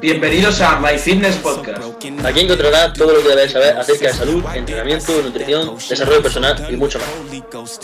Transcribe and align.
Bienvenidos 0.00 0.60
a 0.60 0.80
My 0.80 0.98
Fitness 0.98 1.36
Podcast. 1.36 1.80
Aquí 2.24 2.40
encontrarás 2.40 2.92
todo 2.92 3.14
lo 3.14 3.22
que 3.22 3.28
debes 3.28 3.52
saber 3.52 3.76
acerca 3.76 4.08
de 4.08 4.12
salud, 4.12 4.44
entrenamiento, 4.54 5.22
nutrición, 5.22 5.76
desarrollo 5.76 6.22
personal 6.22 6.66
y 6.68 6.76
mucho 6.76 6.98
más. 6.98 7.80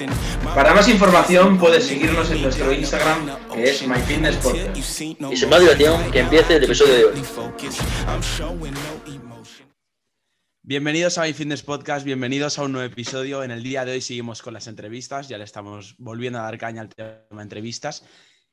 Para 0.54 0.74
más 0.74 0.88
información 0.88 1.58
puedes 1.58 1.86
seguirnos 1.86 2.30
en 2.30 2.42
nuestro 2.42 2.72
Instagram 2.72 3.30
que 3.52 3.70
es 3.70 3.86
My 3.86 4.00
Fitness 4.00 4.36
Podcast. 4.36 4.76
Y 4.76 4.82
sin 5.36 5.48
más 5.48 5.60
dilación, 5.60 6.10
que 6.10 6.20
empiece 6.20 6.56
el 6.56 6.64
episodio 6.64 6.94
de 6.94 7.04
hoy. 7.04 7.22
Bienvenidos 10.62 11.16
a 11.18 11.22
My 11.22 11.32
Fitness 11.32 11.62
Podcast, 11.62 12.04
bienvenidos 12.04 12.58
a 12.58 12.64
un 12.64 12.72
nuevo 12.72 12.86
episodio. 12.86 13.44
En 13.44 13.50
el 13.50 13.62
día 13.62 13.84
de 13.84 13.92
hoy 13.92 14.00
seguimos 14.00 14.42
con 14.42 14.52
las 14.52 14.66
entrevistas, 14.66 15.28
ya 15.28 15.38
le 15.38 15.44
estamos 15.44 15.94
volviendo 15.98 16.40
a 16.40 16.42
dar 16.42 16.58
caña 16.58 16.82
al 16.82 16.88
tema 16.88 17.20
de 17.30 17.42
entrevistas. 17.42 18.04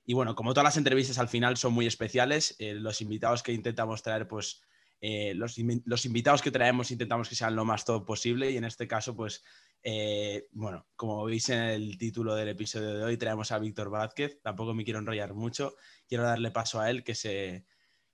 Y 0.06 0.14
bueno, 0.14 0.36
como 0.36 0.54
todas 0.54 0.66
las 0.66 0.78
entrevistas 0.78 1.18
al 1.18 1.28
final 1.28 1.58
son 1.58 1.74
muy 1.74 1.88
especiales, 1.88 2.56
eh, 2.60 2.76
los 2.76 3.02
invitados 3.02 3.42
que 3.42 3.54
intentamos 3.54 4.04
traer, 4.04 4.28
pues 4.28 4.62
eh, 5.02 5.34
los, 5.36 5.58
los, 5.86 6.06
invitados 6.06 6.42
que 6.42 6.52
traemos 6.52 6.92
intentamos 6.92 7.28
que 7.28 7.36
sean 7.36 7.56
lo 7.56 7.66
más 7.66 7.86
top 7.86 8.06
posible 8.06 8.52
y 8.52 8.58
en 8.58 8.64
este 8.64 8.88
caso, 8.88 9.16
pues 9.16 9.44
eh, 9.84 10.48
bueno, 10.52 10.88
como 10.96 11.26
veis 11.26 11.50
en 11.50 11.60
el 11.60 11.98
título 11.98 12.34
del 12.36 12.50
episodio 12.50 12.94
de 12.94 13.04
hoy, 13.04 13.18
traemos 13.18 13.52
a 13.52 13.60
Víctor 13.60 13.90
Vázquez. 13.90 14.42
Tampoco 14.42 14.74
me 14.74 14.84
quiero 14.84 15.00
enrollar 15.00 15.34
mucho, 15.34 15.76
quiero 16.08 16.24
darle 16.24 16.52
paso 16.52 16.80
a 16.80 16.90
él 16.90 17.04
que 17.04 17.16
se 17.16 17.66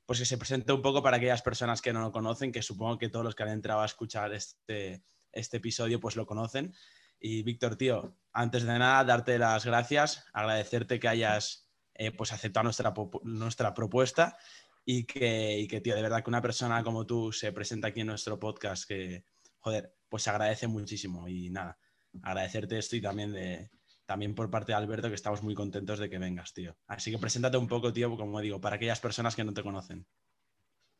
pues 0.05 0.19
que 0.19 0.25
se 0.25 0.37
presente 0.37 0.73
un 0.73 0.81
poco 0.81 1.01
para 1.01 1.17
aquellas 1.17 1.41
personas 1.41 1.81
que 1.81 1.93
no 1.93 2.01
lo 2.01 2.11
conocen, 2.11 2.51
que 2.51 2.61
supongo 2.61 2.97
que 2.97 3.07
todos 3.07 3.23
los 3.23 3.35
que 3.35 3.43
han 3.43 3.49
entrado 3.49 3.81
a 3.81 3.85
escuchar 3.85 4.33
este, 4.33 5.03
este 5.31 5.57
episodio 5.57 6.01
pues 6.01 6.17
lo 6.17 6.25
conocen. 6.25 6.73
Y 7.17 7.43
Víctor, 7.43 7.77
tío, 7.77 8.17
antes 8.33 8.63
de 8.63 8.77
nada, 8.77 9.05
darte 9.05 9.37
las 9.39 9.65
gracias, 9.65 10.25
agradecerte 10.33 10.99
que 10.99 11.07
hayas 11.07 11.60
eh, 12.01 12.11
pues 12.11 12.33
aceptado 12.33 12.63
nuestra, 12.63 12.95
nuestra 13.21 13.75
propuesta 13.75 14.35
y 14.83 15.03
que, 15.03 15.81
tío, 15.83 15.93
de 15.93 16.01
verdad 16.01 16.23
que 16.23 16.31
una 16.31 16.41
persona 16.41 16.83
como 16.83 17.05
tú 17.05 17.31
se 17.31 17.51
presenta 17.51 17.89
aquí 17.89 18.01
en 18.01 18.07
nuestro 18.07 18.39
podcast, 18.39 18.87
que, 18.87 19.23
joder, 19.59 19.93
pues 20.09 20.23
se 20.23 20.31
agradece 20.31 20.65
muchísimo. 20.65 21.27
Y 21.27 21.51
nada, 21.51 21.77
agradecerte 22.23 22.79
esto 22.79 22.95
y 22.95 23.01
también 23.01 23.31
de, 23.31 23.69
también 24.07 24.33
por 24.33 24.49
parte 24.49 24.71
de 24.71 24.77
Alberto, 24.77 25.09
que 25.09 25.13
estamos 25.13 25.43
muy 25.43 25.53
contentos 25.53 25.99
de 25.99 26.09
que 26.09 26.17
vengas, 26.17 26.53
tío. 26.53 26.75
Así 26.87 27.11
que 27.11 27.19
preséntate 27.19 27.57
un 27.57 27.67
poco, 27.67 27.93
tío, 27.93 28.17
como 28.17 28.41
digo, 28.41 28.59
para 28.59 28.77
aquellas 28.77 28.99
personas 28.99 29.35
que 29.35 29.43
no 29.43 29.53
te 29.53 29.61
conocen. 29.61 30.07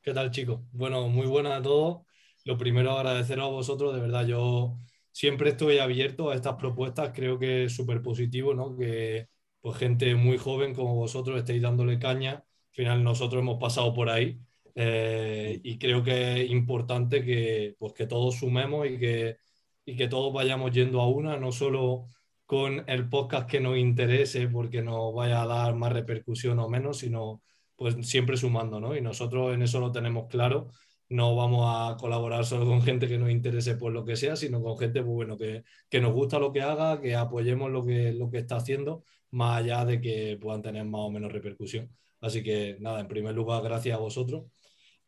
¿Qué 0.04 0.14
tal, 0.14 0.30
chicos? 0.30 0.62
Bueno, 0.72 1.08
muy 1.08 1.26
buena 1.26 1.56
a 1.56 1.64
todos. 1.64 2.06
Lo 2.46 2.60
primero, 2.60 2.92
agradeceros 2.92 3.46
a 3.46 3.50
vosotros, 3.50 3.96
de 3.96 4.02
verdad, 4.02 4.28
yo 4.28 4.78
siempre 5.12 5.50
estoy 5.50 5.80
abierto 5.80 6.30
a 6.30 6.36
estas 6.36 6.58
propuestas, 6.58 7.12
creo 7.12 7.40
que 7.40 7.64
es 7.64 7.76
súper 7.76 8.04
positivo, 8.04 8.54
¿no? 8.54 8.78
Que 8.78 9.31
pues 9.62 9.78
gente 9.78 10.16
muy 10.16 10.38
joven 10.38 10.74
como 10.76 10.96
vosotros 10.96 11.38
estéis 11.38 11.62
dándole 11.62 12.00
caña. 12.00 12.32
Al 12.32 12.46
final 12.76 13.04
nosotros 13.04 13.42
hemos 13.42 13.60
pasado 13.60 13.94
por 13.94 14.10
ahí 14.10 14.40
eh, 14.76 15.60
y 15.64 15.78
creo 15.78 16.04
que 16.04 16.44
es 16.44 16.50
importante 16.52 17.24
que, 17.24 17.76
pues, 17.80 17.94
que 17.94 18.08
todos 18.08 18.36
sumemos 18.40 18.88
y 18.88 18.98
que, 18.98 19.38
y 19.86 19.96
que 19.96 20.08
todos 20.08 20.34
vayamos 20.34 20.72
yendo 20.72 21.02
a 21.02 21.08
una, 21.08 21.38
no 21.38 21.52
solo 21.52 22.08
con 22.46 22.84
el 22.88 23.10
podcast 23.10 23.50
que 23.50 23.60
nos 23.62 23.78
interese 23.78 24.48
porque 24.48 24.82
nos 24.82 25.14
vaya 25.14 25.42
a 25.44 25.48
dar 25.48 25.76
más 25.76 25.94
repercusión 25.94 26.60
o 26.60 26.70
menos, 26.70 27.00
sino 27.00 27.42
pues 27.76 27.96
siempre 28.08 28.38
sumando, 28.38 28.80
¿no? 28.80 28.96
Y 28.96 29.02
nosotros 29.02 29.54
en 29.56 29.64
eso 29.64 29.80
lo 29.80 29.92
tenemos 29.92 30.28
claro. 30.28 30.70
No 31.10 31.36
vamos 31.36 31.66
a 31.68 31.98
colaborar 31.98 32.46
solo 32.46 32.66
con 32.66 32.82
gente 32.84 33.08
que 33.08 33.18
nos 33.18 33.30
interese 33.32 33.76
por 33.76 33.92
lo 33.92 34.06
que 34.06 34.16
sea, 34.16 34.36
sino 34.36 34.62
con 34.62 34.78
gente 34.78 35.02
pues, 35.02 35.14
bueno, 35.14 35.38
que, 35.38 35.64
que 35.90 36.00
nos 36.00 36.14
gusta 36.14 36.40
lo 36.40 36.52
que 36.54 36.62
haga, 36.62 37.02
que 37.02 37.16
apoyemos 37.16 37.72
lo 37.72 37.86
que, 37.86 38.14
lo 38.14 38.30
que 38.30 38.40
está 38.40 38.58
haciendo, 38.58 39.04
más 39.32 39.60
allá 39.60 39.86
de 39.86 40.02
que 40.02 40.38
puedan 40.42 40.62
tener 40.62 40.86
más 40.86 41.02
o 41.02 41.12
menos 41.12 41.32
repercusión. 41.32 41.90
Así 42.22 42.44
que 42.44 42.78
nada, 42.80 43.00
en 43.00 43.08
primer 43.08 43.34
lugar, 43.36 43.64
gracias 43.64 43.96
a 43.98 44.00
vosotros. 44.00 44.46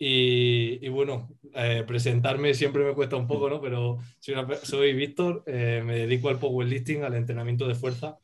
Y, 0.05 0.87
bueno, 0.89 1.29
eh, 1.53 1.83
presentarme 1.87 2.53
siempre 2.53 2.83
me 2.83 2.93
cuesta 2.93 3.15
un 3.15 3.27
poco, 3.27 3.49
¿no? 3.49 3.61
Pero 3.61 3.99
soy, 4.19 4.35
soy 4.63 4.93
Víctor, 4.93 5.43
eh, 5.45 5.81
me 5.85 5.95
dedico 5.99 6.29
al 6.29 6.39
powerlifting, 6.39 7.03
al 7.03 7.15
entrenamiento 7.15 7.67
de 7.67 7.75
fuerza. 7.75 8.17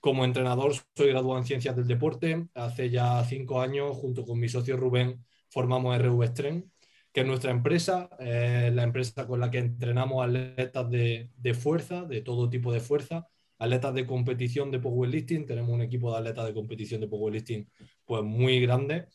Como 0.00 0.24
entrenador 0.24 0.72
soy 0.96 1.08
graduado 1.08 1.38
en 1.38 1.44
Ciencias 1.46 1.76
del 1.76 1.86
Deporte. 1.86 2.48
Hace 2.54 2.90
ya 2.90 3.22
cinco 3.24 3.60
años, 3.60 3.96
junto 3.96 4.24
con 4.24 4.40
mi 4.40 4.48
socio 4.48 4.76
Rubén, 4.76 5.24
formamos 5.50 5.96
RV 5.98 6.26
Strength, 6.28 6.68
que 7.12 7.20
es 7.20 7.26
nuestra 7.26 7.50
empresa, 7.52 8.08
la 8.18 8.82
empresa 8.82 9.26
con 9.26 9.40
la 9.40 9.50
que 9.50 9.58
entrenamos 9.58 10.24
atletas 10.26 10.90
de, 10.90 11.30
de, 11.36 11.54
fuerza, 11.54 12.04
de 12.04 12.22
todo 12.22 12.48
tipo 12.48 12.72
de 12.72 12.80
fuerza, 12.80 13.28
atletas 13.60 13.94
de 13.94 14.06
competición 14.06 14.72
de 14.72 14.80
powerlifting. 14.80 15.46
Tenemos 15.46 15.70
un 15.70 15.82
equipo 15.82 16.10
de 16.10 16.18
atletas 16.18 16.46
de 16.46 16.54
competición 16.54 17.00
de 17.00 17.06
powerlifting 17.06 17.70
pues 18.04 18.24
muy 18.24 18.60
grande 18.60 19.06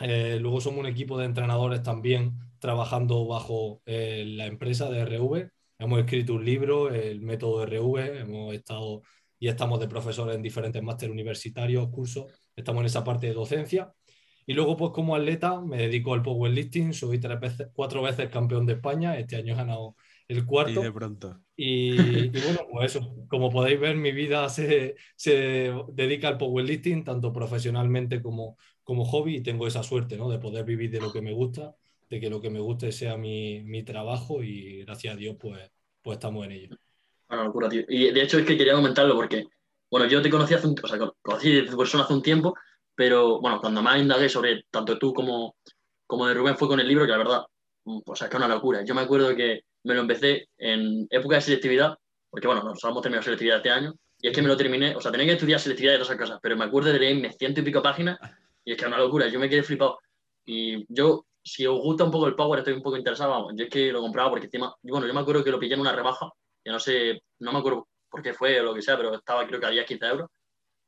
eh, 0.00 0.38
luego 0.40 0.60
somos 0.60 0.80
un 0.80 0.86
equipo 0.86 1.18
de 1.18 1.26
entrenadores 1.26 1.82
también 1.82 2.38
trabajando 2.58 3.26
bajo 3.26 3.82
eh, 3.86 4.24
la 4.26 4.46
empresa 4.46 4.90
de 4.90 5.00
RV. 5.00 5.50
Hemos 5.78 6.00
escrito 6.00 6.34
un 6.34 6.44
libro, 6.44 6.92
el 6.92 7.20
método 7.20 7.62
RV, 7.64 8.20
hemos 8.20 8.54
estado 8.54 9.02
y 9.38 9.48
estamos 9.48 9.80
de 9.80 9.88
profesores 9.88 10.36
en 10.36 10.42
diferentes 10.42 10.82
másteres 10.82 11.12
universitarios, 11.12 11.88
cursos, 11.90 12.26
estamos 12.56 12.80
en 12.80 12.86
esa 12.86 13.04
parte 13.04 13.26
de 13.26 13.34
docencia. 13.34 13.92
Y 14.46 14.54
luego, 14.54 14.76
pues 14.76 14.90
como 14.92 15.16
atleta, 15.16 15.60
me 15.60 15.78
dedico 15.78 16.14
al 16.14 16.22
powerlifting, 16.22 16.92
soy 16.92 17.18
tres 17.18 17.40
veces, 17.40 17.68
cuatro 17.72 18.02
veces 18.02 18.28
campeón 18.30 18.66
de 18.66 18.74
España, 18.74 19.18
este 19.18 19.36
año 19.36 19.54
he 19.54 19.56
ganado 19.56 19.96
el 20.28 20.46
cuarto. 20.46 20.80
Y 20.80 20.84
de 20.84 20.92
pronto. 20.92 21.40
Y, 21.56 21.96
bueno, 22.30 22.66
pues 22.70 22.94
eso, 22.94 23.14
como 23.28 23.50
podéis 23.50 23.80
ver, 23.80 23.96
mi 23.96 24.12
vida 24.12 24.48
se, 24.48 24.96
se 25.16 25.72
dedica 25.92 26.28
al 26.28 26.38
powerlifting, 26.38 27.04
tanto 27.04 27.32
profesionalmente 27.32 28.22
como, 28.22 28.56
como 28.82 29.04
hobby, 29.04 29.36
y 29.36 29.42
tengo 29.42 29.66
esa 29.66 29.82
suerte 29.82 30.16
¿no? 30.16 30.30
de 30.30 30.38
poder 30.38 30.64
vivir 30.64 30.90
de 30.90 31.00
lo 31.00 31.12
que 31.12 31.22
me 31.22 31.32
gusta, 31.32 31.74
de 32.08 32.20
que 32.20 32.30
lo 32.30 32.40
que 32.40 32.50
me 32.50 32.60
guste 32.60 32.92
sea 32.92 33.16
mi, 33.16 33.62
mi 33.62 33.82
trabajo 33.82 34.42
y 34.42 34.84
gracias 34.84 35.14
a 35.14 35.16
Dios, 35.16 35.36
pues, 35.38 35.70
pues 36.02 36.16
estamos 36.16 36.44
en 36.46 36.52
ello. 36.52 36.76
Una 37.28 37.44
locura, 37.44 37.68
tío. 37.68 37.82
Y 37.88 38.10
de 38.10 38.22
hecho 38.22 38.38
es 38.38 38.46
que 38.46 38.56
quería 38.56 38.74
comentarlo 38.74 39.14
porque, 39.14 39.46
bueno, 39.90 40.06
yo 40.06 40.22
te 40.22 40.30
conocí 40.30 40.54
hace 40.54 40.66
un, 40.66 40.74
o 40.82 40.86
sea, 40.86 40.98
conocí 41.22 41.52
de 41.52 41.76
persona 41.76 42.04
hace 42.04 42.14
un 42.14 42.22
tiempo, 42.22 42.54
pero 42.94 43.40
bueno, 43.40 43.60
cuando 43.60 43.82
más 43.82 44.00
indagué 44.00 44.28
sobre 44.28 44.64
tanto 44.70 44.98
tú 44.98 45.12
como, 45.12 45.56
como 46.06 46.26
de 46.26 46.34
Rubén 46.34 46.56
fue 46.56 46.68
con 46.68 46.80
el 46.80 46.88
libro, 46.88 47.04
que 47.04 47.12
la 47.12 47.18
verdad, 47.18 47.44
o 47.84 48.16
sea, 48.16 48.28
que 48.28 48.36
una 48.36 48.48
locura. 48.48 48.84
Yo 48.84 48.94
me 48.94 49.02
acuerdo 49.02 49.34
que 49.34 49.64
me 49.84 49.94
lo 49.94 50.00
empecé 50.00 50.48
en 50.58 51.06
época 51.10 51.36
de 51.36 51.42
selectividad, 51.42 51.96
porque 52.30 52.46
bueno, 52.46 52.62
nosotros 52.62 52.90
hemos 52.90 53.02
terminado 53.02 53.22
selectividad 53.22 53.58
este 53.58 53.70
año, 53.70 53.94
y 54.20 54.28
es 54.28 54.34
que 54.34 54.42
me 54.42 54.48
lo 54.48 54.56
terminé, 54.56 54.96
o 54.96 55.00
sea, 55.00 55.12
tenía 55.12 55.26
que 55.26 55.32
estudiar 55.32 55.60
selectividad 55.60 55.94
y 55.94 55.96
todas 55.96 56.08
esas 56.08 56.20
cosas, 56.20 56.40
pero 56.42 56.56
me 56.56 56.64
acuerdo 56.64 56.92
de 56.92 56.98
leerme 56.98 57.32
ciento 57.32 57.60
y 57.60 57.64
pico 57.64 57.82
páginas, 57.82 58.18
y 58.64 58.72
es 58.72 58.78
que 58.78 58.84
es 58.84 58.88
una 58.88 58.98
locura, 58.98 59.28
yo 59.28 59.38
me 59.38 59.48
quedé 59.48 59.62
flipado. 59.62 59.98
Y 60.46 60.84
yo, 60.88 61.26
si 61.42 61.66
os 61.66 61.78
gusta 61.78 62.04
un 62.04 62.10
poco 62.10 62.26
el 62.26 62.34
Power, 62.34 62.58
estoy 62.58 62.74
un 62.74 62.82
poco 62.82 62.96
interesado, 62.96 63.30
vamos, 63.30 63.52
yo 63.56 63.64
es 63.64 63.70
que 63.70 63.92
lo 63.92 64.00
compraba 64.00 64.30
porque 64.30 64.46
encima, 64.46 64.74
bueno, 64.82 65.06
yo 65.06 65.14
me 65.14 65.20
acuerdo 65.20 65.44
que 65.44 65.50
lo 65.50 65.58
pillé 65.58 65.74
en 65.74 65.80
una 65.80 65.92
rebaja, 65.92 66.30
ya 66.64 66.72
no 66.72 66.80
sé, 66.80 67.22
no 67.40 67.52
me 67.52 67.58
acuerdo 67.58 67.88
por 68.08 68.22
qué 68.22 68.32
fue 68.32 68.60
o 68.60 68.64
lo 68.64 68.74
que 68.74 68.80
sea, 68.80 68.96
pero 68.96 69.14
estaba 69.14 69.46
creo 69.46 69.60
que 69.60 69.66
había 69.66 69.84
15 69.84 70.06
euros, 70.06 70.30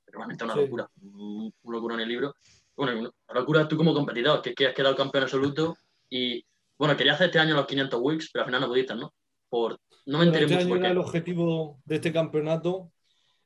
pero 0.04 0.18
realmente 0.18 0.44
una 0.44 0.56
locura, 0.56 0.88
una 1.02 1.52
locura 1.64 1.94
en 1.96 2.00
el 2.00 2.08
libro. 2.08 2.34
Bueno, 2.74 2.98
una 3.00 3.40
locura 3.40 3.66
tú 3.68 3.76
como 3.76 3.92
competidor, 3.92 4.40
que, 4.40 4.54
que 4.54 4.68
has 4.68 4.74
quedado 4.74 4.94
campeón 4.94 5.24
absoluto 5.24 5.76
y 6.08 6.44
bueno, 6.78 6.96
quería 6.96 7.14
hacer 7.14 7.26
este 7.26 7.38
año 7.38 7.54
los 7.54 7.66
500 7.66 8.00
weeks, 8.02 8.30
pero 8.32 8.44
al 8.44 8.46
final 8.46 8.60
no 8.60 8.68
pudiste, 8.68 8.94
¿no? 8.94 9.14
Por, 9.48 9.78
no 10.06 10.18
me 10.18 10.24
enteré 10.24 10.44
este 10.44 10.56
mucho 10.56 10.66
año 10.66 10.76
era 10.76 10.90
el 10.90 10.98
objetivo 10.98 11.80
de 11.84 11.94
este 11.96 12.12
campeonato. 12.12 12.92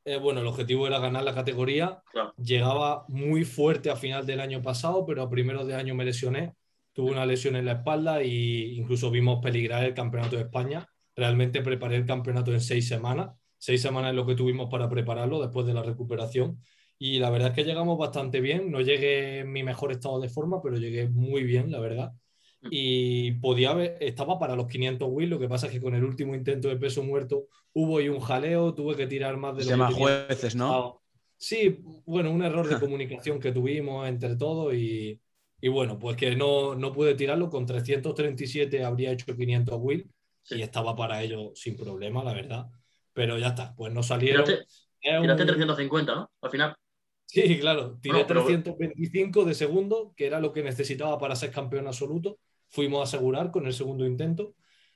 Eh, 0.05 0.17
bueno, 0.17 0.41
el 0.41 0.47
objetivo 0.47 0.87
era 0.87 0.99
ganar 0.99 1.23
la 1.23 1.35
categoría. 1.35 2.03
Claro. 2.11 2.35
Llegaba 2.37 3.05
muy 3.09 3.45
fuerte 3.45 3.91
a 3.91 3.97
final 3.97 4.27
del 4.27 4.41
año 4.41 4.63
pasado, 4.63 5.05
pero 5.07 5.23
a 5.23 5.31
primeros 5.31 5.67
de 5.67 5.75
año 5.75 5.95
me 5.95 6.05
lesioné. 6.05 6.55
Tuve 6.93 7.13
una 7.13 7.27
lesión 7.27 7.55
en 7.55 7.67
la 7.67 7.73
espalda 7.73 8.21
e 8.21 8.27
incluso 8.27 9.11
vimos 9.11 9.41
peligrar 9.43 9.85
el 9.85 9.95
campeonato 9.95 10.37
de 10.37 10.43
España. 10.43 10.87
Realmente 11.15 11.63
preparé 11.63 11.97
el 11.97 12.07
campeonato 12.07 12.53
en 12.53 12.61
seis 12.61 12.89
semanas. 12.89 13.31
Seis 13.59 13.81
semanas 13.81 14.11
es 14.11 14.17
lo 14.17 14.27
que 14.27 14.35
tuvimos 14.35 14.69
para 14.71 14.89
prepararlo 14.89 15.41
después 15.41 15.67
de 15.67 15.75
la 15.75 15.83
recuperación. 15.83 16.63
Y 16.99 17.19
la 17.19 17.31
verdad 17.31 17.51
es 17.51 17.55
que 17.55 17.65
llegamos 17.65 17.97
bastante 17.97 18.41
bien. 18.41 18.71
No 18.71 18.81
llegué 18.81 19.41
en 19.41 19.53
mi 19.53 19.63
mejor 19.63 19.93
estado 19.93 20.19
de 20.21 20.29
forma, 20.29 20.61
pero 20.63 20.77
llegué 20.77 21.09
muy 21.09 21.45
bien, 21.45 21.71
la 21.71 21.79
verdad 21.79 22.13
y 22.63 23.33
podía 23.33 23.71
haber, 23.71 23.97
estaba 24.01 24.39
para 24.39 24.55
los 24.55 24.67
500 24.67 25.09
wheels, 25.11 25.31
lo 25.31 25.39
que 25.39 25.49
pasa 25.49 25.67
es 25.67 25.73
que 25.73 25.81
con 25.81 25.95
el 25.95 26.05
último 26.05 26.35
intento 26.35 26.69
de 26.69 26.77
peso 26.77 27.03
muerto 27.03 27.47
hubo 27.73 28.01
y 28.01 28.09
un 28.09 28.21
jaleo, 28.21 28.75
tuve 28.75 28.97
que 28.97 29.07
tirar 29.07 29.37
más 29.37 29.57
de 29.57 29.63
Se 29.65 29.71
llama 29.71 29.91
jueces, 29.91 30.55
¿no? 30.55 31.01
Sí, 31.37 31.81
bueno, 32.05 32.31
un 32.31 32.43
error 32.43 32.69
de 32.69 32.79
comunicación 32.79 33.41
que 33.41 33.53
tuvimos 33.53 34.07
entre 34.07 34.37
todos 34.37 34.75
y, 34.75 35.19
y 35.61 35.69
bueno, 35.69 35.99
pues 35.99 36.17
que 36.17 36.37
no, 36.37 36.75
no, 36.75 36.93
pude 36.93 37.15
tirarlo, 37.15 37.49
con 37.49 37.65
337 37.65 38.85
habría 38.85 39.13
hecho 39.13 39.35
500 39.35 39.79
wheels 39.81 40.07
sí. 40.43 40.57
y 40.57 40.63
estaba 40.63 40.95
para 40.95 41.23
ello 41.23 41.53
sin 41.55 41.77
problema, 41.77 42.23
la 42.23 42.35
verdad, 42.35 42.67
pero 43.15 43.39
ya 43.39 43.49
está, 43.49 43.75
pues 43.75 43.91
no 43.91 44.03
salieron. 44.03 44.45
Tiraste, 44.45 45.19
un... 45.19 45.47
350, 45.47 46.15
¿no? 46.15 46.31
Al 46.43 46.51
final. 46.51 46.77
Sí, 47.25 47.59
claro, 47.59 47.99
tiré 48.03 48.19
no, 48.19 48.27
pero... 48.27 48.45
325 48.45 49.45
de 49.47 49.55
segundo, 49.55 50.13
que 50.15 50.27
era 50.27 50.41
lo 50.41 50.53
que 50.53 50.63
necesitaba 50.63 51.19
para 51.19 51.37
ser 51.37 51.51
campeón 51.53 51.87
absoluto 51.87 52.39
fuimos 52.71 53.01
a 53.01 53.03
asegurar 53.05 53.51
con 53.51 53.67
el 53.67 53.73
segundo 53.73 54.07
intento. 54.07 54.55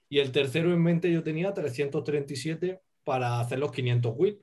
Y 0.08 0.18
el 0.18 0.32
tercero 0.32 0.72
en 0.72 0.82
mente 0.82 1.12
yo 1.12 1.22
tenía 1.22 1.52
337 1.52 2.80
para 3.04 3.40
hacer 3.40 3.58
los 3.58 3.72
500 3.72 4.14
whip. 4.16 4.40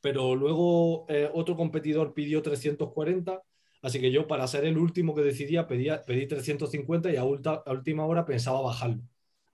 Pero 0.00 0.34
luego 0.34 1.06
eh, 1.08 1.30
otro 1.32 1.56
competidor 1.56 2.14
pidió 2.14 2.42
340, 2.42 3.42
Así 3.82 4.00
que 4.00 4.10
yo, 4.10 4.26
para 4.26 4.46
ser 4.46 4.64
el 4.64 4.76
último 4.76 5.14
que 5.14 5.22
decidía, 5.22 5.66
pedía, 5.66 6.04
pedí 6.04 6.26
350 6.26 7.12
y 7.12 7.16
a, 7.16 7.22
a 7.22 7.24
última 7.72 8.04
hora 8.04 8.26
pensaba 8.26 8.60
bajarlo 8.60 9.02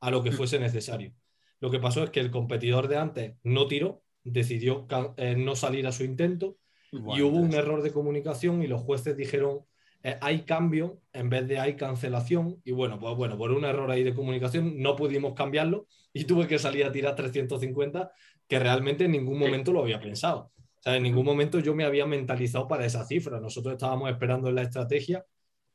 a 0.01 0.11
lo 0.11 0.23
que 0.23 0.33
fuese 0.33 0.59
necesario. 0.59 1.13
Lo 1.61 1.71
que 1.71 1.79
pasó 1.79 2.03
es 2.05 2.11
que 2.11 2.21
el 2.21 2.31
competidor 2.31 2.89
de 2.89 2.97
antes 2.97 3.37
no 3.43 3.67
tiró, 3.67 4.03
decidió 4.25 4.87
eh, 5.17 5.37
no 5.37 5.57
salir 5.57 5.87
a 5.87 5.93
su 5.93 6.05
intento 6.05 6.59
y 6.93 7.23
hubo 7.23 7.39
un 7.39 7.55
error 7.55 7.83
de 7.83 7.93
comunicación 7.93 8.63
y 8.63 8.67
los 8.67 8.83
jueces 8.83 9.17
dijeron 9.17 9.61
eh, 10.07 10.19
hay 10.21 10.43
cambio 10.43 11.03
en 11.13 11.29
vez 11.29 11.49
de 11.49 11.59
hay 11.59 11.75
cancelación 11.75 12.61
y 12.63 12.71
bueno, 12.71 12.97
pues 13.01 13.17
bueno, 13.17 13.37
por 13.37 13.51
un 13.51 13.65
error 13.65 13.91
ahí 13.91 14.05
de 14.05 14.15
comunicación 14.15 14.81
no 14.81 14.95
pudimos 14.95 15.35
cambiarlo 15.35 15.89
y 16.13 16.27
tuve 16.27 16.47
que 16.47 16.61
salir 16.61 16.85
a 16.85 16.93
tirar 16.93 17.17
350 17.17 18.13
que 18.47 18.59
realmente 18.61 19.07
en 19.07 19.11
ningún 19.11 19.37
momento 19.37 19.73
lo 19.73 19.81
había 19.81 19.99
pensado. 19.99 20.53
O 20.59 20.83
sea, 20.83 20.95
en 20.95 21.03
ningún 21.03 21.25
momento 21.25 21.59
yo 21.59 21.75
me 21.75 21.85
había 21.85 22.07
mentalizado 22.07 22.69
para 22.69 22.87
esa 22.87 23.05
cifra. 23.05 23.41
Nosotros 23.41 23.73
estábamos 23.73 24.09
esperando 24.09 24.49
en 24.49 24.55
la 24.55 24.63
estrategia, 24.63 25.27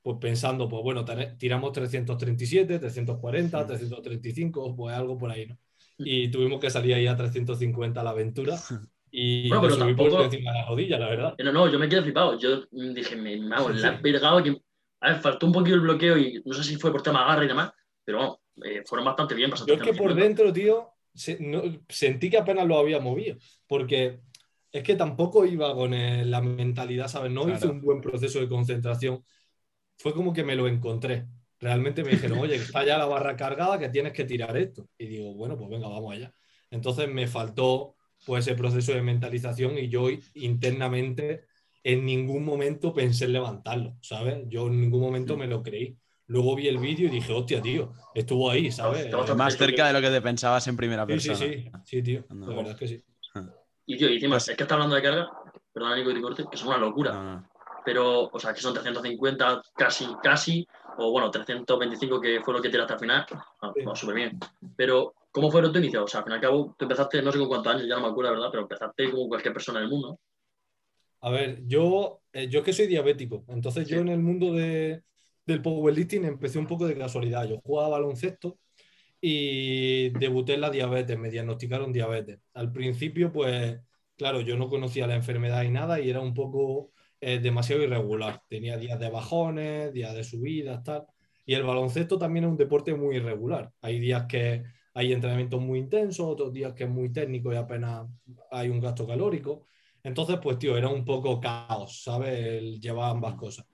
pues 0.01 0.16
pensando, 0.22 0.69
pues 0.69 0.81
bueno, 0.81 1.04
tiramos 1.38 1.74
337, 1.74 2.80
340, 2.80 3.68
335, 3.68 4.75
pues 4.77 4.95
algo 4.95 5.18
por 5.18 5.30
ahí, 5.30 5.48
¿no? 5.48 5.57
Y 5.98 6.31
tuvimos 6.31 6.62
que 6.62 6.69
salir 6.69 6.94
ahí 6.94 7.06
a 7.06 7.18
350 7.18 8.01
la 8.01 8.12
aventura. 8.12 8.56
Y 9.12 9.50
bueno, 9.50 9.63
pero 9.63 9.75
subí 9.75 9.94
por 9.94 10.22
encima 10.22 10.52
de 10.54 10.60
la 10.60 10.66
rodilla, 10.68 10.98
la 10.98 11.10
verdad. 11.10 11.36
No, 11.40 11.52
no, 11.52 11.69
yo 11.69 11.78
me 11.78 11.90
quedé 11.90 12.02
flipado. 12.02 12.40
Yo 12.40 12.63
dije, 12.72 13.16
me, 13.18 13.38
me 13.38 13.56
hago 13.56 13.69
la 13.69 14.00
vergado 14.02 14.42
que. 14.42 14.58
A 15.02 15.12
ver, 15.12 15.19
faltó 15.19 15.48
un 15.48 15.52
poquito 15.52 15.75
el 15.75 15.81
bloqueo 15.81 16.18
y 16.18 16.42
no 16.46 16.54
sé 16.54 16.63
si 16.63 16.78
fue 16.78 16.92
por 16.92 17.02
tema 17.02 17.24
agarre 17.24 17.46
y 17.46 17.48
demás, 17.48 17.72
pero 18.04 18.18
bueno, 18.19 18.42
eh, 18.63 18.84
fueron 18.86 19.06
bastante 19.06 19.36
bien. 19.36 19.52
Yo 19.68 19.74
es 19.74 19.81
que 19.81 19.94
por 19.94 20.13
dentro, 20.13 20.54
tío, 20.54 20.92
sentí 21.13 22.30
que 22.30 22.38
apenas 22.38 22.68
lo 22.68 22.78
había 22.78 23.00
movido, 23.00 23.36
porque 23.68 24.22
es 24.72 24.84
que 24.84 24.96
tampoco 24.96 25.46
iba 25.46 25.74
con 25.75 25.92
la 25.92 26.42
mentalidad, 26.42 27.08
¿sabes? 27.08 27.31
No 27.31 27.50
hice 27.50 27.68
un 27.68 27.81
buen 27.81 28.00
proceso 28.00 28.40
de 28.40 28.48
concentración. 28.48 29.24
Fue 29.98 30.13
como 30.13 30.34
que 30.34 30.44
me 30.44 30.56
lo 30.56 30.68
encontré. 30.68 31.25
Realmente 31.60 32.04
me 32.04 32.12
dijeron, 32.12 32.40
oye, 32.40 32.56
está 32.56 32.84
ya 32.84 32.98
la 32.98 33.06
barra 33.06 33.36
cargada, 33.36 33.78
que 33.78 33.90
tienes 33.90 34.13
que 34.13 34.24
tirar 34.24 34.56
esto. 34.56 34.88
Y 34.98 35.08
digo, 35.08 35.34
bueno, 35.34 35.58
pues 35.58 35.69
venga, 35.69 35.88
vamos 35.88 36.13
allá. 36.13 36.34
Entonces 36.69 37.10
me 37.10 37.28
faltó 37.28 37.96
pues 38.26 38.48
ese 38.48 38.56
proceso 38.56 38.94
de 38.94 39.02
mentalización 39.02 39.78
y 39.78 39.90
yo 39.90 40.08
internamente 40.36 41.46
en 41.84 42.06
ningún 42.06 42.46
momento 42.46 42.94
pensé 42.94 43.26
en 43.26 43.34
levantarlo, 43.34 43.96
¿sabes? 44.02 44.44
Yo 44.48 44.68
en 44.68 44.80
ningún 44.80 45.02
momento 45.02 45.38
me 45.38 45.48
lo 45.48 45.64
creí. 45.64 45.98
Luego 46.28 46.56
vi 46.56 46.68
el 46.68 46.78
vídeo 46.78 47.08
y 47.08 47.12
dije, 47.12 47.34
hostia, 47.34 47.62
tío, 47.62 47.94
estuvo 48.14 48.50
ahí, 48.50 48.72
¿sabes? 48.72 49.10
Más 49.36 49.58
cerca 49.58 49.88
de 49.88 49.94
lo 49.94 50.02
que 50.02 50.10
te 50.10 50.22
pensabas 50.22 50.66
en 50.68 50.78
primera 50.78 51.06
persona. 51.06 51.36
Sí, 51.36 51.46
sí, 51.46 51.72
sí, 51.84 52.04
tío, 52.04 52.24
la 52.30 52.48
verdad 52.48 52.72
es 52.72 52.78
que 52.78 52.88
sí. 52.88 53.04
Y 53.86 53.98
tío, 53.98 54.10
y 54.10 54.16
encima, 54.16 54.36
pues 54.36 54.48
es 54.48 54.56
que 54.56 54.64
está 54.64 54.76
hablando 54.76 54.96
de 54.96 55.02
carga, 55.02 55.30
perdón, 55.74 55.98
Nico, 55.98 56.12
y 56.12 56.22
corte, 56.22 56.46
que 56.50 56.56
es 56.56 56.64
una 56.64 56.78
locura. 56.78 57.44
Pero, 57.84 58.30
o 58.32 58.40
sea, 58.40 58.54
que 58.54 58.62
son 58.62 58.74
350 58.74 59.62
casi, 59.76 60.08
casi, 60.22 60.66
o 60.98 61.12
bueno, 61.12 61.32
325 61.32 62.22
que 62.22 62.42
fue 62.42 62.54
lo 62.54 62.62
que 62.62 62.70
tiraste 62.70 62.94
al 62.94 63.00
final, 63.00 63.26
ah, 63.62 63.74
súper 63.96 64.16
bien. 64.16 64.40
Pero 64.78 65.14
¿Cómo 65.31 65.50
fueron 65.50 65.72
tu 65.72 65.80
inicio? 65.80 66.04
O 66.04 66.07
sea, 66.07 66.19
al 66.19 66.25
fin 66.25 66.33
y 66.33 66.36
al 66.36 66.42
cabo, 66.42 66.75
tú 66.78 66.86
empezaste, 66.86 67.22
no 67.22 67.31
sé 67.31 67.39
con 67.39 67.48
cuántos 67.48 67.74
años, 67.74 67.88
ya 67.88 67.95
no 67.95 68.01
me 68.01 68.07
acuerdo, 68.10 68.31
¿verdad? 68.31 68.50
Pero 68.51 68.63
empezaste 68.63 69.12
como 69.12 69.28
cualquier 69.30 69.54
persona 69.54 69.80
del 69.80 69.89
mundo. 69.89 70.19
A 71.22 71.30
ver, 71.30 71.62
yo, 71.68 72.22
eh, 72.33 72.50
yo 72.50 72.63
que 72.63 72.74
soy 72.74 72.88
diabético, 72.88 73.45
entonces 73.48 73.88
yo 73.88 74.00
en 74.00 74.10
el 74.10 74.19
mundo 74.19 74.54
de, 74.54 75.04
del 75.45 75.62
powerlifting 75.62 76.25
empecé 76.25 76.60
un 76.60 76.68
poco 76.68 76.88
de 76.88 76.98
casualidad. 76.98 77.48
Yo 77.48 77.62
jugaba 77.63 77.89
baloncesto 77.89 78.60
y 79.22 80.10
debuté 80.12 80.56
en 80.56 80.62
la 80.62 80.69
diabetes, 80.72 81.18
me 81.18 81.30
diagnosticaron 81.30 81.94
diabetes. 81.94 82.39
Al 82.54 82.72
principio, 82.72 83.31
pues, 83.31 83.80
claro, 84.18 84.42
yo 84.42 84.57
no 84.57 84.69
conocía 84.69 85.07
la 85.07 85.16
enfermedad 85.16 85.63
y 85.63 85.69
nada 85.72 86.00
y 86.00 86.10
era 86.10 86.22
un 86.22 86.34
poco 86.34 86.92
eh, 87.22 87.39
demasiado 87.39 87.84
irregular. 87.84 88.42
Tenía 88.50 88.77
días 88.77 89.00
de 89.00 89.10
bajones, 89.10 89.94
días 89.94 90.16
de 90.16 90.24
subidas, 90.24 90.84
tal. 90.84 91.06
Y 91.45 91.54
el 91.54 91.63
baloncesto 91.63 92.18
también 92.18 92.45
es 92.45 92.51
un 92.51 92.57
deporte 92.57 92.95
muy 92.95 93.18
irregular. 93.18 93.72
Hay 93.81 94.00
días 94.00 94.25
que 94.27 94.63
hay 94.94 95.14
entrenamientos 95.14 95.62
muy 95.62 95.80
intensos, 95.80 96.26
otros 96.26 96.52
días 96.52 96.74
que 96.74 96.84
es 96.84 96.90
muy 96.90 97.12
técnico 97.12 97.54
y 97.54 97.56
apenas 97.56 98.08
hay 98.52 98.70
un 98.70 98.80
gasto 98.80 99.08
calórico. 99.08 99.68
Entonces, 100.04 100.40
pues, 100.42 100.58
tío, 100.58 100.78
era 100.78 100.90
un 100.90 101.06
poco 101.06 101.40
caos, 101.40 102.04
¿sabes? 102.04 102.38
El 102.38 102.80
llevar 102.80 103.12
ambas 103.12 103.36
cosas. 103.36 103.66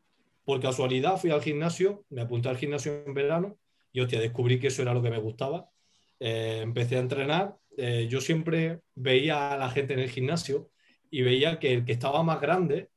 Por 0.43 0.61
casualidad 0.61 1.17
fui 1.17 1.31
al 1.31 1.41
gimnasio, 1.41 2.05
me 2.09 2.21
apunté 2.21 2.49
al 2.49 2.57
gimnasio 2.57 3.03
en 3.05 3.13
verano 3.13 3.57
y, 3.91 4.01
hostia, 4.01 4.19
descubrí 4.19 4.59
que 4.59 4.67
eso 4.67 4.81
era 4.81 4.93
lo 4.93 5.01
que 5.01 5.09
me 5.09 5.19
gustaba. 5.19 5.69
Eh, 6.19 6.61
empecé 6.63 6.97
a 6.97 6.99
entrenar. 6.99 7.57
Eh, 7.77 8.07
yo 8.09 8.21
siempre 8.21 8.81
veía 8.95 9.53
a 9.53 9.57
la 9.57 9.69
gente 9.69 9.93
en 9.93 9.99
el 9.99 10.09
gimnasio 10.09 10.69
y 11.09 11.21
veía 11.21 11.59
que 11.59 11.73
el 11.73 11.85
que 11.85 11.93
estaba 11.93 12.23
más 12.23 12.41
grande, 12.41 12.89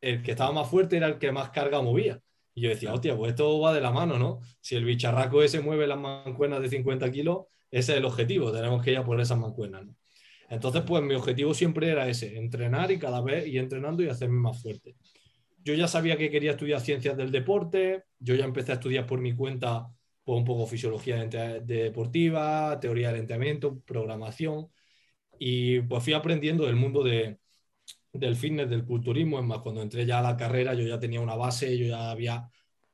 el 0.00 0.22
que 0.22 0.32
estaba 0.32 0.52
más 0.52 0.68
fuerte 0.70 0.96
era 0.96 1.08
el 1.08 1.18
que 1.18 1.32
más 1.32 1.50
carga 1.50 1.82
movía. 1.82 2.20
Y 2.54 2.62
yo 2.62 2.70
decía, 2.70 2.94
hostia, 2.94 3.16
pues 3.16 3.30
esto 3.30 3.60
va 3.60 3.74
de 3.74 3.80
la 3.80 3.90
mano, 3.90 4.18
¿no? 4.18 4.40
Si 4.60 4.76
el 4.76 4.84
bicharraco 4.84 5.42
ese 5.42 5.60
mueve 5.60 5.86
las 5.86 5.98
mancuernas 5.98 6.60
de 6.62 6.68
50 6.70 7.10
kilos, 7.10 7.46
ese 7.70 7.92
es 7.92 7.98
el 7.98 8.04
objetivo, 8.04 8.52
tenemos 8.52 8.82
que 8.82 8.92
ir 8.92 8.98
a 8.98 9.04
por 9.04 9.20
esas 9.20 9.38
mancuernas. 9.38 9.86
Entonces, 10.48 10.82
pues 10.86 11.02
mi 11.02 11.14
objetivo 11.14 11.54
siempre 11.54 11.90
era 11.90 12.08
ese, 12.08 12.36
entrenar 12.36 12.90
y 12.92 12.98
cada 12.98 13.20
vez 13.20 13.46
ir 13.46 13.58
entrenando 13.58 14.02
y 14.02 14.08
hacerme 14.08 14.38
más 14.38 14.60
fuerte. 14.62 14.96
Yo 15.64 15.74
ya 15.74 15.88
sabía 15.88 16.16
que 16.16 16.30
quería 16.30 16.52
estudiar 16.52 16.80
ciencias 16.80 17.16
del 17.16 17.32
deporte, 17.32 18.04
yo 18.18 18.34
ya 18.36 18.44
empecé 18.44 18.72
a 18.72 18.76
estudiar 18.76 19.06
por 19.06 19.20
mi 19.20 19.34
cuenta 19.34 19.88
pues, 20.24 20.38
un 20.38 20.44
poco 20.44 20.66
fisiología 20.66 21.16
deportiva, 21.62 22.78
teoría 22.80 23.08
del 23.08 23.20
entrenamiento, 23.22 23.80
programación, 23.80 24.68
y 25.38 25.80
pues 25.80 26.04
fui 26.04 26.12
aprendiendo 26.12 26.66
del 26.66 26.76
mundo 26.76 27.02
de, 27.02 27.38
del 28.12 28.36
fitness, 28.36 28.70
del 28.70 28.84
culturismo. 28.84 29.38
Es 29.38 29.44
más, 29.44 29.60
cuando 29.60 29.82
entré 29.82 30.06
ya 30.06 30.18
a 30.20 30.22
la 30.22 30.36
carrera, 30.36 30.74
yo 30.74 30.86
ya 30.86 30.98
tenía 30.98 31.20
una 31.20 31.36
base, 31.36 31.76
yo 31.78 31.86
ya 31.86 32.10
había, 32.10 32.48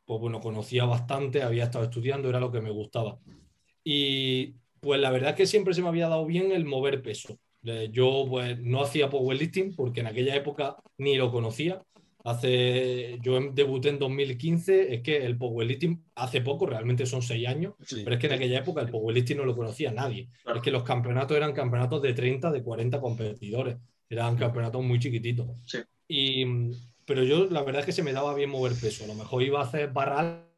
pues 0.05 0.21
bueno, 0.21 0.41
conocía 0.41 0.85
bastante, 0.85 1.43
había 1.43 1.65
estado 1.65 1.85
estudiando, 1.85 2.29
era 2.29 2.41
lo 2.41 2.53
que 2.53 2.61
me 2.61 2.71
gustaba. 2.71 3.19
Pues 4.83 5.01
la 5.01 5.11
verdad 5.11 5.31
es 5.31 5.37
que 5.37 5.47
siempre 5.47 5.75
se 5.75 5.81
me 5.81 5.89
había 5.89 6.09
dado 6.09 6.27
bien 6.27 6.51
el 6.51 6.65
mover 6.65 7.03
peso. 7.03 7.39
Eh, 7.65 7.89
yo 7.93 8.27
pues 8.29 8.59
no 8.59 8.83
hacía 8.83 9.09
powerlifting 9.09 9.77
porque 9.77 10.01
en 10.01 10.09
aquella 10.09 10.35
época 10.35 10.77
ni 10.99 11.17
lo 11.17 11.31
conocía. 11.31 11.81
Hace, 12.25 13.19
yo 13.23 13.37
em, 13.37 13.55
debuté 13.55 13.91
en 13.91 14.01
2015, 14.01 14.95
es 14.95 15.03
que 15.03 15.25
el 15.25 15.39
powerlifting 15.39 16.05
hace 16.17 16.41
poco, 16.41 16.67
realmente 16.67 17.07
son 17.07 17.23
seis 17.23 17.47
años, 17.47 17.75
pero 17.89 18.13
es 18.13 18.19
que 18.19 18.27
en 18.27 18.33
aquella 18.33 18.59
época 18.59 18.81
el 18.81 18.91
powerlifting 18.91 19.37
no 19.37 19.45
lo 19.45 19.57
conocía 19.57 19.93
nadie. 19.93 20.29
Es 20.53 20.63
que 20.63 20.71
los 20.73 20.83
campeonatos 20.83 21.37
eran 21.37 21.53
campeonatos 21.53 22.03
de 22.03 22.13
30, 22.13 22.51
de 22.51 22.63
40 22.63 23.01
competidores, 23.01 23.77
eran 24.09 24.37
campeonatos 24.37 24.83
muy 24.83 24.99
chiquititos. 24.99 25.47
Y, 26.09 26.45
pero 27.05 27.23
yo 27.23 27.47
la 27.47 27.63
verdad 27.63 27.81
es 27.81 27.87
que 27.87 27.93
se 27.93 28.03
me 28.03 28.13
daba 28.13 28.35
bien 28.35 28.51
mover 28.51 28.75
peso. 28.75 29.05
A 29.05 29.09
lo 29.09 29.15
mejor 29.15 29.43
iba 29.43 29.61
a 29.61 29.65
hacer 29.65 29.93
barral 29.93 30.52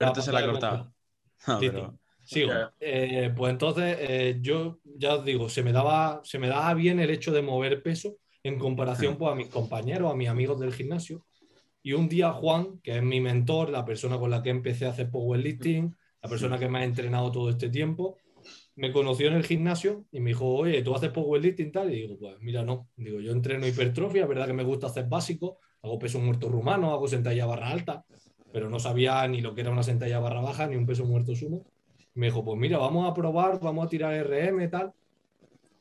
Pero 0.00 0.14
se 0.14 0.32
la 0.32 0.38
ha 0.38 0.46
cortado. 0.46 0.94
Sigo. 2.24 2.52
Eh, 2.78 3.32
pues 3.36 3.50
entonces, 3.50 3.96
eh, 3.98 4.38
yo 4.40 4.78
ya 4.84 5.16
os 5.16 5.24
digo, 5.24 5.48
se 5.48 5.62
me, 5.62 5.72
daba, 5.72 6.20
se 6.22 6.38
me 6.38 6.48
daba 6.48 6.72
bien 6.74 7.00
el 7.00 7.10
hecho 7.10 7.32
de 7.32 7.42
mover 7.42 7.82
peso 7.82 8.16
en 8.42 8.58
comparación 8.58 9.16
pues, 9.16 9.32
a 9.32 9.34
mis 9.34 9.48
compañeros, 9.48 10.10
a 10.10 10.14
mis 10.14 10.28
amigos 10.28 10.60
del 10.60 10.72
gimnasio. 10.72 11.26
Y 11.82 11.92
un 11.92 12.08
día 12.08 12.32
Juan, 12.32 12.78
que 12.82 12.96
es 12.96 13.02
mi 13.02 13.20
mentor, 13.20 13.70
la 13.70 13.84
persona 13.84 14.18
con 14.18 14.30
la 14.30 14.42
que 14.42 14.50
empecé 14.50 14.86
a 14.86 14.90
hacer 14.90 15.10
powerlifting, 15.10 15.96
la 16.22 16.28
persona 16.28 16.58
que 16.58 16.68
me 16.68 16.78
ha 16.78 16.84
entrenado 16.84 17.32
todo 17.32 17.50
este 17.50 17.68
tiempo, 17.68 18.16
me 18.76 18.92
conoció 18.92 19.28
en 19.28 19.34
el 19.34 19.44
gimnasio 19.44 20.04
y 20.12 20.20
me 20.20 20.30
dijo, 20.30 20.46
oye, 20.46 20.82
¿tú 20.82 20.94
haces 20.94 21.10
powerlifting 21.10 21.72
tal? 21.72 21.92
Y 21.92 22.02
digo, 22.02 22.16
pues 22.18 22.36
mira, 22.40 22.62
no. 22.62 22.88
Digo, 22.96 23.20
yo 23.20 23.32
entreno 23.32 23.66
hipertrofia, 23.66 24.22
es 24.22 24.28
verdad 24.28 24.46
que 24.46 24.52
me 24.52 24.62
gusta 24.62 24.86
hacer 24.86 25.06
básico, 25.06 25.58
hago 25.82 25.98
peso 25.98 26.20
muerto 26.20 26.48
rumano, 26.48 26.92
hago 26.92 27.08
sentadilla 27.08 27.46
barra 27.46 27.70
alta, 27.70 28.04
pero 28.52 28.68
no 28.68 28.78
sabía 28.78 29.26
ni 29.28 29.40
lo 29.40 29.54
que 29.54 29.62
era 29.62 29.70
una 29.70 29.82
sentadilla 29.82 30.18
barra 30.18 30.40
baja 30.40 30.66
ni 30.66 30.76
un 30.76 30.86
peso 30.86 31.04
muerto 31.04 31.34
sumo. 31.34 31.66
Me 32.14 32.26
dijo, 32.26 32.44
pues 32.44 32.58
mira, 32.58 32.78
vamos 32.78 33.08
a 33.08 33.14
probar, 33.14 33.60
vamos 33.60 33.86
a 33.86 33.88
tirar 33.88 34.14
RM 34.14 34.64
y 34.64 34.68
tal, 34.68 34.92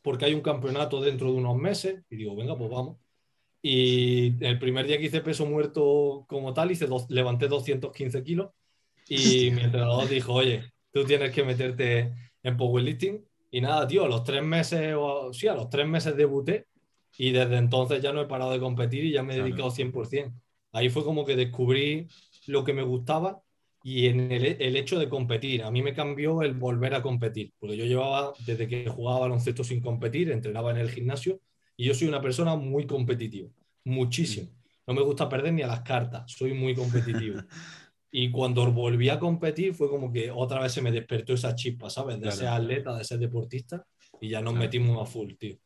porque 0.01 0.25
hay 0.25 0.33
un 0.33 0.41
campeonato 0.41 1.01
dentro 1.01 1.31
de 1.31 1.37
unos 1.37 1.57
meses. 1.57 2.03
Y 2.09 2.17
digo, 2.17 2.35
venga, 2.35 2.57
pues 2.57 2.69
vamos. 2.69 2.97
Y 3.61 4.43
el 4.45 4.57
primer 4.57 4.87
día 4.87 4.97
que 4.97 5.05
hice 5.05 5.21
peso 5.21 5.45
muerto 5.45 6.25
como 6.27 6.53
tal, 6.53 6.71
hice 6.71 6.87
levanté 7.09 7.47
215 7.47 8.23
kilos. 8.23 8.51
Y 9.07 9.51
mi 9.51 9.61
entrenador 9.61 10.07
dijo, 10.07 10.33
oye, 10.33 10.71
tú 10.91 11.03
tienes 11.03 11.31
que 11.31 11.43
meterte 11.43 12.13
en 12.43 12.57
powerlifting. 12.57 13.25
Y 13.51 13.61
nada, 13.61 13.87
tío, 13.87 14.05
a 14.05 14.07
los 14.07 14.23
tres 14.23 14.43
meses, 14.43 14.93
o, 14.95 15.33
sí, 15.33 15.47
a 15.47 15.55
los 15.55 15.69
tres 15.69 15.87
meses 15.87 16.15
debuté. 16.15 16.67
Y 17.17 17.31
desde 17.31 17.57
entonces 17.57 18.01
ya 18.01 18.13
no 18.13 18.21
he 18.21 18.27
parado 18.27 18.51
de 18.51 18.59
competir 18.59 19.03
y 19.03 19.11
ya 19.11 19.23
me 19.23 19.35
he 19.35 19.41
dedicado 19.41 19.71
100%. 19.71 20.31
Ahí 20.71 20.89
fue 20.89 21.03
como 21.03 21.25
que 21.25 21.35
descubrí 21.35 22.07
lo 22.49 22.63
que 22.63 22.73
me 22.73 22.83
gustaba 22.83 23.41
y 23.83 24.07
en 24.07 24.31
el, 24.31 24.43
el, 24.59 24.75
hecho 24.75 24.99
de 24.99 25.07
competir. 25.07 25.63
A 25.63 25.71
mí 25.71 25.81
me 25.81 25.93
cambió 25.93 26.41
el 26.41 26.53
volver 26.53 26.95
a 26.95 27.01
competir, 27.01 27.53
porque 27.59 27.77
yo 27.77 27.85
llevaba 27.85 28.33
desde 28.45 28.67
que 28.67 28.87
jugaba 28.89 29.21
baloncesto 29.21 29.63
sin 29.63 29.81
competir, 29.81 30.31
entrenaba 30.31 30.71
en 30.71 30.77
el 30.77 30.89
gimnasio 30.89 31.39
y 31.77 31.85
yo 31.85 31.93
soy 31.93 32.07
una 32.07 32.21
persona 32.21 32.55
muy 32.55 32.85
competitiva, 32.85 33.49
muchísimo. 33.85 34.49
no 34.85 34.93
me 34.93 35.01
gusta 35.01 35.29
perder 35.29 35.53
ni 35.53 35.61
a 35.61 35.67
las 35.67 35.81
cartas, 35.81 36.29
soy 36.31 36.53
muy 36.53 36.75
competitivo. 36.75 37.39
y 38.11 38.31
cuando 38.31 38.69
volví 38.71 39.09
a 39.09 39.19
competir 39.19 39.73
fue 39.73 39.89
como 39.89 40.11
que 40.11 40.31
otra 40.31 40.61
vez 40.61 40.73
se 40.73 40.81
me 40.81 40.91
despertó 40.91 41.33
esa 41.33 41.55
chispa, 41.55 41.89
¿sabes? 41.89 42.19
De 42.19 42.31
ser 42.31 42.47
atleta, 42.47 42.97
de 42.97 43.03
ser 43.03 43.19
deportista 43.19 43.85
y 44.19 44.29
ya 44.29 44.41
nos 44.41 44.55
metimos 44.55 45.01
a 45.01 45.05
full, 45.09 45.33
tío. 45.35 45.57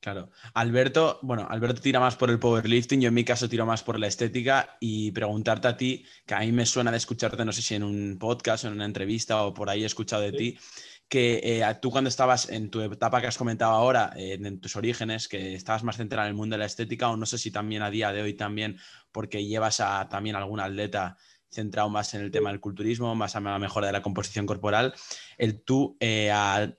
Claro. 0.00 0.30
Alberto, 0.54 1.18
bueno, 1.22 1.46
Alberto 1.50 1.80
tira 1.80 1.98
más 1.98 2.16
por 2.16 2.30
el 2.30 2.38
powerlifting, 2.38 3.00
yo 3.00 3.08
en 3.08 3.14
mi 3.14 3.24
caso 3.24 3.48
tiro 3.48 3.66
más 3.66 3.82
por 3.82 3.98
la 3.98 4.06
estética 4.06 4.76
y 4.78 5.10
preguntarte 5.10 5.68
a 5.68 5.76
ti, 5.76 6.04
que 6.24 6.34
a 6.34 6.40
mí 6.40 6.52
me 6.52 6.64
suena 6.64 6.90
de 6.90 6.98
escucharte, 6.98 7.44
no 7.44 7.52
sé 7.52 7.62
si 7.62 7.74
en 7.74 7.82
un 7.82 8.16
podcast 8.18 8.64
o 8.64 8.68
en 8.68 8.74
una 8.74 8.84
entrevista 8.84 9.42
o 9.42 9.52
por 9.52 9.68
ahí 9.68 9.82
he 9.82 9.86
escuchado 9.86 10.22
de 10.22 10.32
ti, 10.32 10.58
que 11.08 11.40
eh, 11.42 11.78
tú 11.80 11.90
cuando 11.90 12.08
estabas 12.08 12.48
en 12.50 12.70
tu 12.70 12.80
etapa 12.82 13.20
que 13.20 13.26
has 13.26 13.38
comentado 13.38 13.72
ahora, 13.72 14.12
en 14.16 14.60
tus 14.60 14.76
orígenes, 14.76 15.28
que 15.28 15.54
estabas 15.54 15.82
más 15.82 15.96
centrado 15.96 16.26
en 16.26 16.30
el 16.30 16.36
mundo 16.36 16.54
de 16.54 16.58
la 16.58 16.66
estética, 16.66 17.08
o 17.08 17.16
no 17.16 17.26
sé 17.26 17.38
si 17.38 17.50
también 17.50 17.82
a 17.82 17.90
día 17.90 18.12
de 18.12 18.22
hoy 18.22 18.34
también, 18.34 18.78
porque 19.12 19.44
llevas 19.44 19.80
a 19.80 20.08
también 20.08 20.36
algún 20.36 20.60
atleta 20.60 21.16
centrado 21.48 21.88
más 21.88 22.12
en 22.14 22.22
el 22.22 22.30
tema 22.30 22.50
del 22.50 22.60
culturismo, 22.60 23.14
más 23.14 23.36
a 23.36 23.40
la 23.40 23.58
mejora 23.58 23.86
de 23.86 23.92
la 23.92 24.02
composición 24.02 24.46
corporal, 24.46 24.94
el 25.38 25.62
tú 25.62 25.96
eh, 26.00 26.30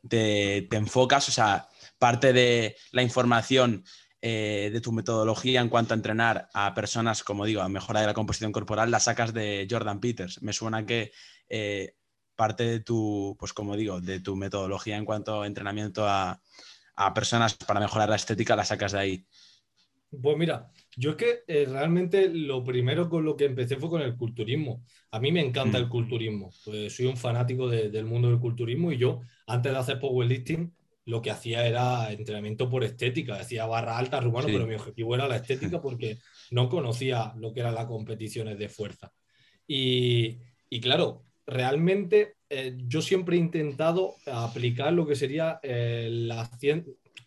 te, 0.08 0.68
te, 0.70 0.78
enfocas, 0.78 1.30
o 1.30 1.32
sea, 1.32 1.68
parte 1.98 2.34
de 2.34 2.76
la 2.92 3.04
información 3.04 3.84
eh, 4.22 4.70
de 4.74 4.82
tu 4.82 4.92
metodología 4.92 5.62
en 5.62 5.70
cuanto 5.70 5.94
a 5.94 5.98
entrenar 5.98 6.50
a 6.54 6.74
personas, 6.74 7.24
como 7.24 7.46
digo, 7.46 7.62
a 7.62 7.70
mejora 7.70 8.02
de 8.02 8.08
la 8.08 8.14
composición 8.14 8.52
corporal, 8.52 8.92
la 8.92 9.00
sacas 9.00 9.34
de 9.34 9.68
Jordan 9.70 10.00
Peters. 10.00 10.42
Me 10.42 10.54
suena 10.54 10.86
que 10.86 11.12
eh, 11.50 11.96
parte 12.36 12.64
de 12.64 12.80
tu, 12.80 13.36
pues 13.40 13.54
como 13.54 13.76
digo, 13.76 14.02
de 14.02 14.20
tu 14.20 14.36
metodología 14.36 14.98
en 14.98 15.06
cuanto 15.06 15.42
a 15.42 15.48
entrenamiento 15.48 16.08
a, 16.08 16.42
a 16.96 17.14
personas 17.14 17.56
para 17.56 17.80
mejorar 17.80 18.10
la 18.10 18.16
estética, 18.16 18.56
la 18.56 18.66
sacas 18.66 18.92
de 18.92 19.00
ahí. 19.00 19.28
Pues 20.10 20.38
mira, 20.38 20.72
yo 20.96 21.12
es 21.12 21.16
que 21.18 21.44
eh, 21.48 21.66
realmente 21.70 22.30
lo 22.30 22.64
primero 22.64 23.10
con 23.10 23.26
lo 23.26 23.36
que 23.36 23.46
empecé 23.46 23.76
fue 23.76 23.90
con 23.90 24.02
el 24.02 24.16
culturismo. 24.16 24.84
A 25.12 25.20
mí 25.20 25.32
me 25.32 25.42
encanta 25.42 25.78
mm. 25.78 25.82
el 25.82 25.90
culturismo. 25.90 26.52
Pues 26.64 26.96
soy 26.96 27.08
un 27.08 27.18
fanático 27.18 27.68
del 27.70 28.06
mundo 28.06 28.30
del 28.30 28.40
culturismo 28.40 28.92
y 28.92 28.98
yo, 28.98 29.22
antes 29.46 29.72
de 29.72 29.78
hacer 29.78 30.00
powerlifting, 30.00 30.74
lo 31.08 31.22
que 31.22 31.32
hacía 31.32 31.66
era 31.66 32.12
entrenamiento 32.12 32.70
por 32.70 32.84
estética. 32.84 33.36
Hacía 33.36 33.66
barra 33.66 33.98
alta 33.98 34.20
rumano, 34.20 34.48
pero 34.48 34.68
mi 34.68 34.76
objetivo 34.76 35.16
era 35.16 35.28
la 35.28 35.38
estética 35.38 35.82
porque 35.82 36.20
no 36.52 36.68
conocía 36.70 37.34
lo 37.38 37.54
que 37.54 37.62
eran 37.62 37.76
las 37.76 37.86
competiciones 37.86 38.60
de 38.60 38.68
fuerza. 38.68 39.12
Y, 39.66 40.38
y 40.70 40.82
claro, 40.82 41.24
realmente 41.46 42.36
eh, 42.50 42.76
yo 42.88 43.02
siempre 43.02 43.38
he 43.38 43.40
intentado 43.40 44.16
aplicar 44.26 44.92
lo 44.92 45.08
que 45.08 45.16
sería 45.16 45.60
eh, 45.64 46.10
la 46.12 46.50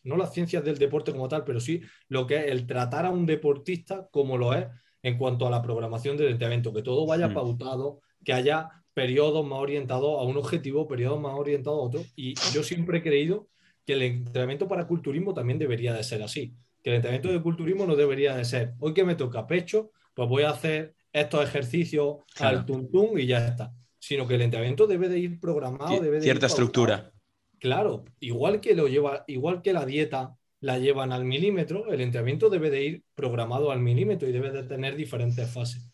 no 0.03 0.17
las 0.17 0.33
ciencias 0.33 0.63
del 0.63 0.79
deporte 0.79 1.13
como 1.13 1.29
tal, 1.29 1.45
pero 1.45 1.59
sí 1.59 1.81
lo 2.09 2.27
que 2.27 2.37
es 2.37 2.47
el 2.47 2.67
tratar 2.67 3.07
a 3.07 3.11
un 3.11 3.25
deportista 3.27 4.09
como 4.11 4.37
lo 4.37 4.55
es 4.55 4.67
en 5.03 5.17
cuanto 5.17 5.47
a 5.47 5.51
la 5.51 5.63
programación 5.63 6.19
del 6.19 6.33
entrenamiento, 6.33 6.73
que 6.73 6.83
todo 6.83 7.07
vaya 7.07 7.29
hmm. 7.29 7.35
pautado, 7.35 8.01
que 8.25 8.35
haya 8.35 8.69
periodos 8.93 9.47
más 9.47 9.59
orientados 9.59 10.21
a 10.21 10.23
un 10.23 10.37
objetivo, 10.37 10.87
periodos 10.87 11.21
más 11.21 11.33
orientados 11.35 11.79
a 11.79 11.83
otro. 11.83 12.03
Y 12.15 12.35
yo 12.53 12.63
siempre 12.63 12.99
he 12.99 13.03
creído 13.03 13.49
que 13.91 13.95
el 13.95 14.03
entrenamiento 14.03 14.69
para 14.69 14.87
culturismo 14.87 15.35
también 15.35 15.59
debería 15.59 15.93
de 15.93 16.05
ser 16.05 16.23
así, 16.23 16.55
que 16.81 16.91
el 16.91 16.97
entrenamiento 16.97 17.33
de 17.33 17.43
culturismo 17.43 17.87
no 17.87 17.97
debería 17.97 18.37
de 18.37 18.45
ser, 18.45 18.75
hoy 18.79 18.95
que 18.95 19.05
me 19.05 19.17
toca 19.17 19.49
pecho, 19.49 19.91
pues 20.15 20.29
voy 20.29 20.45
a 20.45 20.51
hacer 20.51 20.95
estos 21.13 21.43
ejercicios 21.43 22.19
al 22.39 22.65
tuntún 22.65 23.19
y 23.19 23.27
ya 23.27 23.45
está, 23.45 23.75
sino 23.99 24.29
que 24.29 24.37
el 24.37 24.43
entrenamiento 24.43 24.87
debe 24.87 25.09
de 25.09 25.19
ir 25.19 25.41
programado, 25.41 26.01
debe 26.01 26.19
de 26.19 26.23
cierta 26.23 26.47
estructura. 26.47 27.11
Claro, 27.59 28.05
igual 28.21 28.61
que 28.61 28.77
lo 28.77 28.87
lleva, 28.87 29.25
igual 29.27 29.61
que 29.61 29.73
la 29.73 29.85
dieta 29.85 30.37
la 30.61 30.79
llevan 30.79 31.11
al 31.11 31.25
milímetro, 31.25 31.91
el 31.93 32.01
entrenamiento 32.01 32.49
debe 32.49 32.71
de 32.71 32.85
ir 32.85 33.03
programado 33.17 33.73
al 33.73 33.81
milímetro 33.81 34.29
y 34.29 34.33
debe 34.33 34.53
de 34.53 34.63
tener 34.63 34.95
diferentes 34.95 35.51
fases. 35.51 35.91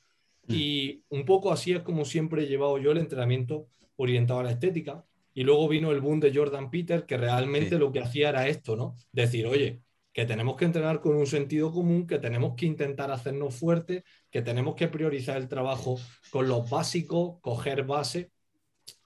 Mm. 0.49 0.55
Y 0.55 1.03
un 1.09 1.25
poco 1.25 1.50
así 1.50 1.73
es 1.73 1.81
como 1.81 2.05
siempre 2.05 2.43
he 2.43 2.47
llevado 2.47 2.76
yo 2.76 2.93
el 2.93 2.99
entrenamiento 2.99 3.69
orientado 3.97 4.41
a 4.41 4.45
la 4.45 4.50
estética. 4.50 5.03
Y 5.37 5.45
luego 5.45 5.69
vino 5.69 5.93
el 5.93 6.00
boom 6.00 6.19
de 6.19 6.35
Jordan 6.35 6.71
Peter, 6.71 7.05
que 7.05 7.19
realmente 7.19 7.78
lo 7.78 7.93
que 7.93 8.00
hacía 8.00 8.31
era 8.31 8.49
esto, 8.49 8.75
¿no? 8.75 8.97
Decir, 9.12 9.47
oye, 9.47 9.83
que 10.11 10.25
tenemos 10.25 10.57
que 10.57 10.64
entrenar 10.64 11.02
con 11.02 11.14
un 11.14 11.26
sentido 11.26 11.71
común, 11.71 12.07
que 12.07 12.19
tenemos 12.19 12.55
que 12.57 12.64
intentar 12.64 13.11
hacernos 13.11 13.55
fuertes, 13.55 14.02
que 14.31 14.40
tenemos 14.40 14.76
que 14.76 14.88
priorizar 14.88 15.37
el 15.37 15.47
trabajo 15.47 16.00
con 16.31 16.49
los 16.49 16.71
básicos, 16.71 17.38
coger 17.43 17.85
base. 17.85 18.31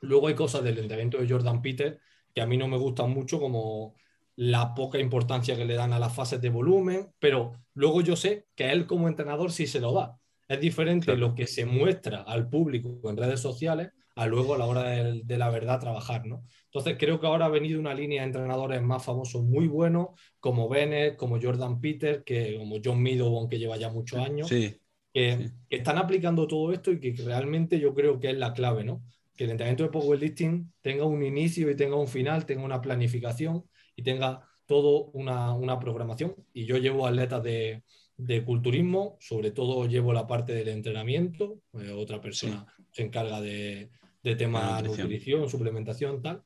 Luego 0.02 0.28
hay 0.28 0.36
cosas 0.36 0.62
del 0.62 0.78
entrenamiento 0.78 1.18
de 1.18 1.28
Jordan 1.28 1.60
Peter 1.60 1.98
que 2.32 2.40
a 2.40 2.46
mí 2.46 2.56
no 2.56 2.68
me 2.68 2.76
gustan 2.76 3.10
mucho, 3.10 3.40
como 3.40 3.96
la 4.36 4.72
poca 4.72 5.00
importancia 5.00 5.56
que 5.56 5.64
le 5.64 5.74
dan 5.74 5.92
a 5.92 5.98
las 5.98 6.14
fases 6.14 6.40
de 6.40 6.48
volumen, 6.48 7.12
pero 7.18 7.54
luego 7.74 8.02
yo 8.02 8.14
sé 8.14 8.46
que 8.54 8.70
él 8.70 8.86
como 8.86 9.08
entrenador 9.08 9.50
sí 9.50 9.66
se 9.66 9.80
lo 9.80 9.92
da. 9.92 10.16
Es 10.46 10.60
diferente 10.60 11.16
lo 11.16 11.34
que 11.34 11.48
se 11.48 11.66
muestra 11.66 12.22
al 12.22 12.48
público 12.48 13.00
en 13.10 13.16
redes 13.16 13.40
sociales 13.40 13.90
a 14.14 14.26
luego 14.26 14.54
a 14.54 14.58
la 14.58 14.66
hora 14.66 14.82
de, 14.90 15.38
la 15.38 15.50
verdad 15.50 15.80
trabajar, 15.80 16.26
¿no? 16.26 16.44
Entonces 16.64 16.96
creo 16.98 17.20
que 17.20 17.26
ahora 17.26 17.46
ha 17.46 17.48
venido 17.50 17.80
una 17.80 17.94
línea 17.94 18.22
de 18.22 18.26
entrenadores 18.26 18.82
más 18.82 19.04
famosos 19.04 19.42
muy 19.42 19.66
buenos, 19.66 20.08
como 20.38 20.68
Bennett, 20.68 21.16
como 21.16 21.40
Jordan 21.40 21.80
Peter, 21.80 22.22
que 22.24 22.56
como 22.58 22.76
John 22.84 23.02
Meadow, 23.02 23.48
que 23.48 23.58
lleva 23.58 23.76
ya 23.76 23.90
muchos 23.90 24.18
años, 24.20 24.48
que, 24.48 24.80
que, 25.12 25.50
están 25.68 25.98
aplicando 25.98 26.46
todo 26.46 26.72
esto 26.72 26.92
y 26.92 27.00
que 27.00 27.14
realmente 27.22 27.78
yo 27.80 27.94
creo 27.94 28.20
que 28.20 28.30
es 28.30 28.36
la 28.36 28.52
clave, 28.52 28.84
¿no? 28.84 29.02
que 29.40 29.44
el 29.44 29.52
entrenamiento 29.52 29.84
de 29.84 29.88
powerlifting 29.88 30.70
tenga 30.82 31.06
un 31.06 31.22
inicio 31.22 31.70
y 31.70 31.74
tenga 31.74 31.96
un 31.96 32.08
final, 32.08 32.44
tenga 32.44 32.62
una 32.62 32.82
planificación 32.82 33.64
y 33.96 34.02
tenga 34.02 34.46
todo 34.66 35.06
una, 35.12 35.54
una 35.54 35.78
programación. 35.78 36.34
Y 36.52 36.66
yo 36.66 36.76
llevo 36.76 37.06
atletas 37.06 37.42
de, 37.42 37.82
de, 38.26 38.44
culturismo, 38.44 39.16
sobre 39.20 39.50
todo 39.50 39.86
llevo 39.86 40.12
la 40.12 40.26
parte 40.26 40.54
del 40.54 40.68
entrenamiento, 40.68 41.60
eh, 41.74 41.90
otra 41.90 42.20
persona 42.20 42.66
se 42.90 43.02
encarga 43.02 43.40
de, 43.40 43.90
de 44.22 44.36
temas 44.36 44.82
de 44.82 44.88
nutrición, 44.88 45.48
suplementación, 45.48 46.22
tal. 46.22 46.42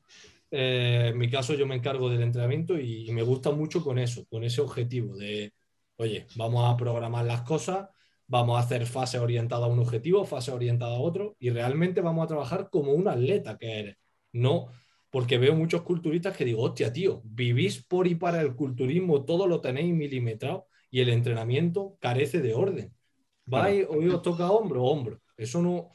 Eh, 0.51 1.09
en 1.11 1.17
mi 1.17 1.29
caso 1.29 1.53
yo 1.53 1.65
me 1.65 1.75
encargo 1.75 2.09
del 2.09 2.21
entrenamiento 2.21 2.79
y, 2.79 3.09
y 3.09 3.11
me 3.11 3.23
gusta 3.23 3.51
mucho 3.51 3.83
con 3.83 3.99
eso, 3.99 4.25
con 4.25 4.43
ese 4.43 4.61
objetivo 4.61 5.15
de, 5.17 5.53
oye, 5.97 6.27
vamos 6.35 6.71
a 6.71 6.77
programar 6.77 7.25
las 7.25 7.41
cosas 7.41 7.89
vamos 8.27 8.57
a 8.57 8.61
hacer 8.61 8.85
fase 8.85 9.19
orientada 9.19 9.65
a 9.65 9.69
un 9.69 9.79
objetivo, 9.79 10.25
fase 10.25 10.51
orientada 10.51 10.95
a 10.95 10.99
otro, 10.99 11.35
y 11.39 11.49
realmente 11.49 12.01
vamos 12.01 12.23
a 12.25 12.27
trabajar 12.27 12.69
como 12.69 12.93
un 12.93 13.07
atleta 13.07 13.57
que 13.57 13.79
eres. 13.79 13.97
No, 14.31 14.67
porque 15.09 15.37
veo 15.37 15.55
muchos 15.55 15.83
culturistas 15.83 16.35
que 16.35 16.45
digo, 16.45 16.61
hostia, 16.63 16.91
tío, 16.91 17.21
vivís 17.23 17.83
por 17.85 18.07
y 18.07 18.15
para 18.15 18.41
el 18.41 18.55
culturismo, 18.55 19.23
todo 19.23 19.47
lo 19.47 19.61
tenéis 19.61 19.93
milimetrado 19.93 20.67
y 20.95 21.01
el 21.01 21.09
entrenamiento 21.09 21.97
carece 21.99 22.39
de 22.39 22.53
orden. 22.53 22.95
Vais, 23.45 23.85
hoy 23.89 24.07
os 24.07 24.21
toca 24.21 24.49
hombro, 24.49 24.81
hombro. 24.85 25.19
Eso 25.35 25.61
no. 25.61 25.89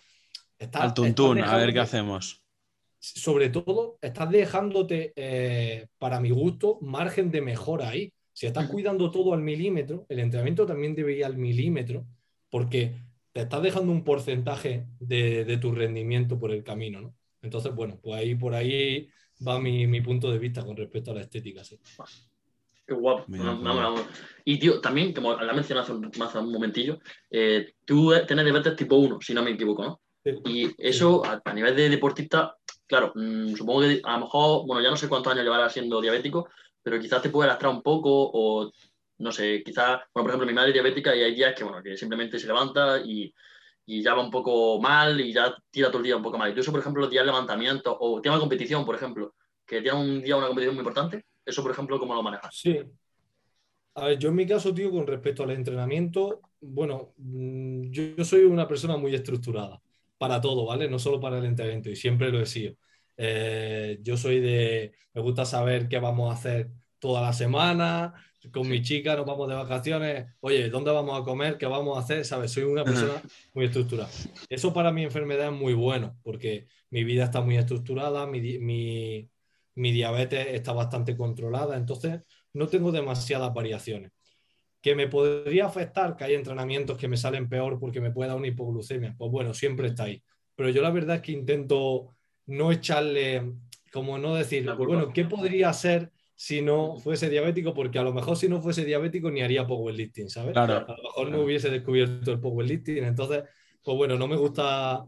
Está, 0.59 0.83
Al 0.83 0.92
tuntún, 0.92 1.38
a 1.38 1.57
ver 1.57 1.73
qué 1.73 1.80
hacemos. 1.80 2.45
Sobre 2.99 3.49
todo, 3.49 3.97
estás 4.02 4.30
dejándote, 4.30 5.14
eh, 5.16 5.87
para 5.97 6.21
mi 6.21 6.28
gusto, 6.28 6.76
margen 6.83 7.30
de 7.30 7.40
mejora 7.40 7.88
ahí. 7.88 8.12
Si 8.35 8.47
estás 8.47 8.69
cuidando 8.69 9.11
todo 9.11 9.33
al 9.33 9.40
milímetro, 9.40 10.04
el 10.11 10.19
entrenamiento 10.19 10.66
también 10.66 10.95
debe 10.95 11.14
ir 11.14 11.25
al 11.25 11.38
milímetro 11.38 12.04
porque 12.50 12.92
te 13.33 13.40
estás 13.40 13.62
dejando 13.62 13.92
un 13.92 14.04
porcentaje 14.04 14.85
de, 14.99 15.57
tu 15.62 15.73
rendimiento 15.73 16.38
por 16.38 16.52
el 16.52 16.62
camino, 16.62 17.00
¿no? 17.00 17.14
Entonces, 17.40 17.75
bueno, 17.75 17.99
pues 18.02 18.21
ahí 18.21 18.35
por 18.35 18.54
ahí 18.54 19.09
va 19.49 19.59
mi, 19.59 20.02
punto 20.02 20.30
de 20.30 20.38
vista 20.38 20.62
con 20.62 20.76
respecto 20.76 21.12
a 21.12 21.14
la 21.14 21.23
estética, 21.23 21.64
sí. 21.64 21.80
Qué 22.90 22.97
guapo. 22.97 23.25
Y 24.44 24.59
tío, 24.59 24.80
también, 24.80 25.12
como 25.12 25.37
la 25.37 25.52
mencionado 25.52 25.94
hace, 25.94 26.23
hace 26.25 26.38
un 26.38 26.50
momentillo, 26.50 26.99
eh, 27.30 27.75
tú 27.85 28.12
tienes 28.26 28.44
diabetes 28.44 28.75
tipo 28.75 28.97
1, 28.97 29.20
si 29.20 29.32
no 29.32 29.44
me 29.44 29.52
equivoco, 29.52 29.85
¿no? 29.85 30.00
Y 30.44 30.68
eso 30.76 31.23
a, 31.25 31.54
nivel 31.54 31.76
de 31.76 31.88
deportista, 31.88 32.56
claro, 32.88 33.12
mm, 33.14 33.54
supongo 33.54 33.82
que 33.82 34.00
a 34.02 34.14
lo 34.14 34.25
mejor, 34.25 34.66
bueno, 34.66 34.82
ya 34.82 34.90
no 34.90 34.97
sé 34.97 35.09
cuántos 35.09 35.32
años 35.32 35.44
llevarás 35.44 35.73
siendo 35.73 36.00
diabético, 36.00 36.49
pero 36.82 36.99
quizás 36.99 37.23
te 37.23 37.30
puede 37.30 37.47
lastrar 37.47 37.73
un 37.73 37.80
poco 37.80 38.11
o 38.11 38.73
no 39.18 39.30
sé, 39.30 39.62
quizás, 39.64 40.00
bueno, 40.12 40.25
por 40.25 40.30
ejemplo, 40.30 40.47
mi 40.49 40.52
madre 40.52 40.70
es 40.70 40.75
diabética 40.75 41.14
y 41.14 41.23
hay 41.23 41.37
días 41.37 41.54
que, 41.54 41.62
bueno, 41.62 41.80
que 41.80 41.97
simplemente 41.97 42.40
se 42.40 42.49
levanta 42.49 42.99
y, 42.99 43.32
y, 43.87 44.02
ya 44.02 44.14
va 44.14 44.25
un 44.25 44.32
poco 44.32 44.80
mal 44.80 45.20
y 45.20 45.32
ya 45.32 45.54
tira 45.70 45.90
todo 45.90 45.99
el 45.99 46.04
día 46.06 46.16
un 46.16 46.25
poco 46.25 46.38
mal. 46.38 46.52
Y 46.52 46.59
eso, 46.59 46.73
por 46.73 46.80
ejemplo, 46.80 47.02
los 47.02 47.11
días 47.11 47.23
de 47.23 47.30
levantamiento 47.30 47.97
o 48.00 48.20
tema 48.20 48.35
de 48.35 48.40
competición, 48.40 48.85
por 48.85 48.97
ejemplo, 48.97 49.37
que 49.64 49.80
tiene 49.80 49.97
un 49.97 50.23
día 50.23 50.37
una 50.37 50.49
competición 50.49 50.75
muy 50.75 50.80
importante, 50.80 51.25
eso, 51.44 51.62
por 51.62 51.73
ejemplo, 51.73 51.99
¿cómo 51.99 52.14
lo 52.14 52.23
manejas? 52.23 52.54
Sí. 52.54 52.78
A 53.94 54.06
ver, 54.06 54.18
yo 54.18 54.28
en 54.28 54.37
mi 54.37 54.47
caso, 54.47 54.73
tío, 54.73 54.90
con 54.90 55.06
respecto 55.06 55.42
al 55.42 55.50
entrenamiento, 55.50 56.40
bueno, 56.61 57.12
mm, 57.16 57.90
yo, 57.90 58.02
yo 58.16 58.25
soy 58.25 58.44
una 58.44 58.68
persona 58.68 58.97
muy 58.97 59.14
estructurada 59.14 59.80
para 60.18 60.40
todo, 60.40 60.66
¿vale? 60.66 60.88
No 60.88 60.99
solo 60.99 61.20
para 61.20 61.38
el 61.38 61.44
entrenamiento 61.44 61.90
y 61.90 61.97
siempre 61.97 62.30
lo 62.30 62.40
he 62.40 62.47
sido. 62.47 62.75
Eh, 63.16 63.99
yo 64.02 64.16
soy 64.16 64.40
de, 64.40 64.92
me 65.12 65.20
gusta 65.20 65.44
saber 65.44 65.88
qué 65.88 65.99
vamos 65.99 66.30
a 66.30 66.35
hacer 66.35 66.70
toda 66.99 67.23
la 67.23 67.32
semana, 67.32 68.14
con 68.52 68.68
mi 68.68 68.80
chica 68.80 69.16
nos 69.16 69.26
vamos 69.26 69.49
de 69.49 69.54
vacaciones, 69.54 70.26
oye, 70.40 70.70
¿dónde 70.70 70.90
vamos 70.90 71.20
a 71.20 71.25
comer? 71.25 71.59
¿Qué 71.59 71.66
vamos 71.66 71.97
a 71.97 72.00
hacer? 72.00 72.25
¿Sabes? 72.25 72.52
Soy 72.52 72.62
una 72.62 72.85
persona 72.85 73.20
muy 73.52 73.66
estructurada. 73.66 74.09
Eso 74.49 74.73
para 74.73 74.90
mi 74.92 75.04
enfermedad 75.04 75.49
es 75.49 75.59
muy 75.59 75.75
bueno, 75.75 76.16
porque 76.23 76.66
mi 76.88 77.04
vida 77.04 77.25
está 77.25 77.42
muy 77.42 77.59
estructurada, 77.59 78.26
mi, 78.26 78.59
mi, 78.59 79.28
mi 79.80 79.92
diabetes 79.92 80.46
está 80.49 80.72
bastante 80.72 81.16
controlada, 81.16 81.76
entonces 81.76 82.20
no 82.52 82.66
tengo 82.68 82.92
demasiadas 82.92 83.52
variaciones. 83.54 84.12
que 84.80 84.94
me 84.94 85.08
podría 85.08 85.66
afectar, 85.66 86.16
que 86.16 86.25
hay 86.25 86.34
entrenamientos 86.34 86.96
que 86.96 87.08
me 87.08 87.16
salen 87.16 87.49
peor 87.49 87.78
porque 87.78 88.00
me 88.00 88.10
puede 88.10 88.28
dar 88.28 88.38
una 88.38 88.46
hipoglucemia. 88.46 89.14
Pues 89.16 89.30
bueno, 89.30 89.52
siempre 89.52 89.88
está 89.88 90.04
ahí. 90.04 90.22
Pero 90.56 90.70
yo 90.70 90.82
la 90.82 90.90
verdad 90.90 91.16
es 91.16 91.22
que 91.22 91.32
intento 91.32 92.16
no 92.46 92.72
echarle, 92.72 93.52
como 93.92 94.18
no 94.18 94.34
decir, 94.34 94.70
bueno, 94.76 95.12
¿qué 95.12 95.25
podría 95.25 95.72
ser 95.72 96.10
si 96.34 96.62
no 96.62 96.96
fuese 96.96 97.28
diabético? 97.28 97.75
Porque 97.75 97.99
a 97.99 98.02
lo 98.02 98.14
mejor 98.14 98.37
si 98.37 98.49
no 98.49 98.60
fuese 98.62 98.84
diabético 98.84 99.30
ni 99.30 99.42
haría 99.42 99.66
powerlifting, 99.66 100.30
¿sabes? 100.30 100.52
Claro. 100.52 100.87
A 100.88 100.96
lo 100.96 101.02
mejor 101.02 101.30
no 101.30 101.42
hubiese 101.42 101.68
descubierto 101.68 102.32
el 102.32 102.40
powerlifting. 102.40 103.04
Entonces, 103.04 103.44
pues 103.82 103.96
bueno, 103.96 104.16
no 104.16 104.26
me 104.26 104.37
gusta 104.37 105.04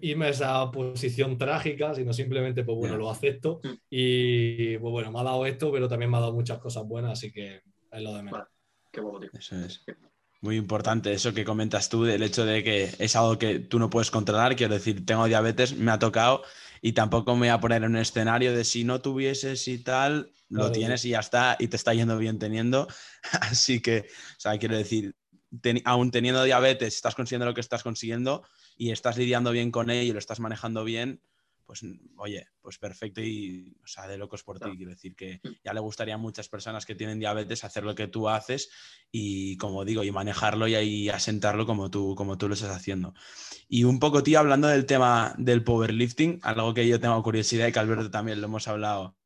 irme 0.00 0.26
a 0.26 0.28
esa 0.30 0.70
posición 0.70 1.38
trágica, 1.38 1.94
sino 1.94 2.12
simplemente, 2.12 2.64
pues 2.64 2.76
bueno, 2.76 2.96
lo 2.96 3.10
acepto. 3.10 3.60
Mm. 3.62 3.68
Y 3.90 4.78
pues 4.78 4.90
bueno, 4.92 5.10
me 5.12 5.20
ha 5.20 5.24
dado 5.24 5.46
esto, 5.46 5.70
pero 5.72 5.88
también 5.88 6.10
me 6.10 6.16
ha 6.16 6.20
dado 6.20 6.32
muchas 6.32 6.58
cosas 6.58 6.84
buenas, 6.86 7.12
así 7.12 7.32
que 7.32 7.62
es 7.92 8.02
lo 8.02 8.12
de 8.14 8.22
menos. 8.22 8.32
Vale. 8.40 8.44
Qué 8.92 9.00
guapo, 9.00 9.20
tío. 9.20 9.30
Eso 9.32 9.56
es. 9.56 9.84
Muy 10.40 10.56
importante 10.56 11.12
eso 11.12 11.32
que 11.32 11.44
comentas 11.44 11.88
tú, 11.88 12.04
del 12.04 12.22
hecho 12.22 12.44
de 12.44 12.62
que 12.62 12.94
es 12.98 13.16
algo 13.16 13.38
que 13.38 13.58
tú 13.58 13.78
no 13.78 13.90
puedes 13.90 14.10
controlar. 14.10 14.54
Quiero 14.54 14.74
decir, 14.74 15.04
tengo 15.04 15.26
diabetes, 15.26 15.74
me 15.76 15.90
ha 15.90 15.98
tocado 15.98 16.42
y 16.82 16.92
tampoco 16.92 17.32
me 17.34 17.40
voy 17.40 17.48
a 17.48 17.60
poner 17.60 17.82
en 17.82 17.90
un 17.90 17.96
escenario 17.96 18.54
de 18.54 18.64
si 18.64 18.84
no 18.84 19.00
tuvieses 19.00 19.66
y 19.66 19.78
tal, 19.78 20.30
lo 20.48 20.60
Claro, 20.60 20.72
tienes 20.72 21.04
y 21.04 21.10
ya 21.10 21.20
está, 21.20 21.56
y 21.58 21.68
te 21.68 21.76
está 21.76 21.94
yendo 21.94 22.16
bien 22.18 22.38
teniendo. 22.38 22.86
Así 23.40 23.80
que, 23.80 24.00
o 24.00 24.38
sea, 24.40 24.58
quiero 24.58 24.76
decir, 24.76 25.14
ten- 25.60 25.82
aún 25.84 26.10
teniendo 26.10 26.44
diabetes, 26.44 26.94
estás 26.94 27.14
consiguiendo 27.14 27.46
lo 27.46 27.54
que 27.54 27.62
estás 27.62 27.82
consiguiendo 27.82 28.44
y 28.76 28.90
estás 28.90 29.16
lidiando 29.16 29.50
bien 29.50 29.70
con 29.70 29.90
ello 29.90 30.10
y 30.10 30.12
lo 30.12 30.18
estás 30.18 30.40
manejando 30.40 30.84
bien, 30.84 31.20
pues 31.66 31.82
oye, 32.16 32.46
pues 32.60 32.78
perfecto 32.78 33.20
y, 33.20 33.76
o 33.82 33.86
sea, 33.86 34.06
de 34.06 34.16
locos 34.16 34.44
por 34.44 34.60
ti. 34.60 34.70
Quiero 34.76 34.92
decir 34.92 35.16
que 35.16 35.40
ya 35.64 35.74
le 35.74 35.80
gustaría 35.80 36.14
a 36.14 36.18
muchas 36.18 36.48
personas 36.48 36.86
que 36.86 36.94
tienen 36.94 37.18
diabetes 37.18 37.64
hacer 37.64 37.82
lo 37.82 37.94
que 37.94 38.06
tú 38.06 38.28
haces 38.28 38.70
y, 39.10 39.56
como 39.56 39.84
digo, 39.84 40.04
y 40.04 40.12
manejarlo 40.12 40.68
y 40.68 40.76
ahí 40.76 41.08
asentarlo 41.08 41.66
como 41.66 41.90
tú, 41.90 42.14
como 42.14 42.38
tú 42.38 42.48
lo 42.48 42.54
estás 42.54 42.70
haciendo. 42.70 43.14
Y 43.68 43.82
un 43.84 43.98
poco, 43.98 44.22
tío, 44.22 44.38
hablando 44.38 44.68
del 44.68 44.86
tema 44.86 45.34
del 45.38 45.64
powerlifting, 45.64 46.38
algo 46.42 46.72
que 46.72 46.86
yo 46.86 47.00
tengo 47.00 47.20
curiosidad 47.22 47.66
y 47.66 47.72
que 47.72 47.78
Alberto 47.80 48.10
también 48.10 48.40
lo 48.40 48.46
hemos 48.46 48.68
hablado 48.68 49.16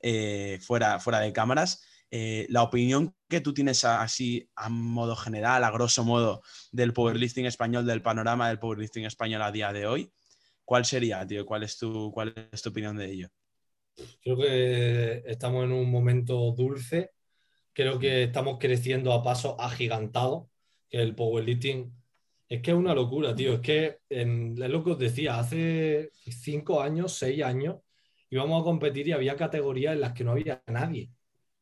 eh, 0.00 0.60
fuera, 0.62 1.00
fuera 1.00 1.18
de 1.18 1.32
cámaras, 1.32 1.84
eh, 2.10 2.46
la 2.50 2.62
opinión 2.62 3.14
que 3.28 3.40
tú 3.40 3.52
tienes 3.54 3.84
así 3.84 4.48
a 4.56 4.68
modo 4.68 5.16
general, 5.16 5.64
a 5.64 5.70
grosso 5.70 6.04
modo, 6.04 6.42
del 6.72 6.92
powerlifting 6.92 7.46
español, 7.46 7.86
del 7.86 8.02
panorama 8.02 8.48
del 8.48 8.58
powerlifting 8.58 9.04
español 9.04 9.42
a 9.42 9.52
día 9.52 9.72
de 9.72 9.86
hoy, 9.86 10.12
¿cuál 10.64 10.84
sería, 10.84 11.26
tío? 11.26 11.44
¿Cuál 11.46 11.64
es 11.64 11.78
tu, 11.78 12.10
cuál 12.12 12.34
es 12.52 12.62
tu 12.62 12.70
opinión 12.70 12.96
de 12.96 13.10
ello? 13.10 13.28
Creo 14.22 14.36
que 14.36 15.22
estamos 15.26 15.64
en 15.64 15.72
un 15.72 15.90
momento 15.90 16.52
dulce. 16.52 17.10
Creo 17.72 17.98
que 17.98 18.24
estamos 18.24 18.58
creciendo 18.58 19.12
a 19.12 19.22
pasos 19.22 19.56
agigantados. 19.58 20.48
Que 20.88 21.00
el 21.02 21.14
powerlifting 21.14 21.92
es 22.48 22.62
que 22.62 22.70
es 22.70 22.76
una 22.76 22.94
locura, 22.94 23.34
tío. 23.34 23.54
Es 23.54 23.60
que 23.60 23.98
en- 24.08 24.60
es 24.62 24.70
lo 24.70 24.82
que 24.84 24.92
os 24.92 24.98
decía, 24.98 25.38
hace 25.38 26.10
cinco 26.30 26.80
años, 26.82 27.12
seis 27.14 27.42
años, 27.42 27.76
íbamos 28.30 28.60
a 28.62 28.64
competir 28.64 29.08
y 29.08 29.12
había 29.12 29.36
categorías 29.36 29.94
en 29.94 30.00
las 30.00 30.12
que 30.14 30.24
no 30.24 30.32
había 30.32 30.62
nadie. 30.66 31.10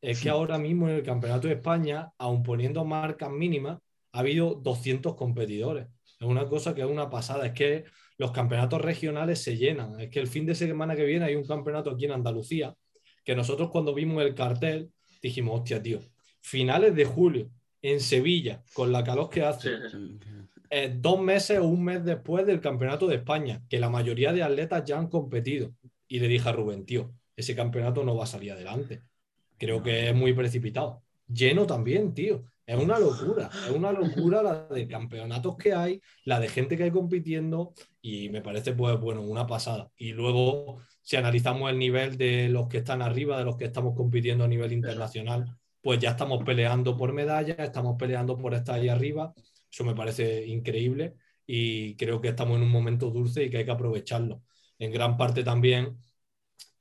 Es 0.07 0.21
que 0.21 0.29
ahora 0.29 0.57
mismo 0.57 0.87
en 0.87 0.95
el 0.95 1.03
Campeonato 1.03 1.47
de 1.47 1.55
España, 1.55 2.11
aun 2.17 2.41
poniendo 2.41 2.85
marcas 2.85 3.29
mínimas, 3.29 3.79
ha 4.13 4.19
habido 4.19 4.55
200 4.55 5.15
competidores. 5.15 5.87
Es 6.19 6.27
una 6.27 6.47
cosa 6.47 6.73
que 6.73 6.81
es 6.81 6.87
una 6.87 7.09
pasada. 7.09 7.45
Es 7.45 7.51
que 7.53 7.83
los 8.17 8.31
campeonatos 8.31 8.81
regionales 8.81 9.43
se 9.43 9.57
llenan. 9.57 9.99
Es 9.99 10.09
que 10.09 10.19
el 10.19 10.27
fin 10.27 10.45
de 10.45 10.55
semana 10.55 10.95
que 10.95 11.03
viene 11.03 11.25
hay 11.25 11.35
un 11.35 11.45
campeonato 11.45 11.91
aquí 11.91 12.05
en 12.05 12.13
Andalucía 12.13 12.73
que 13.27 13.35
nosotros 13.35 13.69
cuando 13.69 13.93
vimos 13.93 14.23
el 14.23 14.33
cartel 14.33 14.89
dijimos, 15.21 15.59
hostia, 15.59 15.83
tío, 15.83 15.99
finales 16.39 16.95
de 16.95 17.03
julio 17.03 17.51
en 17.81 17.99
Sevilla, 17.99 18.63
con 18.73 18.93
la 18.93 19.03
calor 19.03 19.29
que 19.29 19.43
hace, 19.43 19.89
sí. 19.89 20.17
eh, 20.69 20.95
dos 20.97 21.19
meses 21.19 21.59
o 21.59 21.65
un 21.65 21.83
mes 21.83 22.05
después 22.05 22.45
del 22.45 22.61
campeonato 22.61 23.05
de 23.05 23.15
España, 23.15 23.61
que 23.67 23.79
la 23.79 23.89
mayoría 23.89 24.31
de 24.31 24.43
atletas 24.43 24.85
ya 24.85 24.97
han 24.97 25.09
competido. 25.09 25.73
Y 26.07 26.21
le 26.21 26.29
dije 26.29 26.47
a 26.47 26.53
Rubén, 26.53 26.85
tío, 26.85 27.11
ese 27.35 27.53
campeonato 27.53 28.05
no 28.05 28.15
va 28.15 28.23
a 28.23 28.27
salir 28.27 28.53
adelante. 28.53 29.01
Creo 29.57 29.81
que 29.81 30.09
es 30.09 30.15
muy 30.15 30.33
precipitado. 30.33 31.03
Lleno 31.27 31.65
también, 31.65 32.13
tío. 32.13 32.45
Es 32.65 32.77
una 32.77 32.99
locura, 32.99 33.49
es 33.65 33.71
una 33.71 33.93
locura 33.93 34.43
la 34.43 34.67
de 34.67 34.87
campeonatos 34.89 35.55
que 35.55 35.73
hay, 35.73 36.01
la 36.25 36.37
de 36.37 36.49
gente 36.49 36.75
que 36.75 36.83
hay 36.83 36.91
compitiendo 36.91 37.73
y 38.01 38.27
me 38.29 38.41
parece, 38.41 38.73
pues, 38.73 38.99
bueno, 38.99 39.21
una 39.21 39.47
pasada. 39.47 39.89
Y 39.95 40.11
luego, 40.11 40.81
si 41.01 41.15
analizamos 41.15 41.71
el 41.71 41.79
nivel 41.79 42.17
de 42.17 42.49
los 42.49 42.67
que 42.67 42.79
están 42.79 43.01
arriba, 43.01 43.37
de 43.37 43.45
los 43.45 43.55
que 43.55 43.65
estamos 43.65 43.95
compitiendo 43.95 44.43
a 44.43 44.49
nivel 44.49 44.73
internacional, 44.73 45.45
pues 45.81 45.99
ya 45.99 46.09
estamos 46.11 46.43
peleando 46.43 46.97
por 46.97 47.13
medallas, 47.13 47.57
estamos 47.59 47.95
peleando 47.97 48.37
por 48.37 48.53
estar 48.53 48.75
ahí 48.75 48.89
arriba. 48.89 49.33
Eso 49.71 49.85
me 49.85 49.95
parece 49.95 50.45
increíble 50.45 51.15
y 51.45 51.95
creo 51.95 52.19
que 52.19 52.27
estamos 52.27 52.57
en 52.57 52.63
un 52.63 52.69
momento 52.69 53.09
dulce 53.09 53.45
y 53.45 53.49
que 53.49 53.59
hay 53.59 53.65
que 53.65 53.71
aprovecharlo. 53.71 54.43
En 54.77 54.91
gran 54.91 55.15
parte 55.15 55.43
también, 55.45 55.97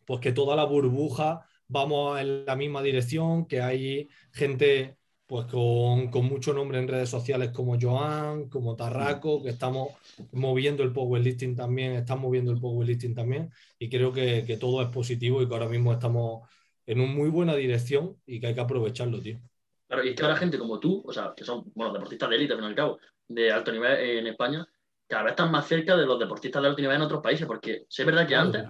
pues 0.05 0.21
que 0.21 0.33
toda 0.33 0.57
la 0.57 0.65
burbuja 0.65 1.47
vamos 1.69 2.21
en 2.21 2.45
la 2.45 2.57
misma 2.57 2.83
dirección, 2.83 3.47
que 3.47 3.61
hay 3.61 4.09
gente 4.33 4.97
pues 5.27 5.47
con, 5.47 6.09
con 6.11 6.27
mucho 6.27 6.55
nombre 6.55 6.79
en 6.79 6.87
redes 6.87 7.09
sociales 7.09 7.51
como 7.51 7.77
Joan, 7.81 8.49
como 8.49 8.77
Tarraco, 8.77 9.43
que 9.43 9.51
estamos 9.51 9.89
moviendo 10.33 10.85
el 10.85 10.93
powerlifting 10.93 11.57
también, 11.57 11.93
están 11.93 12.21
moviendo 12.21 12.53
el 12.53 12.61
powerlifting 12.61 13.15
también, 13.15 13.51
y 13.79 13.89
creo 13.89 14.13
que, 14.13 14.45
que 14.47 14.57
todo 14.57 14.81
es 14.83 14.89
positivo 14.89 15.43
y 15.43 15.49
que 15.49 15.55
ahora 15.55 15.69
mismo 15.69 15.93
estamos 15.93 16.49
en 16.87 17.01
una 17.01 17.13
muy 17.13 17.29
buena 17.29 17.57
dirección 17.57 18.17
y 18.25 18.39
que 18.39 18.47
hay 18.47 18.55
que 18.55 18.61
aprovecharlo, 18.61 19.21
tío. 19.21 19.41
Claro, 19.89 20.05
y 20.05 20.11
es 20.11 20.15
que 20.15 20.23
ahora 20.23 20.37
gente 20.37 20.59
como 20.59 20.79
tú, 20.79 21.03
o 21.05 21.13
sea, 21.13 21.33
que 21.37 21.45
son, 21.45 21.65
bueno, 21.75 21.93
deportistas 21.93 22.31
de 22.31 22.37
élite, 22.37 22.53
al 22.53 22.59
fin 22.59 22.67
y 22.67 22.69
al 22.69 22.77
cabo, 22.77 22.99
de 23.29 23.53
alto 23.53 23.73
nivel 23.73 23.99
en 23.99 24.27
España, 24.29 24.67
cada 25.09 25.25
vez 25.25 25.33
están 25.33 25.51
más 25.51 25.67
cerca 25.67 25.97
de 25.97 26.07
los 26.07 26.19
deportistas 26.19 26.63
de 26.63 26.69
alto 26.69 26.81
nivel 26.81 26.97
en 26.97 27.03
otros 27.03 27.23
países, 27.23 27.47
porque 27.47 27.85
sí 27.89 28.03
es 28.03 28.07
verdad 28.07 28.27
que 28.27 28.35
antes, 28.35 28.65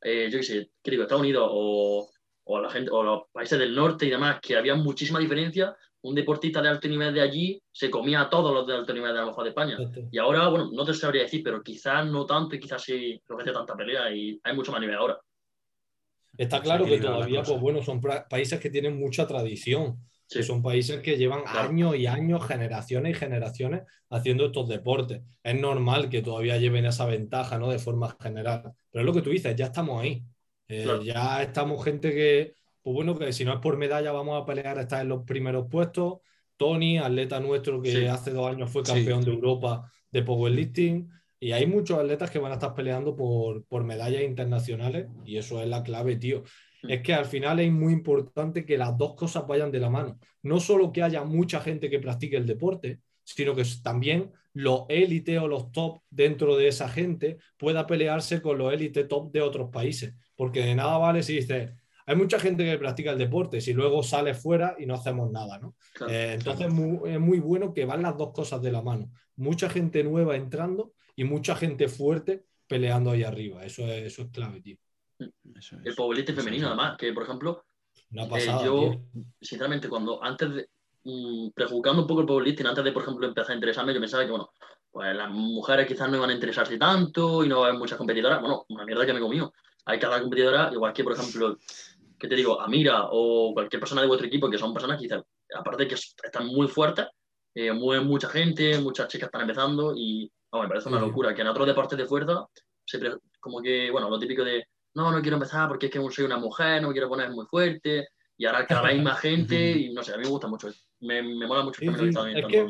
eh, 0.00 0.28
yo 0.30 0.38
qué 0.38 0.44
sé, 0.44 0.70
¿qué 0.82 0.90
digo? 0.90 1.04
Estados 1.04 1.22
Unidos 1.22 1.48
o, 1.50 2.10
o 2.44 2.60
la 2.60 2.70
gente, 2.70 2.90
o 2.90 3.02
los 3.02 3.22
países 3.32 3.58
del 3.58 3.74
norte 3.74 4.06
y 4.06 4.10
demás, 4.10 4.40
que 4.40 4.56
había 4.56 4.74
muchísima 4.74 5.18
diferencia, 5.18 5.76
un 6.04 6.14
deportista 6.16 6.60
de 6.60 6.68
alto 6.68 6.88
nivel 6.88 7.14
de 7.14 7.20
allí 7.20 7.62
se 7.70 7.88
comía 7.88 8.22
a 8.22 8.30
todos 8.30 8.52
los 8.52 8.66
de 8.66 8.74
alto 8.74 8.92
nivel 8.92 9.12
de 9.12 9.18
a 9.18 9.22
lo 9.22 9.28
mejor 9.28 9.44
de 9.44 9.50
España. 9.50 9.78
Y 10.10 10.18
ahora, 10.18 10.48
bueno, 10.48 10.68
no 10.72 10.84
te 10.84 10.94
sabría 10.94 11.22
decir, 11.22 11.42
pero 11.44 11.62
quizás 11.62 12.04
no 12.06 12.26
tanto 12.26 12.56
y 12.56 12.60
quizás 12.60 12.82
sí 12.82 13.20
se 13.24 13.32
ofrece 13.32 13.52
tanta 13.52 13.76
pelea 13.76 14.10
y 14.12 14.40
hay 14.42 14.56
mucho 14.56 14.72
más 14.72 14.80
nivel 14.80 14.96
ahora. 14.96 15.18
Está 16.36 16.60
claro 16.60 16.84
que 16.86 16.96
la 16.96 17.02
todavía, 17.02 17.42
pues 17.42 17.60
bueno, 17.60 17.82
son 17.82 18.00
países 18.00 18.58
que 18.58 18.70
tienen 18.70 18.98
mucha 18.98 19.26
tradición, 19.26 19.98
Sí. 20.26 20.38
que 20.38 20.44
son 20.44 20.62
países 20.62 21.00
que 21.02 21.18
llevan 21.18 21.42
Claro. 21.42 21.68
años 21.68 21.94
y 21.94 22.06
años, 22.06 22.46
generaciones 22.46 23.14
y 23.14 23.18
generaciones 23.18 23.82
haciendo 24.08 24.46
estos 24.46 24.66
deportes. 24.66 25.20
Es 25.42 25.60
normal 25.60 26.08
que 26.08 26.22
todavía 26.22 26.56
lleven 26.56 26.86
esa 26.86 27.04
ventaja, 27.04 27.58
¿no? 27.58 27.70
De 27.70 27.78
forma 27.78 28.16
general. 28.18 28.72
Pero 28.90 29.02
es 29.02 29.06
lo 29.06 29.12
que 29.12 29.20
tú 29.20 29.28
dices, 29.28 29.54
ya 29.54 29.66
estamos 29.66 30.00
ahí. 30.02 30.22
Eh, 30.72 30.82
Claro. 30.84 31.02
Ya 31.02 31.42
estamos 31.42 31.84
gente 31.84 32.12
que, 32.12 32.54
pues 32.82 32.94
bueno, 32.94 33.18
que 33.18 33.32
si 33.32 33.44
no 33.44 33.52
es 33.52 33.60
por 33.60 33.76
medalla 33.76 34.12
vamos 34.12 34.40
a 34.40 34.46
pelear 34.46 34.78
a 34.78 34.82
estar 34.82 35.02
en 35.02 35.08
los 35.08 35.24
primeros 35.24 35.66
puestos. 35.70 36.18
Tony, 36.56 36.98
atleta 36.98 37.40
nuestro 37.40 37.82
que 37.82 37.90
Sí. 37.92 38.04
hace 38.06 38.30
dos 38.30 38.50
años 38.50 38.70
fue 38.70 38.84
Sí. 38.84 38.92
campeón 38.92 39.24
de 39.24 39.32
Europa 39.32 39.90
de 40.10 40.22
powerlifting. 40.22 41.10
Y 41.40 41.52
hay 41.52 41.66
muchos 41.66 41.98
atletas 41.98 42.30
que 42.30 42.38
van 42.38 42.52
a 42.52 42.54
estar 42.54 42.72
peleando 42.74 43.16
por, 43.16 43.64
por 43.66 43.82
medallas 43.82 44.22
internacionales 44.22 45.08
y 45.24 45.38
eso 45.38 45.60
es 45.60 45.68
la 45.68 45.82
clave, 45.82 46.16
tío. 46.16 46.44
Es 46.88 47.02
que 47.02 47.14
al 47.14 47.24
final 47.26 47.58
es 47.60 47.70
muy 47.72 47.92
importante 47.92 48.64
que 48.64 48.78
las 48.78 48.96
dos 48.96 49.14
cosas 49.14 49.46
vayan 49.46 49.72
de 49.72 49.80
la 49.80 49.90
mano. 49.90 50.18
No 50.42 50.60
solo 50.60 50.92
que 50.92 51.02
haya 51.02 51.24
mucha 51.24 51.60
gente 51.60 51.90
que 51.90 51.98
practique 51.98 52.36
el 52.36 52.46
deporte, 52.46 53.00
sino 53.24 53.54
que 53.56 53.64
también 53.82 54.30
los 54.52 54.84
élites 54.88 55.38
o 55.40 55.48
los 55.48 55.72
top 55.72 56.00
dentro 56.10 56.56
de 56.56 56.68
esa 56.68 56.88
gente 56.88 57.38
pueda 57.56 57.86
pelearse 57.86 58.40
con 58.42 58.58
los 58.58 58.72
élites 58.72 59.08
top 59.08 59.32
de 59.32 59.40
otros 59.42 59.70
países. 59.70 60.14
Porque 60.42 60.64
de 60.64 60.74
nada 60.74 60.98
vale 60.98 61.22
si 61.22 61.34
dices, 61.36 61.70
hay 62.04 62.16
mucha 62.16 62.36
gente 62.40 62.64
que 62.64 62.76
practica 62.78 63.12
el 63.12 63.18
deporte, 63.18 63.60
si 63.60 63.72
luego 63.72 64.02
sale 64.02 64.34
fuera 64.34 64.74
y 64.76 64.86
no 64.86 64.94
hacemos 64.94 65.30
nada, 65.30 65.60
¿no? 65.60 65.76
Claro. 65.94 66.12
Eh, 66.12 66.32
entonces 66.32 66.66
es 66.66 67.20
muy 67.20 67.38
bueno 67.38 67.72
que 67.72 67.84
van 67.84 68.02
las 68.02 68.16
dos 68.16 68.32
cosas 68.32 68.60
de 68.60 68.72
la 68.72 68.82
mano. 68.82 69.12
Mucha 69.36 69.70
gente 69.70 70.02
nueva 70.02 70.34
entrando 70.34 70.94
y 71.14 71.22
mucha 71.22 71.54
gente 71.54 71.86
fuerte 71.86 72.44
peleando 72.66 73.12
ahí 73.12 73.22
arriba. 73.22 73.64
Eso 73.64 73.82
es, 73.86 74.02
eso 74.02 74.22
es 74.22 74.30
clave, 74.30 74.60
tío. 74.60 74.78
Eso 75.56 75.76
es. 75.76 75.86
El 75.86 75.94
powerlifting 75.94 76.34
Eso 76.34 76.42
femenino, 76.42 76.66
es. 76.66 76.72
además, 76.72 76.96
que 76.98 77.12
por 77.12 77.22
ejemplo, 77.22 77.64
Una 78.10 78.24
Eh, 78.24 78.46
yo, 78.64 78.80
tío. 79.12 79.24
sinceramente, 79.40 79.88
cuando 79.88 80.20
antes 80.24 80.52
de, 80.56 80.68
mm, 81.04 81.50
prejuzgando 81.54 82.02
un 82.02 82.08
poco 82.08 82.22
el 82.22 82.26
powerlifting, 82.26 82.66
antes 82.66 82.82
de, 82.82 82.90
por 82.90 83.02
ejemplo, 83.04 83.28
empezar 83.28 83.52
a 83.52 83.54
interesarme, 83.54 83.94
yo 83.94 84.00
pensaba 84.00 84.24
que, 84.24 84.30
bueno, 84.32 84.50
pues 84.90 85.14
las 85.14 85.30
mujeres 85.30 85.86
quizás 85.86 86.10
no 86.10 86.16
iban 86.16 86.30
a 86.30 86.34
interesarse 86.34 86.76
tanto 86.78 87.44
y 87.44 87.48
no 87.48 87.60
va 87.60 87.66
a 87.66 87.68
haber 87.68 87.78
muchas 87.78 87.96
competidoras. 87.96 88.40
Bueno, 88.40 88.66
una 88.70 88.84
mierda 88.84 89.06
que 89.06 89.12
me 89.12 89.20
he 89.20 89.22
comido. 89.22 89.52
Hay 89.84 89.98
cada 89.98 90.20
competidora, 90.20 90.70
igual 90.72 90.92
que, 90.92 91.04
por 91.04 91.12
ejemplo, 91.12 91.58
que 92.18 92.28
te 92.28 92.34
digo, 92.36 92.60
Amira 92.60 93.08
o 93.10 93.52
cualquier 93.52 93.80
persona 93.80 94.02
de 94.02 94.06
vuestro 94.08 94.26
equipo, 94.26 94.48
que 94.50 94.58
son 94.58 94.72
personas 94.72 94.96
que 94.98 95.04
quizás, 95.08 95.22
aparte 95.54 95.88
que 95.88 95.94
están 95.94 96.46
muy 96.46 96.68
fuertes, 96.68 97.06
eh, 97.54 97.72
mueven 97.72 98.06
mucha 98.06 98.28
gente, 98.28 98.78
muchas 98.78 99.08
chicas 99.08 99.26
están 99.26 99.42
empezando 99.42 99.92
y, 99.96 100.30
vamos, 100.50 100.66
me 100.66 100.68
parece 100.68 100.88
una 100.88 101.00
locura. 101.00 101.34
Que 101.34 101.42
en 101.42 101.48
otros 101.48 101.66
deportes 101.66 101.98
de 101.98 102.06
fuerza, 102.06 102.46
se 102.84 102.98
pre- 102.98 103.18
como 103.40 103.60
que, 103.60 103.90
bueno, 103.90 104.08
lo 104.08 104.18
típico 104.18 104.44
de, 104.44 104.64
no, 104.94 105.10
no 105.10 105.20
quiero 105.20 105.36
empezar 105.36 105.68
porque 105.68 105.86
es 105.86 105.92
que 105.92 106.00
soy 106.10 106.24
una 106.24 106.38
mujer, 106.38 106.80
no 106.80 106.88
me 106.88 106.94
quiero 106.94 107.08
poner 107.08 107.30
muy 107.30 107.46
fuerte, 107.46 108.08
y 108.36 108.46
ahora 108.46 108.66
cada 108.66 108.82
vez 108.82 108.92
hay 108.92 109.02
más 109.02 109.18
gente 109.20 109.72
y 109.72 109.92
no 109.92 110.02
sé, 110.02 110.14
a 110.14 110.16
mí 110.16 110.24
me 110.24 110.30
gusta 110.30 110.46
mucho 110.48 110.68
me, 111.00 111.22
me 111.22 111.46
mola 111.46 111.62
mucho 111.62 111.80
Sí, 111.80 111.86
sí, 111.88 112.18
es 112.34 112.46
que- 112.46 112.68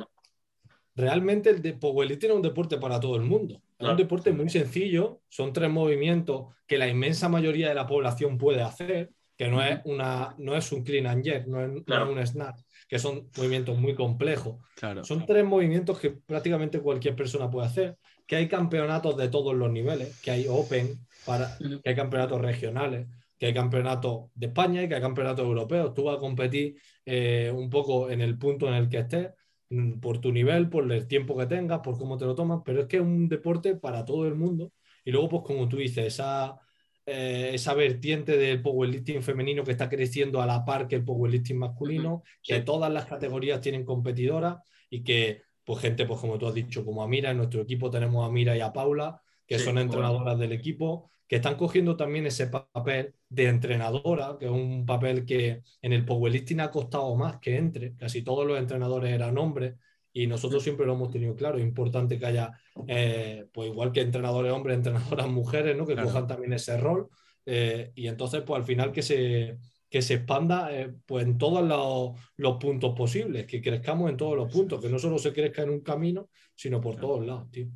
Realmente 0.94 1.50
el 1.50 1.62
de 1.62 1.72
powerlifting 1.72 2.30
es 2.30 2.36
un 2.36 2.42
deporte 2.42 2.76
para 2.76 3.00
todo 3.00 3.16
el 3.16 3.22
mundo. 3.22 3.62
Es 3.82 3.86
Claro. 3.86 3.94
un 3.94 3.98
deporte 3.98 4.32
muy 4.32 4.48
sencillo, 4.48 5.20
son 5.28 5.52
tres 5.52 5.68
movimientos 5.70 6.54
que 6.68 6.78
la 6.78 6.86
inmensa 6.86 7.28
mayoría 7.28 7.68
de 7.68 7.74
la 7.74 7.86
población 7.86 8.38
puede 8.38 8.62
hacer, 8.62 9.10
que 9.36 9.48
no 9.48 9.60
es, 9.62 9.80
una, 9.84 10.34
no 10.38 10.54
es 10.56 10.70
un 10.70 10.84
clean 10.84 11.06
and 11.06 11.24
jerk, 11.24 11.46
no 11.48 11.60
es, 11.60 11.68
no 11.72 11.82
Claro. 11.84 12.04
es 12.04 12.10
un 12.16 12.26
snatch, 12.26 12.60
que 12.88 12.98
son 13.00 13.28
movimientos 13.36 13.76
muy 13.76 13.94
complejos. 13.94 14.56
Claro. 14.76 15.02
Son 15.02 15.26
tres 15.26 15.44
movimientos 15.44 15.98
que 15.98 16.10
prácticamente 16.10 16.78
cualquier 16.80 17.16
persona 17.16 17.50
puede 17.50 17.66
hacer, 17.66 17.96
que 18.26 18.36
hay 18.36 18.46
campeonatos 18.46 19.16
de 19.16 19.28
todos 19.28 19.52
los 19.54 19.70
niveles, 19.72 20.20
que 20.20 20.30
hay 20.30 20.46
Open, 20.48 20.96
para, 21.26 21.56
que 21.58 21.88
hay 21.90 21.96
campeonatos 21.96 22.40
regionales, 22.40 23.08
que 23.36 23.46
hay 23.46 23.54
campeonatos 23.54 24.30
de 24.34 24.46
España 24.46 24.82
y 24.84 24.88
que 24.88 24.94
hay 24.94 25.00
campeonatos 25.00 25.44
europeos. 25.44 25.92
Tú 25.92 26.04
vas 26.04 26.16
a 26.18 26.20
competir 26.20 26.76
eh, 27.04 27.50
un 27.52 27.68
poco 27.68 28.10
en 28.10 28.20
el 28.20 28.38
punto 28.38 28.68
en 28.68 28.74
el 28.74 28.88
que 28.88 28.98
estés, 28.98 29.30
por 30.00 30.18
tu 30.20 30.32
nivel, 30.32 30.68
por 30.68 30.90
el 30.90 31.06
tiempo 31.06 31.36
que 31.36 31.46
tengas, 31.46 31.80
por 31.80 31.98
cómo 31.98 32.16
te 32.18 32.24
lo 32.24 32.34
tomas, 32.34 32.60
pero 32.64 32.82
es 32.82 32.86
que 32.86 32.96
es 32.96 33.02
un 33.02 33.28
deporte 33.28 33.76
para 33.76 34.04
todo 34.04 34.26
el 34.26 34.34
mundo. 34.34 34.72
Y 35.04 35.10
luego, 35.12 35.28
pues 35.28 35.42
como 35.44 35.68
tú 35.68 35.76
dices, 35.78 36.06
esa, 36.06 36.58
eh, 37.06 37.50
esa 37.54 37.74
vertiente 37.74 38.36
del 38.36 38.62
powerlifting 38.62 39.22
femenino 39.22 39.64
que 39.64 39.72
está 39.72 39.88
creciendo 39.88 40.40
a 40.40 40.46
la 40.46 40.64
par 40.64 40.86
que 40.88 40.96
el 40.96 41.04
powerlifting 41.04 41.58
masculino, 41.58 42.22
que 42.42 42.60
todas 42.60 42.92
las 42.92 43.06
categorías 43.06 43.60
tienen 43.60 43.84
competidoras 43.84 44.58
y 44.90 45.02
que, 45.02 45.42
pues 45.64 45.80
gente, 45.80 46.06
pues 46.06 46.20
como 46.20 46.38
tú 46.38 46.46
has 46.46 46.54
dicho, 46.54 46.84
como 46.84 47.02
Amira, 47.02 47.30
en 47.30 47.38
nuestro 47.38 47.62
equipo 47.62 47.90
tenemos 47.90 48.26
a 48.26 48.30
Mira 48.32 48.56
y 48.56 48.60
a 48.60 48.72
Paula, 48.72 49.20
que 49.46 49.58
Sí, 49.58 49.64
son 49.64 49.78
entrenadoras 49.78 50.38
del 50.38 50.52
equipo, 50.52 51.10
que 51.26 51.36
están 51.36 51.56
cogiendo 51.56 51.96
también 51.96 52.26
ese 52.26 52.46
papel 52.48 53.14
de 53.28 53.48
entrenadora, 53.48 54.36
que 54.38 54.46
es 54.46 54.50
un 54.50 54.84
papel 54.86 55.24
que 55.24 55.62
en 55.80 55.92
el 55.92 56.04
powerlifting 56.04 56.60
ha 56.60 56.70
costado 56.70 57.14
más 57.16 57.38
que 57.38 57.56
entre, 57.56 57.96
casi 57.96 58.22
todos 58.22 58.46
los 58.46 58.58
entrenadores 58.58 59.12
eran 59.12 59.38
hombres 59.38 59.74
y 60.12 60.26
nosotros 60.26 60.62
siempre 60.62 60.84
lo 60.86 60.92
hemos 60.94 61.10
tenido 61.10 61.34
claro, 61.34 61.56
es 61.58 61.64
importante 61.64 62.18
que 62.18 62.26
haya, 62.26 62.52
eh, 62.86 63.46
pues 63.52 63.70
igual 63.70 63.92
que 63.92 64.00
entrenadores 64.02 64.52
hombres, 64.52 64.76
entrenadoras 64.76 65.28
mujeres, 65.28 65.76
¿no? 65.76 65.86
que 65.86 65.94
Claro. 65.94 66.08
cojan 66.08 66.26
también 66.26 66.52
ese 66.52 66.76
rol 66.76 67.08
eh, 67.46 67.92
y 67.94 68.06
entonces 68.08 68.42
pues 68.42 68.58
al 68.58 68.64
final 68.64 68.92
que 68.92 69.02
se, 69.02 69.58
que 69.88 70.02
se 70.02 70.14
expanda 70.14 70.72
eh, 70.72 70.92
pues 71.06 71.24
en 71.26 71.38
todos 71.38 71.62
los, 71.66 72.20
los 72.36 72.56
puntos 72.58 72.94
posibles, 72.94 73.46
que 73.46 73.60
crezcamos 73.62 74.10
en 74.10 74.16
todos 74.16 74.36
los 74.36 74.52
puntos, 74.52 74.80
que 74.82 74.88
no 74.88 74.98
solo 74.98 75.18
se 75.18 75.32
crezca 75.32 75.62
en 75.62 75.70
un 75.70 75.80
camino, 75.80 76.28
sino 76.54 76.80
por 76.80 76.94
Claro. 76.94 77.08
todos 77.08 77.26
lados, 77.26 77.50
tío. 77.50 77.68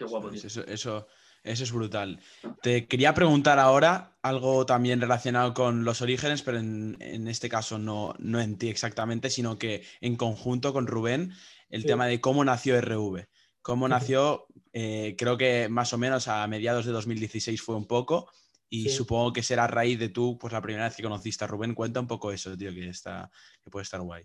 Qué 0.00 0.10
guapo, 0.10 0.30
tío. 0.30 0.40
Eso, 0.44 0.66
eso, 0.66 1.06
eso 1.44 1.64
es 1.64 1.72
brutal. 1.72 2.18
Te 2.62 2.86
quería 2.86 3.12
preguntar 3.14 3.58
ahora 3.58 4.16
algo 4.22 4.64
también 4.66 5.00
relacionado 5.00 5.52
con 5.54 5.84
los 5.84 6.00
orígenes, 6.00 6.42
pero 6.42 6.58
en, 6.58 6.96
en 7.00 7.28
este 7.28 7.48
caso 7.48 7.78
no, 7.78 8.14
no 8.18 8.40
en 8.40 8.56
ti 8.58 8.68
exactamente, 8.68 9.30
sino 9.30 9.58
que 9.58 9.84
en 10.00 10.16
conjunto 10.16 10.72
con 10.72 10.86
Rubén, 10.86 11.32
el 11.68 11.82
Sí. 11.82 11.86
tema 11.88 12.06
de 12.06 12.20
cómo 12.20 12.44
nació 12.44 12.76
RV. 12.76 13.26
Cómo 13.62 13.88
nació, 13.88 14.46
eh, 14.72 15.14
creo 15.18 15.36
que 15.36 15.68
más 15.68 15.92
o 15.92 15.98
menos 15.98 16.28
a 16.28 16.46
mediados 16.46 16.86
de 16.86 16.92
2016 16.92 17.60
fue 17.60 17.76
un 17.76 17.86
poco, 17.86 18.30
y 18.70 18.84
Sí. 18.84 18.96
supongo 18.96 19.32
que 19.34 19.42
será 19.42 19.64
a 19.64 19.66
raíz 19.66 19.98
de 19.98 20.08
tú, 20.08 20.38
pues 20.38 20.52
la 20.52 20.62
primera 20.62 20.84
vez 20.86 20.96
que 20.96 21.02
conociste 21.02 21.44
a 21.44 21.48
Rubén. 21.48 21.74
Cuenta 21.74 22.00
un 22.00 22.06
poco 22.06 22.32
eso, 22.32 22.56
tío, 22.56 22.72
que, 22.72 22.88
está, 22.88 23.30
que 23.62 23.68
puede 23.70 23.82
estar 23.82 24.00
guay. 24.00 24.24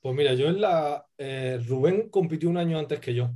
Pues 0.00 0.14
mira, 0.14 0.34
yo 0.34 0.46
en 0.48 0.60
la. 0.60 1.04
eh, 1.18 1.60
Rubén 1.66 2.08
compitió 2.10 2.48
un 2.48 2.56
año 2.58 2.78
antes 2.78 3.00
que 3.00 3.12
yo. 3.14 3.30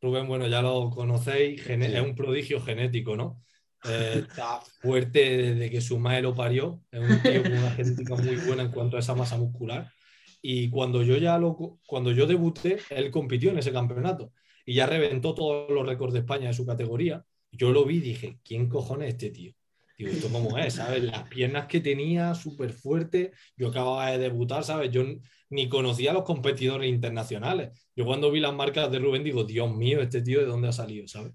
Rubén, 0.00 0.28
bueno, 0.28 0.46
ya 0.46 0.62
lo 0.62 0.90
conocéis, 0.90 1.62
Sí. 1.62 1.94
es 1.94 2.00
un 2.02 2.14
prodigio 2.14 2.60
genético, 2.60 3.16
¿no? 3.16 3.42
Eh, 3.84 4.26
está 4.28 4.60
fuerte 4.80 5.36
desde 5.54 5.70
que 5.70 5.80
su 5.80 5.98
madre 5.98 6.22
lo 6.22 6.34
parió. 6.34 6.82
Es 6.90 7.00
un 7.00 7.22
tío 7.22 7.42
con 7.42 7.52
una 7.52 7.70
genética 7.72 8.16
muy 8.16 8.36
buena 8.36 8.62
en 8.64 8.70
cuanto 8.72 8.96
a 8.96 9.00
esa 9.00 9.14
masa 9.14 9.36
muscular. 9.36 9.92
Y 10.40 10.70
cuando 10.70 11.02
yo 11.02 11.16
ya 11.16 11.38
lo, 11.38 11.78
cuando 11.86 12.12
yo 12.12 12.26
debuté, 12.26 12.78
él 12.90 13.10
compitió 13.10 13.50
en 13.50 13.58
ese 13.58 13.72
campeonato 13.72 14.32
y 14.64 14.74
ya 14.74 14.86
reventó 14.86 15.34
todos 15.34 15.70
los 15.70 15.86
récords 15.86 16.12
de 16.14 16.20
España 16.20 16.48
de 16.48 16.54
su 16.54 16.66
categoría. 16.66 17.24
Yo 17.50 17.70
lo 17.72 17.84
vi 17.84 17.96
y 17.96 18.00
dije, 18.00 18.38
¿quién 18.44 18.68
cojones 18.68 19.08
es 19.08 19.14
este 19.14 19.30
tío? 19.30 19.52
Digo, 19.98 20.12
¿esto 20.12 20.28
cómo 20.30 20.56
es? 20.56 20.74
¿Sabes? 20.74 21.02
Las 21.02 21.28
piernas 21.28 21.66
que 21.66 21.80
tenía, 21.80 22.34
súper 22.34 22.72
fuerte. 22.72 23.32
Yo 23.56 23.68
acababa 23.68 24.12
de 24.12 24.18
debutar, 24.18 24.62
¿sabes? 24.62 24.90
Yo 24.92 25.02
ni 25.50 25.68
conocía 25.68 26.12
a 26.12 26.14
los 26.14 26.22
competidores 26.22 26.88
internacionales. 26.88 27.88
Yo 27.96 28.04
cuando 28.06 28.30
vi 28.30 28.38
las 28.38 28.54
marcas 28.54 28.90
de 28.92 29.00
Rubén 29.00 29.24
digo, 29.24 29.42
Dios 29.42 29.74
mío, 29.74 30.00
este 30.00 30.22
tío 30.22 30.38
de 30.38 30.46
dónde 30.46 30.68
ha 30.68 30.72
salido, 30.72 31.08
¿sabes? 31.08 31.32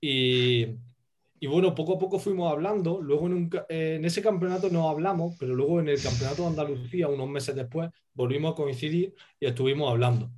Y, 0.00 0.66
y 1.40 1.46
bueno, 1.46 1.74
poco 1.74 1.96
a 1.96 1.98
poco 1.98 2.18
fuimos 2.18 2.50
hablando. 2.50 3.02
Luego 3.02 3.26
en, 3.26 3.34
un 3.34 3.50
eh, 3.68 3.96
en 3.96 4.04
ese 4.06 4.22
campeonato 4.22 4.70
no 4.70 4.88
hablamos, 4.88 5.36
pero 5.38 5.54
luego 5.54 5.80
en 5.80 5.88
el 5.88 6.02
campeonato 6.02 6.42
de 6.42 6.48
Andalucía, 6.48 7.08
unos 7.08 7.28
meses 7.28 7.54
después, 7.54 7.90
volvimos 8.14 8.52
a 8.52 8.56
coincidir 8.56 9.14
y 9.38 9.46
estuvimos 9.46 9.90
hablando. 9.90 10.32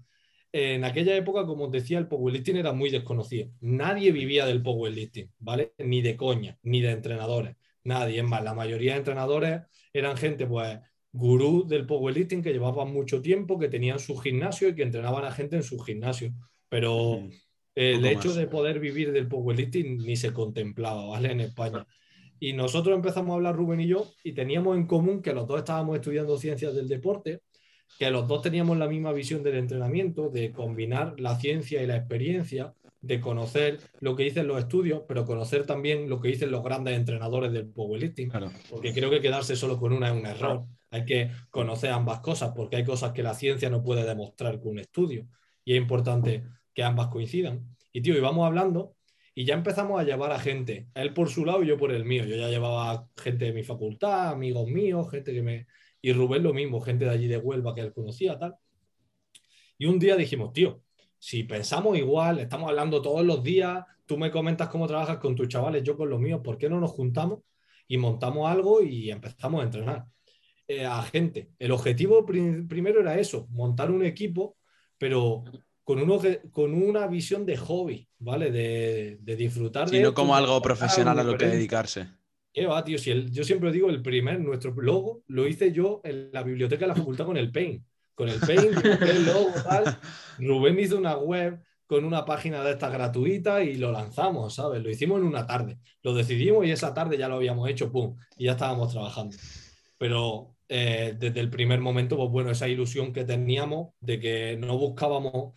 En 0.51 0.85
aquella 0.85 1.15
época, 1.15 1.47
como 1.47 1.67
os 1.67 1.71
decía, 1.71 1.99
el 1.99 2.09
powerlifting 2.09 2.57
era 2.57 2.73
muy 2.73 2.91
desconocido. 2.91 3.51
Nadie 3.61 4.11
vivía 4.13 4.47
del 4.47 4.63
powerlifting, 4.63 5.31
¿vale? 5.39 5.75
Ni 5.79 6.03
de 6.03 6.17
coña, 6.17 6.59
ni 6.63 6.81
de 6.81 6.91
entrenadores. 6.91 7.57
Nadie. 7.89 8.19
Es 8.21 8.25
más, 8.25 8.45
la 8.45 8.55
mayoría 8.55 8.93
de 8.93 8.99
entrenadores 8.99 9.63
eran 9.93 10.17
gente, 10.17 10.47
pues, 10.47 10.79
gurú 11.11 11.67
del 11.67 11.87
powerlifting 11.87 12.43
que 12.43 12.53
llevaban 12.53 12.93
mucho 12.93 13.21
tiempo, 13.23 13.59
que 13.59 13.69
tenían 13.69 13.99
su 13.99 14.17
gimnasio 14.17 14.69
y 14.69 14.75
que 14.75 14.83
entrenaban 14.83 15.25
a 15.25 15.33
gente 15.33 15.57
en 15.57 15.63
su 15.63 15.79
gimnasio. 15.79 16.33
Pero 16.69 17.21
Mm. 17.23 17.31
el 17.75 18.05
hecho 18.07 18.29
más. 18.29 18.37
de 18.37 18.47
poder 18.47 18.79
vivir 18.81 19.13
del 19.13 19.27
powerlifting 19.29 19.99
ni 19.99 20.17
se 20.17 20.33
contemplaba, 20.33 21.07
¿vale? 21.07 21.33
En 21.33 21.41
España. 21.41 21.87
Y 22.41 22.53
nosotros 22.53 22.95
empezamos 22.95 23.33
a 23.33 23.35
hablar, 23.37 23.57
Rubén 23.57 23.81
y 23.81 23.89
yo, 23.89 24.13
y 24.23 24.33
teníamos 24.33 24.77
en 24.77 24.87
común 24.87 25.23
que 25.23 25.33
los 25.33 25.47
dos 25.47 25.59
estábamos 25.59 25.97
estudiando 25.97 26.37
ciencias 26.39 26.75
del 26.75 26.87
deporte, 26.89 27.41
que 27.99 28.11
los 28.11 28.29
dos 28.29 28.43
teníamos 28.43 28.77
la 28.79 28.87
misma 28.87 29.13
visión 29.13 29.43
del 29.43 29.57
entrenamiento, 29.57 30.29
de 30.29 30.53
combinar 30.53 31.19
la 31.19 31.35
ciencia 31.37 31.83
y 31.83 31.87
la 31.87 31.97
experiencia, 31.97 32.75
de 33.01 33.21
conocer 33.21 33.79
lo 34.01 34.17
que 34.17 34.25
dicen 34.25 34.47
los 34.47 34.59
estudios, 34.59 35.03
pero 35.07 35.25
conocer 35.25 35.67
también 35.67 36.09
lo 36.09 36.21
que 36.21 36.29
dicen 36.29 36.51
los 36.51 36.65
grandes 36.65 36.97
entrenadores 36.97 37.53
del 37.53 37.69
powerlifting 37.69 38.29
Claro. 38.29 38.51
porque 38.69 38.93
creo 38.93 39.11
que 39.11 39.21
quedarse 39.21 39.55
solo 39.55 39.79
con 39.79 39.93
una 39.93 40.09
es 40.09 40.15
un 40.15 40.27
error. 40.27 40.65
Hay 40.91 41.05
que 41.05 41.31
conocer 41.51 41.91
ambas 41.91 42.21
cosas, 42.21 42.53
porque 42.57 42.77
hay 42.77 42.85
cosas 42.85 43.13
que 43.13 43.23
la 43.23 43.35
ciencia 43.35 43.71
no 43.71 43.83
puede 43.83 44.05
demostrar 44.05 44.59
con 44.61 44.73
un 44.73 44.79
estudio, 44.81 45.27
y 45.65 45.75
es 45.75 45.79
importante 45.79 46.45
que 46.75 46.83
ambas 46.83 47.09
coincidan. 47.09 47.77
Y 47.93 48.01
tío, 48.01 48.17
íbamos 48.17 48.47
hablando 48.47 48.97
y 49.35 49.45
ya 49.45 49.55
empezamos 49.55 50.01
a 50.01 50.05
llevar 50.05 50.33
a 50.33 50.39
gente, 50.39 50.89
él 50.95 51.15
por 51.15 51.29
su 51.29 51.45
lado 51.45 51.63
y 51.63 51.67
yo 51.67 51.77
por 51.77 51.93
el 51.93 52.05
mío. 52.05 52.25
Yo 52.25 52.37
ya 52.37 52.49
llevaba 52.49 53.07
gente 53.17 53.45
de 53.45 53.53
mi 53.53 53.63
facultad, 53.63 54.31
amigos 54.31 54.67
míos, 54.69 55.11
gente 55.11 55.33
que 55.33 55.43
me... 55.43 55.67
Y 56.01 56.13
Rubén 56.13 56.43
lo 56.43 56.53
mismo, 56.53 56.81
gente 56.81 57.05
de 57.05 57.11
allí 57.11 57.29
de 57.29 57.37
Huelva 57.37 57.75
que 57.75 57.81
él 57.83 57.93
conocía, 57.93 58.39
tal. 58.39 58.57
Y 59.77 59.87
un 59.87 59.99
día 59.99 60.17
dijimos, 60.17 60.53
tío, 60.53 60.83
si 61.19 61.45
pensamos 61.45 61.97
igual, 61.99 62.39
estamos 62.41 62.69
hablando 62.69 63.03
todos 63.03 63.25
los 63.25 63.43
días, 63.43 63.85
tú 64.07 64.17
me 64.19 64.31
comentas 64.31 64.69
cómo 64.69 64.87
trabajas 64.87 65.19
con 65.19 65.35
tus 65.35 65.49
chavales, 65.49 65.83
yo 65.83 65.97
con 65.97 66.09
los 66.11 66.21
míos, 66.21 66.41
¿por 66.43 66.59
qué 66.59 66.69
no 66.69 66.81
nos 66.81 66.91
juntamos 66.93 67.41
y 67.87 67.99
montamos 67.99 68.49
algo 68.51 68.83
y 68.83 69.11
empezamos 69.11 69.61
a 69.61 69.65
entrenar 69.65 70.05
eh, 70.67 70.85
a 70.85 71.03
gente? 71.03 71.51
El 71.59 71.73
objetivo 71.73 72.25
pri- 72.25 72.63
primero 72.69 73.01
era 73.01 73.19
eso, 73.19 73.47
montar 73.51 73.91
un 73.91 74.05
equipo, 74.05 74.57
pero 74.97 75.45
con, 75.85 76.01
una 76.75 77.07
visión 77.07 77.47
de 77.47 77.57
hobby, 77.57 78.09
¿vale? 78.19 78.51
De, 78.51 79.19
de 79.21 79.37
disfrutar 79.37 79.89
Sino 79.89 80.13
como 80.13 80.37
algo 80.37 80.61
profesional 80.61 81.19
a 81.19 81.23
lo 81.25 81.37
que 81.39 81.47
dedicarse. 81.47 82.09
¿Qué 82.53 82.67
va, 82.67 82.83
tío? 82.85 82.99
Si 82.99 83.11
el- 83.11 83.31
yo 83.31 83.45
siempre 83.45 83.73
digo, 83.73 83.89
el 83.91 84.03
primer, 84.03 84.41
nuestro 84.41 84.73
logo, 84.73 85.23
lo 85.29 85.47
hice 85.47 85.73
yo 85.73 86.01
en 86.05 86.31
la 86.33 86.43
biblioteca 86.43 86.85
de 86.85 86.89
la 86.89 86.95
facultad 86.95 87.27
con 87.27 87.37
el 87.37 87.51
Paint. 87.51 87.83
Con 88.19 88.29
el 88.29 88.41
Paint, 88.41 88.85
el 88.85 89.27
logo, 89.27 89.53
tal. 89.63 89.97
Rubén 90.41 90.81
hizo 90.81 90.99
una 90.99 91.17
web 91.17 91.63
con 91.87 92.05
una 92.05 92.25
página 92.25 92.65
de 92.65 92.73
estas 92.73 92.93
gratuita 92.93 93.63
y 93.63 93.77
lo 93.77 93.93
lanzamos, 93.93 94.57
¿sabes? 94.57 94.83
Lo 94.83 94.91
hicimos 94.91 95.21
en 95.21 95.25
una 95.25 95.47
tarde. 95.47 95.79
Lo 96.03 96.13
decidimos 96.15 96.67
y 96.67 96.73
esa 96.73 96.93
tarde 96.93 97.17
ya 97.17 97.29
lo 97.29 97.37
habíamos 97.37 97.71
hecho, 97.71 97.93
pum, 97.93 98.17
y 98.37 98.47
ya 98.47 98.53
estábamos 98.53 98.91
trabajando. 98.91 99.37
Pero 99.99 100.57
eh, 100.69 101.15
desde 101.17 101.39
el 101.39 101.49
primer 101.49 101.81
momento, 101.81 102.17
pues 102.17 102.29
bueno, 102.29 102.51
esa 102.51 102.67
ilusión 102.67 103.13
que 103.13 103.25
teníamos 103.25 103.95
de 104.01 104.19
que 104.19 104.57
no 104.57 104.77
buscábamos 104.77 105.55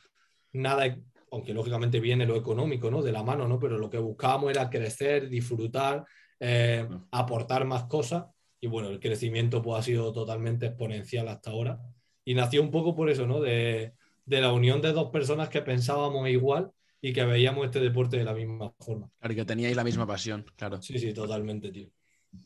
nada, 0.54 0.96
aunque 1.32 1.56
lógicamente 1.56 2.00
viene 2.00 2.28
lo 2.28 2.36
económico, 2.36 2.92
¿no? 2.92 3.02
De 3.02 3.12
la 3.12 3.24
mano, 3.24 3.48
¿no? 3.48 3.58
Pero 3.58 3.80
lo 3.80 3.90
que 3.90 3.98
buscábamos 3.98 4.52
era 4.52 4.70
crecer, 4.70 5.30
disfrutar, 5.30 6.06
eh, 6.40 6.88
aportar 7.10 7.66
más 7.66 7.86
cosas. 7.86 8.26
Y 8.60 8.68
bueno, 8.68 8.90
el 8.90 9.00
crecimiento 9.00 9.64
pues 9.64 9.80
ha 9.80 9.84
sido 9.84 10.14
totalmente 10.14 10.68
exponencial 10.68 11.28
hasta 11.28 11.50
ahora. 11.50 11.80
Y 12.26 12.34
nació 12.36 12.62
un 12.62 12.72
poco 12.72 12.96
por 12.96 13.10
eso, 13.10 13.26
¿no? 13.26 13.40
De, 13.40 13.94
de 14.26 14.42
la 14.42 14.52
unión 14.54 14.82
de 14.82 14.92
dos 14.94 15.10
personas 15.10 15.50
que 15.50 15.62
pensábamos 15.62 16.28
igual 16.30 16.72
y 17.02 17.14
que 17.14 17.26
veíamos 17.26 17.66
este 17.66 17.80
deporte 17.80 18.18
de 18.18 18.24
la 18.24 18.34
misma 18.34 18.72
forma. 18.80 19.10
Claro, 19.20 19.36
que 19.36 19.46
teníais 19.46 19.76
la 19.76 19.84
misma 19.84 20.06
pasión, 20.06 20.46
claro. 20.56 20.82
Sí, 20.82 21.00
sí, 21.00 21.14
totalmente, 21.14 21.72
tío. 21.72 21.88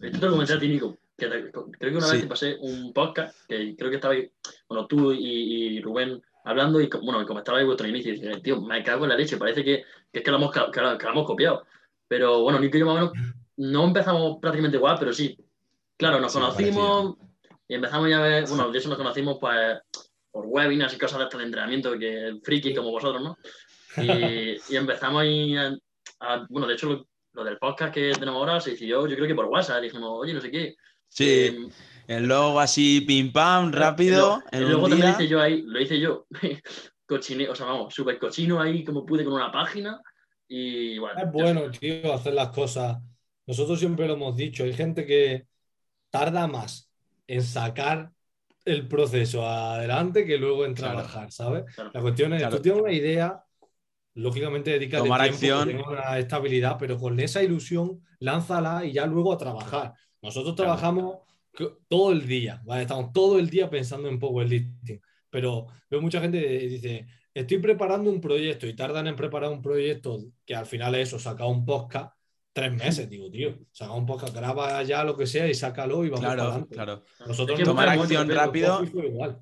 Esto 0.01 0.19
te 0.19 0.25
lo 0.25 0.31
comenté 0.31 0.53
a 0.53 0.59
ti, 0.59 0.67
Nico. 0.69 0.97
Que 1.17 1.27
te- 1.27 1.51
creo 1.51 1.71
que 1.79 1.97
una 1.97 2.07
Sí. 2.07 2.13
vez 2.13 2.21
te 2.23 2.27
pasé 2.27 2.57
un 2.59 2.91
podcast 2.93 3.35
que 3.47 3.75
creo 3.75 3.89
que 3.89 3.95
estaba 3.97 4.13
ahí, 4.13 4.29
bueno, 4.67 4.85
tú 4.87 5.11
y, 5.13 5.77
y 5.77 5.81
Rubén 5.81 6.21
hablando 6.45 6.79
y 6.81 6.89
bueno, 7.03 7.21
y 7.21 7.25
comentabais 7.25 7.65
vuestro 7.65 7.87
inicio 7.87 8.13
y 8.13 8.19
dije, 8.19 8.39
tío, 8.41 8.61
me 8.61 8.83
cago 8.83 9.05
en 9.05 9.09
la 9.09 9.17
leche, 9.17 9.37
parece 9.37 9.63
que, 9.63 9.83
que 10.11 10.19
es 10.19 10.23
que 10.23 10.31
lo, 10.31 10.37
hemos, 10.37 10.51
que, 10.51 10.59
lo, 10.59 10.97
que 10.97 11.05
lo 11.05 11.11
hemos 11.11 11.25
copiado. 11.25 11.65
Pero 12.07 12.41
bueno, 12.41 12.59
Nico 12.59 12.77
y 12.77 12.79
yo 12.81 12.85
más 12.85 12.95
o 12.95 12.97
menos 13.13 13.33
no 13.57 13.85
empezamos 13.85 14.37
prácticamente 14.41 14.77
igual, 14.77 14.97
pero 14.99 15.11
sí. 15.13 15.37
Claro, 15.97 16.19
nos 16.19 16.33
Sí, 16.33 16.39
conocimos 16.39 17.15
y 17.67 17.75
empezamos 17.75 18.09
ya 18.09 18.19
a 18.19 18.21
ver, 18.21 18.47
bueno, 18.47 18.71
de 18.71 18.77
eso 18.77 18.89
nos 18.89 18.97
conocimos 18.97 19.37
pues 19.39 19.79
por 20.31 20.45
webinars 20.47 20.93
y 20.93 20.97
cosas 20.97 21.19
de 21.19 21.23
este 21.25 21.37
de 21.37 21.43
entrenamiento, 21.45 21.97
que 21.97 22.39
friki 22.43 22.73
como 22.75 22.91
vosotros, 22.91 23.21
¿no? 23.23 23.37
Y, 23.97 24.55
y 24.73 24.75
empezamos 24.75 25.21
ahí 25.21 25.55
a, 25.57 25.75
a- 26.19 26.45
bueno, 26.49 26.67
de 26.67 26.73
hecho, 26.73 26.87
lo, 26.89 27.07
lo 27.33 27.43
del 27.43 27.57
podcast 27.57 27.93
que 27.93 28.11
tenemos 28.13 28.39
ahora 28.39 28.59
se 28.59 28.71
decidió, 28.71 29.07
yo 29.07 29.15
creo 29.15 29.27
que 29.27 29.35
por 29.35 29.45
WhatsApp, 29.45 29.81
dijimos, 29.81 30.09
oye, 30.13 30.33
no 30.33 30.41
sé 30.41 30.51
qué. 30.51 30.75
Sí, 31.07 31.25
Eh, 31.29 31.67
el 32.07 32.27
logo 32.27 32.59
así, 32.59 33.01
pim 33.01 33.31
pam, 33.31 33.71
rápido. 33.71 34.43
y 34.51 34.57
luego 34.59 34.89
también 34.89 35.07
lo 35.11 35.13
hice 35.13 35.27
yo 35.27 35.41
ahí, 35.41 35.61
lo 35.61 35.79
hice 35.81 35.99
yo, 35.99 36.27
cochine, 37.05 37.49
o 37.49 37.55
sea, 37.55 37.65
vamos, 37.67 37.93
súper 37.93 38.19
cochino 38.19 38.59
ahí, 38.61 38.83
como 38.83 39.05
pude 39.05 39.23
con 39.23 39.33
una 39.33 39.51
página. 39.51 40.01
Y 40.47 40.99
bueno, 40.99 41.19
Es 41.21 41.31
bueno, 41.31 41.71
tío, 41.71 42.13
hacer 42.13 42.33
las 42.33 42.49
cosas. 42.49 42.97
Nosotros 43.47 43.79
siempre 43.79 44.07
lo 44.07 44.13
hemos 44.13 44.35
dicho, 44.35 44.63
hay 44.63 44.73
gente 44.73 45.05
que 45.05 45.47
tarda 46.09 46.47
más 46.47 46.84
en 47.27 47.41
sacar 47.43 48.11
el 48.65 48.87
proceso 48.87 49.47
adelante 49.47 50.25
que 50.25 50.37
luego 50.37 50.65
en 50.65 50.73
Claro. 50.73 50.93
trabajar, 50.95 51.31
¿sabes? 51.31 51.65
Claro. 51.75 51.91
La 51.93 52.01
cuestión 52.01 52.33
es, 52.33 52.39
Claro. 52.41 52.55
tú 52.57 52.61
tienes 52.63 52.81
una 52.81 52.91
idea, 52.91 53.43
lógicamente 54.15 54.71
dedícale 54.71 55.03
Tomar 55.03 55.21
tiempo, 55.21 55.39
que 55.39 55.45
acción. 55.51 55.67
tenga 55.67 55.89
una 55.89 56.17
estabilidad, 56.19 56.77
pero 56.79 56.97
con 56.97 57.19
esa 57.19 57.43
ilusión, 57.43 58.01
lánzala 58.19 58.85
y 58.85 58.93
ya 58.93 59.05
luego 59.05 59.33
a 59.33 59.37
trabajar. 59.37 59.93
Nosotros 60.21 60.55
trabajamos 60.55 61.17
todo 61.87 62.11
el 62.11 62.25
día, 62.27 62.61
¿vale? 62.65 62.81
Estamos 62.83 63.11
todo 63.13 63.37
el 63.39 63.49
día 63.49 63.69
pensando 63.69 64.09
en 64.09 64.19
powerlifting, 64.19 65.01
pero 65.29 65.67
veo 65.89 66.01
mucha 66.01 66.19
gente 66.21 66.39
que 66.41 66.57
dice, 66.67 67.07
estoy 67.33 67.59
preparando 67.59 68.09
un 68.09 68.19
proyecto 68.21 68.65
y 68.67 68.75
tardan 68.75 69.07
en 69.07 69.15
preparar 69.15 69.51
un 69.51 69.61
proyecto 69.61 70.19
que 70.45 70.55
al 70.55 70.65
final 70.65 70.95
es 70.95 71.09
eso, 71.09 71.19
sacar 71.19 71.47
un 71.47 71.65
podcast 71.65 72.14
tres 72.55 72.71
meses, 72.73 73.09
digo, 73.09 73.29
tío, 73.29 73.59
saca 73.73 73.91
un 73.91 74.05
podcast, 74.05 74.33
graba 74.33 74.81
ya 74.83 75.03
lo 75.03 75.17
que 75.17 75.27
sea 75.27 75.45
y 75.49 75.53
sácalo 75.53 76.05
y 76.05 76.09
vamos 76.09 76.23
para 76.23 76.35
Claro, 76.35 76.49
adelante. 76.51 76.73
claro. 76.73 77.03
Nosotros 77.27 77.59
Es 77.59 77.59
que 77.59 77.65
Tomar 77.65 77.89
acción 77.89 78.29
rápido. 78.29 78.81
Igual. 78.85 79.41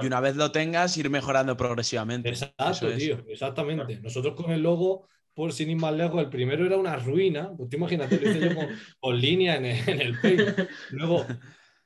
Y 0.00 0.06
una 0.06 0.20
vez 0.20 0.36
lo 0.36 0.50
tengas, 0.50 0.96
ir 0.96 1.10
mejorando 1.10 1.54
progresivamente. 1.54 2.30
Exacto, 2.30 2.88
es. 2.88 2.96
tío, 2.96 3.18
exactamente. 3.28 4.00
Nosotros 4.00 4.34
con 4.34 4.50
el 4.52 4.62
logo, 4.62 5.06
por 5.34 5.52
sin 5.52 5.68
ir 5.68 5.76
más 5.76 5.92
lejos, 5.92 6.18
el 6.18 6.30
primero 6.30 6.64
era 6.64 6.78
una 6.78 6.96
ruina. 6.96 7.52
Pues 7.54 7.68
tú 7.68 7.76
imagínate, 7.76 8.18
lo 8.18 8.30
hice 8.30 8.40
yo 8.40 8.54
con, 8.54 8.66
con 9.00 9.20
línea 9.20 9.56
en 9.56 9.66
el, 9.66 9.88
en 9.88 10.00
el. 10.00 10.68
Luego, 10.92 11.26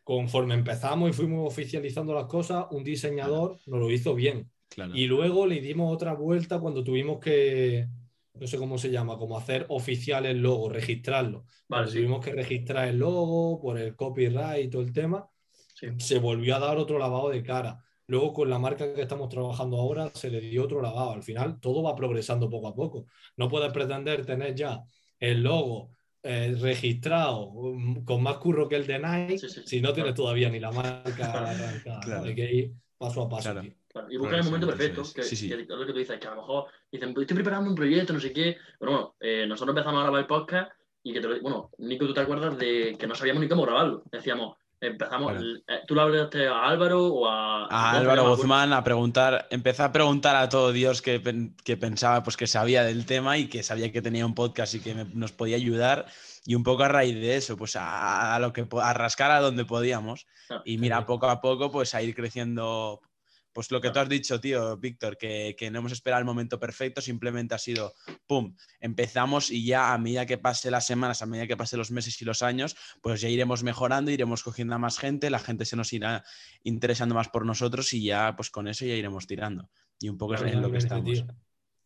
conforme 0.04 0.54
empezamos 0.54 1.10
y 1.10 1.12
fuimos 1.14 1.50
oficializando 1.50 2.14
las 2.14 2.26
cosas, 2.26 2.66
un 2.70 2.84
diseñador 2.84 3.58
nos 3.66 3.80
lo 3.80 3.90
hizo 3.90 4.14
bien. 4.14 4.48
Claro. 4.68 4.92
Y 4.94 5.06
luego 5.06 5.48
le 5.48 5.60
dimos 5.60 5.92
otra 5.92 6.14
vuelta 6.14 6.60
cuando 6.60 6.84
tuvimos 6.84 7.18
que, 7.18 7.88
no 8.38 8.46
sé 8.46 8.58
cómo 8.58 8.78
se 8.78 8.90
llama, 8.90 9.16
como 9.16 9.38
hacer 9.38 9.66
oficial 9.68 10.26
el 10.26 10.40
logo, 10.40 10.68
registrarlo. 10.68 11.46
Vale, 11.68 11.88
sí. 11.88 11.98
tuvimos 11.98 12.24
que 12.24 12.32
registrar 12.32 12.88
el 12.88 12.98
logo 12.98 13.60
por 13.60 13.78
el 13.78 13.94
copyright 13.94 14.66
y 14.66 14.68
todo 14.70 14.82
el 14.82 14.92
tema, 14.92 15.28
Sí. 15.74 15.88
se 15.98 16.18
volvió 16.18 16.56
a 16.56 16.60
dar 16.60 16.76
otro 16.78 16.98
lavado 16.98 17.30
de 17.30 17.42
cara. 17.42 17.80
Luego 18.06 18.32
con 18.32 18.50
la 18.50 18.58
marca 18.58 18.92
que 18.94 19.02
estamos 19.02 19.28
trabajando 19.28 19.76
ahora 19.78 20.10
se 20.14 20.30
le 20.30 20.40
dio 20.40 20.64
otro 20.64 20.80
lavado. 20.82 21.12
Al 21.12 21.22
final 21.22 21.58
todo 21.58 21.82
va 21.82 21.96
progresando 21.96 22.48
poco 22.50 22.68
a 22.68 22.74
poco. 22.74 23.06
No 23.36 23.48
puedes 23.48 23.72
pretender 23.72 24.24
tener 24.26 24.54
ya 24.54 24.82
el 25.18 25.42
logo 25.42 25.90
eh, 26.22 26.54
registrado 26.60 27.46
um, 27.48 28.04
con 28.04 28.22
más 28.22 28.36
curro 28.38 28.68
que 28.68 28.76
el 28.76 28.86
de 28.86 28.98
Nike 28.98 29.38
Sí, 29.38 29.48
sí, 29.48 29.60
sí. 29.60 29.66
si 29.66 29.80
no 29.80 29.92
tienes 29.92 30.14
todavía 30.14 30.48
ni 30.50 30.60
la 30.60 30.70
marca. 30.70 31.12
Claro. 32.02 32.24
Hay 32.24 32.34
que 32.34 32.52
ir 32.54 32.72
paso 32.98 33.22
a 33.22 33.28
paso. 33.28 33.52
Claro. 33.52 33.68
Claro, 33.94 34.10
y 34.10 34.16
buscar 34.16 34.38
el 34.40 34.44
momento 34.44 34.66
perfecto, 34.66 35.02
que. 35.14 35.22
Sí, 35.22 35.36
sí. 35.36 35.48
que 35.48 35.54
es 35.62 35.68
lo 35.68 35.86
que 35.86 35.92
tú 35.92 35.98
dices, 36.00 36.18
que 36.18 36.26
a 36.26 36.30
lo 36.34 36.36
mejor 36.42 36.64
dicen, 36.90 37.14
"Pues 37.14 37.24
estoy 37.24 37.36
preparando 37.36 37.70
un 37.70 37.76
proyecto, 37.76 38.12
no 38.12 38.18
sé 38.20 38.32
qué, 38.32 38.56
pero 38.78 38.90
bueno, 38.90 39.14
eh, 39.20 39.46
nosotros 39.46 39.72
empezamos 39.72 40.00
a 40.00 40.02
grabar 40.02 40.20
el 40.20 40.26
podcast 40.26 40.72
y 41.04 41.12
que, 41.12 41.20
te 41.20 41.28
lo- 41.28 41.40
bueno, 41.40 41.70
Nico, 41.78 42.04
¿tú 42.06 42.12
te 42.12 42.20
acuerdas 42.20 42.58
de 42.58 42.96
que 42.98 43.06
no 43.06 43.14
sabíamos 43.14 43.40
ni 43.42 43.48
cómo 43.48 43.62
grabarlo? 43.62 44.02
Decíamos, 44.10 44.56
empezamos, 44.80 45.32
Claro. 45.32 45.46
eh, 45.68 45.80
tú 45.86 45.94
le 45.94 46.00
hablaste 46.00 46.48
a 46.48 46.64
Álvaro 46.66 47.04
o 47.06 47.28
a... 47.28 47.62
A 47.66 47.66
Guzmán, 47.66 47.94
Álvaro. 47.96 48.28
Guzmán 48.36 48.72
a 48.72 48.82
preguntar, 48.82 49.46
empecé 49.50 49.82
a 49.84 49.92
preguntar 49.92 50.34
a 50.36 50.48
todo 50.48 50.72
Dios 50.72 51.00
que, 51.00 51.22
que 51.64 51.76
pensaba 51.76 52.22
pues 52.24 52.36
que 52.36 52.46
sabía 52.48 52.82
del 52.82 53.06
tema 53.06 53.38
y 53.38 53.46
que 53.48 53.62
sabía 53.62 53.92
que 53.92 54.02
tenía 54.02 54.26
un 54.26 54.34
podcast 54.34 54.74
y 54.74 54.80
que 54.80 54.94
me- 54.94 55.04
nos 55.14 55.30
podía 55.30 55.54
ayudar 55.56 56.06
y 56.44 56.56
un 56.56 56.64
poco 56.64 56.82
a 56.82 56.88
raíz 56.88 57.14
de 57.14 57.36
eso, 57.36 57.56
pues 57.56 57.76
a, 57.76 58.34
a 58.34 58.38
lo 58.40 58.52
que 58.52 58.66
a 58.82 58.92
rascar 58.92 59.30
a 59.30 59.40
donde 59.40 59.64
podíamos 59.64 60.26
Claro, 60.48 60.62
y 60.66 60.78
mira 60.78 60.96
genial. 60.96 61.06
poco 61.06 61.28
a 61.30 61.40
poco 61.40 61.70
pues 61.70 61.94
a 61.94 62.02
ir 62.02 62.14
creciendo 62.14 63.00
pues 63.54 63.70
lo 63.70 63.80
que 63.80 63.90
tú 63.90 63.98
has 64.00 64.08
dicho, 64.08 64.40
tío, 64.40 64.76
Víctor, 64.76 65.16
que, 65.16 65.54
que 65.56 65.70
no 65.70 65.78
hemos 65.78 65.92
esperado 65.92 66.18
el 66.18 66.26
momento 66.26 66.58
perfecto, 66.60 67.00
simplemente 67.00 67.54
ha 67.54 67.58
sido, 67.58 67.94
pum, 68.26 68.54
empezamos 68.80 69.50
y 69.50 69.64
ya 69.64 69.94
a 69.94 69.98
medida 69.98 70.26
que 70.26 70.36
pase 70.36 70.70
las 70.70 70.86
semanas, 70.86 71.22
a 71.22 71.26
medida 71.26 71.46
que 71.46 71.56
pase 71.56 71.76
los 71.76 71.90
meses 71.90 72.20
y 72.20 72.24
los 72.24 72.42
años, 72.42 72.76
pues 73.00 73.20
ya 73.20 73.28
iremos 73.28 73.62
mejorando, 73.62 74.10
iremos 74.10 74.42
cogiendo 74.42 74.74
a 74.74 74.78
más 74.78 74.98
gente, 74.98 75.30
la 75.30 75.38
gente 75.38 75.64
se 75.64 75.76
nos 75.76 75.92
irá 75.92 76.24
interesando 76.64 77.14
más 77.14 77.28
por 77.28 77.46
nosotros 77.46 77.92
y 77.94 78.04
ya 78.04 78.34
pues 78.36 78.50
con 78.50 78.68
eso 78.68 78.84
ya 78.84 78.94
iremos 78.94 79.26
tirando. 79.26 79.70
Y 80.00 80.08
un 80.08 80.18
poco 80.18 80.34
es 80.34 80.42
en 80.42 80.60
lo 80.60 80.70
que 80.70 80.78
estamos. 80.78 81.04
tío. 81.04 81.26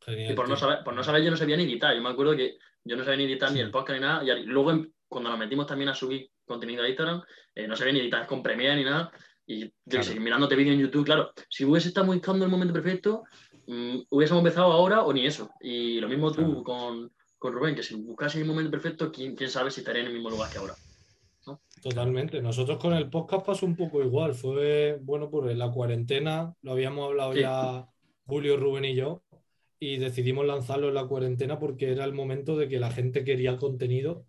Genial, 0.01 0.33
Y 0.33 0.35
por 0.35 0.49
no, 0.49 0.57
saber, 0.57 0.83
por 0.83 0.95
no 0.95 1.05
saber, 1.05 1.23
yo 1.23 1.31
no 1.31 1.37
sabía 1.37 1.57
ni 1.57 1.65
editar. 1.65 1.95
Yo 1.95 2.01
me 2.01 2.09
acuerdo 2.09 2.35
que 2.35 2.57
yo 2.83 2.97
no 2.97 3.05
sabía 3.05 3.19
ni 3.19 3.25
editar 3.25 3.53
ni 3.53 3.61
el 3.61 3.71
podcast 3.71 4.01
ni 4.01 4.07
nada. 4.07 4.25
Y 4.25 4.45
luego, 4.45 4.71
em- 4.71 4.91
cuando 5.07 5.29
nos 5.31 5.39
metimos 5.39 5.67
también 5.67 5.91
a 5.91 5.95
subir 5.95 6.31
contenido 6.47 6.83
a 6.83 6.89
Instagram, 6.89 7.23
eh, 7.55 7.69
no 7.69 7.77
sabía 7.77 7.93
ni 7.93 8.01
editar 8.01 8.27
con 8.27 8.43
Premiere 8.43 8.77
ni 8.77 8.85
nada. 8.85 9.13
Y 9.51 9.65
yo 9.65 9.71
Claro. 9.89 10.05
sé, 10.05 10.21
mirándote 10.21 10.55
vídeo 10.57 10.75
en 10.75 10.81
YouTube, 10.81 11.07
claro, 11.07 11.31
si 11.49 11.65
hubiese 11.65 11.89
estado 11.89 12.07
buscando 12.07 12.45
el 12.45 12.51
momento 12.51 12.75
perfecto, 12.75 13.25
mm, 13.67 14.01
hubiésemos 14.11 14.43
empezado 14.43 14.71
ahora 14.71 15.03
o 15.05 15.13
ni 15.13 15.25
eso. 15.25 15.51
Y 15.61 15.99
lo 16.01 16.09
mismo 16.09 16.31
tú 16.31 16.43
Claro. 16.43 16.63
con, 16.63 17.13
con 17.39 17.53
Rubén, 17.55 17.75
que 17.75 17.83
si 17.83 17.95
buscase 17.95 18.39
el 18.41 18.45
momento 18.47 18.71
perfecto, 18.71 19.11
¿quién, 19.11 19.35
quién 19.35 19.49
sabe 19.49 19.71
si 19.71 19.81
estaría 19.81 20.03
en 20.03 20.09
el 20.09 20.13
mismo 20.15 20.29
lugar 20.29 20.51
que 20.51 20.59
ahora. 20.59 20.75
Totalmente. 21.81 22.43
Nosotros 22.43 22.77
con 22.79 22.93
el 22.93 23.09
podcast 23.09 23.47
pasó 23.47 23.65
un 23.65 23.77
poco 23.77 24.03
igual. 24.03 24.35
Fue, 24.35 24.99
bueno, 25.01 25.31
por 25.31 25.51
la 25.51 25.71
cuarentena, 25.71 26.53
lo 26.61 26.73
habíamos 26.73 27.09
hablado 27.09 27.33
Sí. 27.33 27.41
ya 27.41 27.87
Julio, 28.27 28.59
Rubén 28.59 28.85
y 28.85 28.95
yo, 28.95 29.23
y 29.81 29.97
decidimos 29.97 30.45
lanzarlo 30.45 30.89
en 30.89 30.95
la 30.95 31.07
cuarentena 31.07 31.59
porque 31.59 31.91
era 31.93 32.05
el 32.05 32.13
momento 32.13 32.57
de 32.57 32.69
que 32.69 32.81
la 32.81 32.91
gente 32.91 33.25
quería 33.25 33.57
contenido 33.57 34.27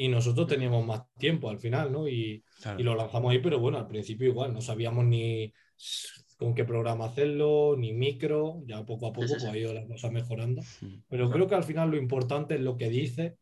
y 0.00 0.06
nosotros 0.06 0.46
teníamos 0.46 0.86
más 0.86 1.02
tiempo 1.18 1.50
al 1.50 1.58
final, 1.58 1.90
¿no? 1.90 2.06
Y, 2.06 2.44
Claro. 2.62 2.78
y 2.78 2.82
lo 2.84 2.94
lanzamos 2.94 3.32
ahí, 3.32 3.40
pero 3.40 3.58
bueno, 3.58 3.78
al 3.78 3.88
principio 3.88 4.28
igual, 4.28 4.52
no 4.52 4.60
sabíamos 4.60 5.04
ni 5.04 5.52
con 6.36 6.54
qué 6.54 6.64
programa 6.64 7.06
hacerlo, 7.06 7.74
ni 7.76 7.92
micro, 7.92 8.62
ya 8.64 8.86
poco 8.86 9.08
a 9.08 9.12
poco 9.12 9.26
sí, 9.26 9.32
pues 9.34 9.42
sí. 9.42 9.48
ha 9.48 9.56
ido 9.56 9.72
la 9.74 9.84
cosa 9.88 10.08
mejorando. 10.10 10.62
Pero 11.08 11.30
creo 11.30 11.48
que 11.48 11.56
al 11.56 11.64
final 11.64 11.90
lo 11.90 11.96
importante 11.96 12.54
es 12.54 12.60
lo 12.60 12.76
que 12.76 12.88
dice 12.88 13.38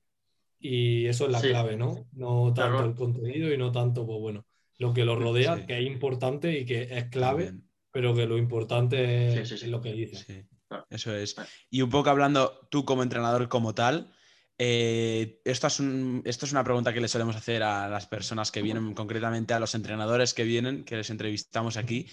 y 0.59 1.05
eso 1.07 1.27
es 1.27 1.33
la 1.33 1.41
Sí. 1.41 1.49
clave, 1.49 1.77
¿no? 1.77 2.07
No 2.13 2.55
tanto 2.55 2.77
Claro. 2.79 2.89
el 2.89 2.95
contenido 2.95 3.53
y 3.53 3.59
no 3.59 3.71
tanto, 3.71 4.07
pues 4.07 4.19
bueno, 4.19 4.47
lo 4.79 4.95
que 4.95 5.05
lo 5.05 5.15
rodea, 5.17 5.57
Sí. 5.59 5.67
que 5.67 5.79
es 5.79 5.87
importante 5.87 6.59
y 6.59 6.65
que 6.65 6.85
es 6.91 7.05
clave, 7.11 7.53
pero 7.91 8.15
que 8.15 8.27
lo 8.27 8.39
importante 8.39 9.33
Sí, 9.33 9.39
es, 9.41 9.49
sí, 9.51 9.59
sí. 9.59 9.67
lo 9.67 9.83
que 9.83 9.93
dice. 9.93 10.17
Sí, 10.17 10.43
Claro. 10.69 10.87
eso 10.89 11.15
es. 11.15 11.37
Y 11.71 11.83
un 11.83 11.91
poco 11.91 12.09
hablando 12.09 12.67
tú 12.71 12.87
como 12.87 13.03
entrenador 13.03 13.49
como 13.49 13.75
tal, 13.75 14.11
eh, 14.59 15.41
esto, 15.45 15.67
es 15.67 15.81
un- 15.81 16.23
esto 16.25 16.47
es 16.47 16.53
una 16.53 16.65
pregunta 16.65 16.93
que 16.93 17.01
le 17.01 17.09
solemos 17.09 17.37
hacer 17.37 17.63
a 17.63 17.89
las 17.89 18.07
personas 18.07 18.51
que 18.51 18.63
vienen, 18.63 18.95
concretamente 18.95 19.55
a 19.55 19.61
los 19.61 19.75
entrenadores 19.75 20.35
que 20.35 20.45
vienen, 20.45 20.85
que 20.85 20.97
les 20.97 21.11
entrevistamos 21.11 21.77
aquí. 21.77 22.09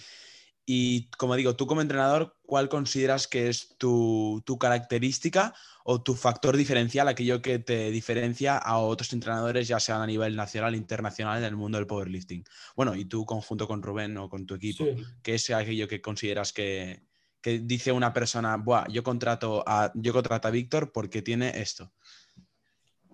Y 0.65 1.09
como 1.17 1.35
digo, 1.35 1.55
tú 1.57 1.67
como 1.67 1.81
entrenador, 1.81 2.37
¿cuál 2.41 2.69
consideras 2.69 3.27
que 3.27 3.49
es 3.49 3.75
tu, 3.77 4.41
tu 4.45 4.57
característica 4.57 5.53
o 5.83 6.01
tu 6.01 6.15
factor 6.15 6.55
diferencial, 6.55 7.09
aquello 7.09 7.41
que 7.41 7.59
te 7.59 7.91
diferencia 7.91 8.57
a 8.57 8.77
otros 8.77 9.11
entrenadores, 9.11 9.67
ya 9.67 9.81
sean 9.81 10.01
a 10.01 10.07
nivel 10.07 10.37
nacional, 10.37 10.73
internacional, 10.73 11.39
en 11.39 11.43
el 11.43 11.57
mundo 11.57 11.77
del 11.77 11.87
powerlifting? 11.87 12.45
Bueno, 12.77 12.95
y 12.95 13.03
tú 13.05 13.25
conjunto 13.25 13.67
con 13.67 13.83
Rubén 13.83 14.17
o 14.17 14.29
con 14.29 14.45
tu 14.45 14.55
equipo. 14.55 14.85
Sí. 14.85 15.03
¿Qué 15.21 15.35
es 15.35 15.49
aquello 15.49 15.87
que 15.89 16.01
consideras 16.01 16.53
que, 16.53 17.07
que 17.41 17.59
dice 17.59 17.91
una 17.91 18.13
persona, 18.13 18.55
Buah, 18.55 18.87
yo 18.87 19.03
contrato 19.03 19.65
a, 19.67 19.91
yo 19.95 20.13
contrato 20.13 20.47
a 20.47 20.51
Víctor 20.51 20.93
porque 20.93 21.21
tiene 21.21 21.59
esto? 21.59 21.91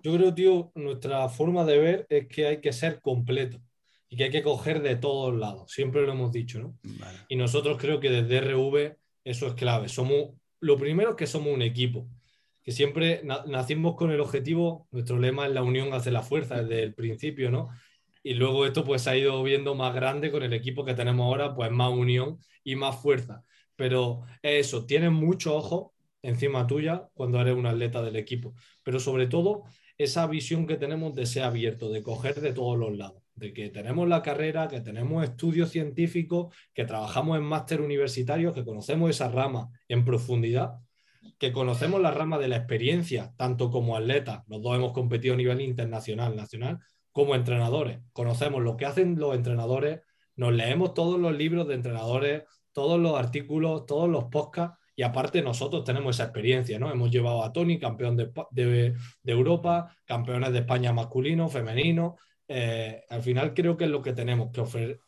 Yo 0.02 0.14
creo, 0.16 0.34
tío, 0.34 0.72
nuestra 0.74 1.28
forma 1.28 1.64
de 1.64 1.78
ver 1.78 2.06
es 2.08 2.26
que 2.28 2.46
hay 2.46 2.60
que 2.60 2.72
ser 2.72 3.00
completo 3.00 3.60
y 4.08 4.16
que 4.16 4.24
hay 4.24 4.30
que 4.30 4.42
coger 4.42 4.82
de 4.82 4.96
todos 4.96 5.34
lados. 5.36 5.70
Siempre 5.72 6.02
lo 6.02 6.12
hemos 6.12 6.32
dicho, 6.32 6.58
¿no? 6.60 6.78
Vale. 6.82 7.18
Y 7.28 7.36
nosotros 7.36 7.76
creo 7.78 8.00
que 8.00 8.10
desde 8.10 8.38
RV 8.38 8.96
eso 9.24 9.46
es 9.46 9.54
clave. 9.54 9.88
Somos, 9.88 10.30
lo 10.60 10.76
primero 10.78 11.10
es 11.10 11.16
que 11.16 11.26
somos 11.26 11.52
un 11.54 11.62
equipo, 11.62 12.08
que 12.62 12.72
siempre 12.72 13.20
na- 13.24 13.44
nacimos 13.46 13.94
con 13.94 14.10
el 14.10 14.20
objetivo, 14.20 14.88
nuestro 14.90 15.18
lema 15.18 15.46
es 15.46 15.52
la 15.52 15.62
unión 15.62 15.92
hace 15.92 16.10
la 16.10 16.22
fuerza 16.22 16.62
desde 16.62 16.82
el 16.82 16.94
principio, 16.94 17.50
¿no? 17.50 17.68
Y 18.22 18.34
luego 18.34 18.66
esto 18.66 18.84
pues 18.84 19.06
ha 19.06 19.16
ido 19.16 19.42
viendo 19.42 19.74
más 19.74 19.94
grande 19.94 20.30
con 20.30 20.42
el 20.42 20.52
equipo 20.52 20.84
que 20.84 20.94
tenemos 20.94 21.24
ahora, 21.24 21.54
pues 21.54 21.70
más 21.70 21.90
unión 21.90 22.38
y 22.64 22.76
más 22.76 23.00
fuerza. 23.00 23.42
Pero 23.76 24.22
es 24.42 24.66
eso, 24.66 24.84
tienes 24.84 25.10
mucho 25.10 25.56
ojo 25.56 25.94
encima 26.20 26.66
tuya 26.66 27.08
cuando 27.14 27.40
eres 27.40 27.54
un 27.54 27.64
atleta 27.64 28.02
del 28.02 28.16
equipo. 28.16 28.54
Pero 28.84 29.00
sobre 29.00 29.26
todo 29.26 29.62
esa 30.02 30.26
visión 30.26 30.66
que 30.66 30.76
tenemos 30.76 31.14
de 31.14 31.26
ser 31.26 31.42
abierto, 31.42 31.90
de 31.90 32.02
coger 32.02 32.40
de 32.40 32.52
todos 32.52 32.78
los 32.78 32.96
lados, 32.96 33.22
de 33.34 33.52
que 33.52 33.68
tenemos 33.68 34.08
la 34.08 34.22
carrera, 34.22 34.66
que 34.66 34.80
tenemos 34.80 35.22
estudios 35.22 35.70
científicos, 35.70 36.54
que 36.72 36.84
trabajamos 36.84 37.36
en 37.36 37.44
máster 37.44 37.82
universitarios, 37.82 38.54
que 38.54 38.64
conocemos 38.64 39.10
esa 39.10 39.28
rama 39.28 39.70
en 39.88 40.04
profundidad, 40.04 40.78
que 41.38 41.52
conocemos 41.52 42.00
la 42.00 42.10
rama 42.10 42.38
de 42.38 42.48
la 42.48 42.56
experiencia, 42.56 43.34
tanto 43.36 43.70
como 43.70 43.94
atletas, 43.94 44.42
los 44.48 44.62
dos 44.62 44.74
hemos 44.74 44.92
competido 44.92 45.34
a 45.34 45.36
nivel 45.36 45.60
internacional, 45.60 46.34
nacional, 46.34 46.78
como 47.12 47.34
entrenadores. 47.34 47.98
Conocemos 48.12 48.62
lo 48.62 48.78
que 48.78 48.86
hacen 48.86 49.18
los 49.18 49.34
entrenadores, 49.34 50.00
nos 50.34 50.54
leemos 50.54 50.94
todos 50.94 51.20
los 51.20 51.36
libros 51.36 51.68
de 51.68 51.74
entrenadores 51.74 52.44
todos 52.72 53.00
los 53.00 53.18
artículos, 53.18 53.86
todos 53.86 54.08
los 54.08 54.24
podcasts, 54.24 54.78
y 55.00 55.02
aparte 55.02 55.40
nosotros 55.40 55.82
tenemos 55.82 56.16
esa 56.16 56.24
experiencia, 56.24 56.78
¿no? 56.78 56.92
Hemos 56.92 57.10
llevado 57.10 57.42
a 57.42 57.54
Tony, 57.54 57.78
campeón 57.78 58.18
de, 58.18 58.30
de, 58.50 58.94
Europa, 59.24 59.96
campeones 60.04 60.52
de 60.52 60.58
España 60.58 60.92
masculino, 60.92 61.48
femenino. 61.48 62.16
Eh, 62.46 63.02
al 63.08 63.22
final 63.22 63.54
creo 63.54 63.78
que 63.78 63.84
es 63.84 63.90
lo 63.90 64.02
que 64.02 64.12
tenemos 64.12 64.52
que 64.52 64.60
ofrecer. 64.60 65.00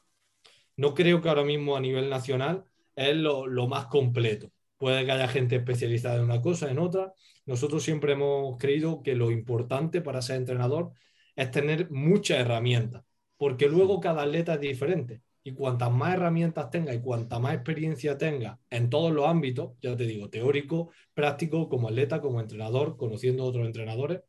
No 0.77 0.95
creo 0.95 1.21
que 1.21 1.29
ahora 1.29 1.45
mismo 1.45 1.77
a 1.77 1.81
nivel 1.81 2.09
nacional 2.09 2.65
es 2.97 3.15
lo, 3.15 3.47
lo 3.47 3.69
más 3.69 3.85
completo. 3.89 4.51
Puede 4.79 5.05
que 5.05 5.13
haya 5.13 5.29
gente 5.29 5.57
especializada 5.57 6.17
en 6.17 6.25
una 6.25 6.41
cosa, 6.41 6.71
en 6.71 6.79
otra. 6.79 7.13
Nosotros 7.45 7.83
siempre 7.83 8.15
hemos 8.15 8.57
creído 8.57 9.03
que 9.03 9.15
lo 9.15 9.31
importante 9.31 10.01
para 10.01 10.23
ser 10.23 10.37
entrenador 10.37 10.93
es 11.37 11.51
tener 11.51 11.91
muchas 11.91 12.39
herramientas, 12.41 13.05
porque 13.37 13.69
luego 13.69 14.01
cada 14.01 14.23
atleta 14.23 14.55
es 14.55 14.61
diferente 14.61 15.21
y 15.45 15.53
cuantas 15.53 15.91
más 15.91 16.15
herramientas 16.15 16.71
tenga 16.71 16.95
y 16.95 17.01
cuanta 17.01 17.39
más 17.39 17.55
experiencia 17.55 18.17
tenga 18.17 18.61
en 18.71 18.89
todos 18.91 19.13
los 19.13 19.27
ámbitos, 19.27 19.73
ya 19.81 19.97
te 19.97 20.05
digo, 20.05 20.31
teórico, 20.31 20.91
práctico, 21.15 21.69
como 21.69 21.89
atleta, 21.89 22.21
como 22.21 22.41
entrenador, 22.41 22.97
conociendo 22.97 23.43
a 23.43 23.47
otros 23.47 23.67
entrenadores, 23.67 24.21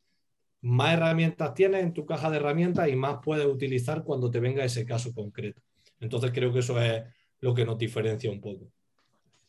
más 0.62 0.94
herramientas 0.94 1.54
tienes 1.54 1.84
en 1.84 1.94
tu 1.94 2.06
caja 2.06 2.32
de 2.32 2.38
herramientas 2.38 2.88
y 2.90 2.96
más 2.96 3.18
puedes 3.24 3.46
utilizar 3.46 4.04
cuando 4.04 4.32
te 4.32 4.40
venga 4.40 4.64
ese 4.64 4.86
caso 4.86 5.14
concreto. 5.14 5.62
Entonces 6.00 6.32
creo 6.34 6.52
que 6.52 6.60
eso 6.60 6.82
es 6.82 7.04
lo 7.42 7.54
que 7.54 7.66
nos 7.66 7.78
diferencia 7.78 8.32
un 8.32 8.42
poco. 8.42 8.72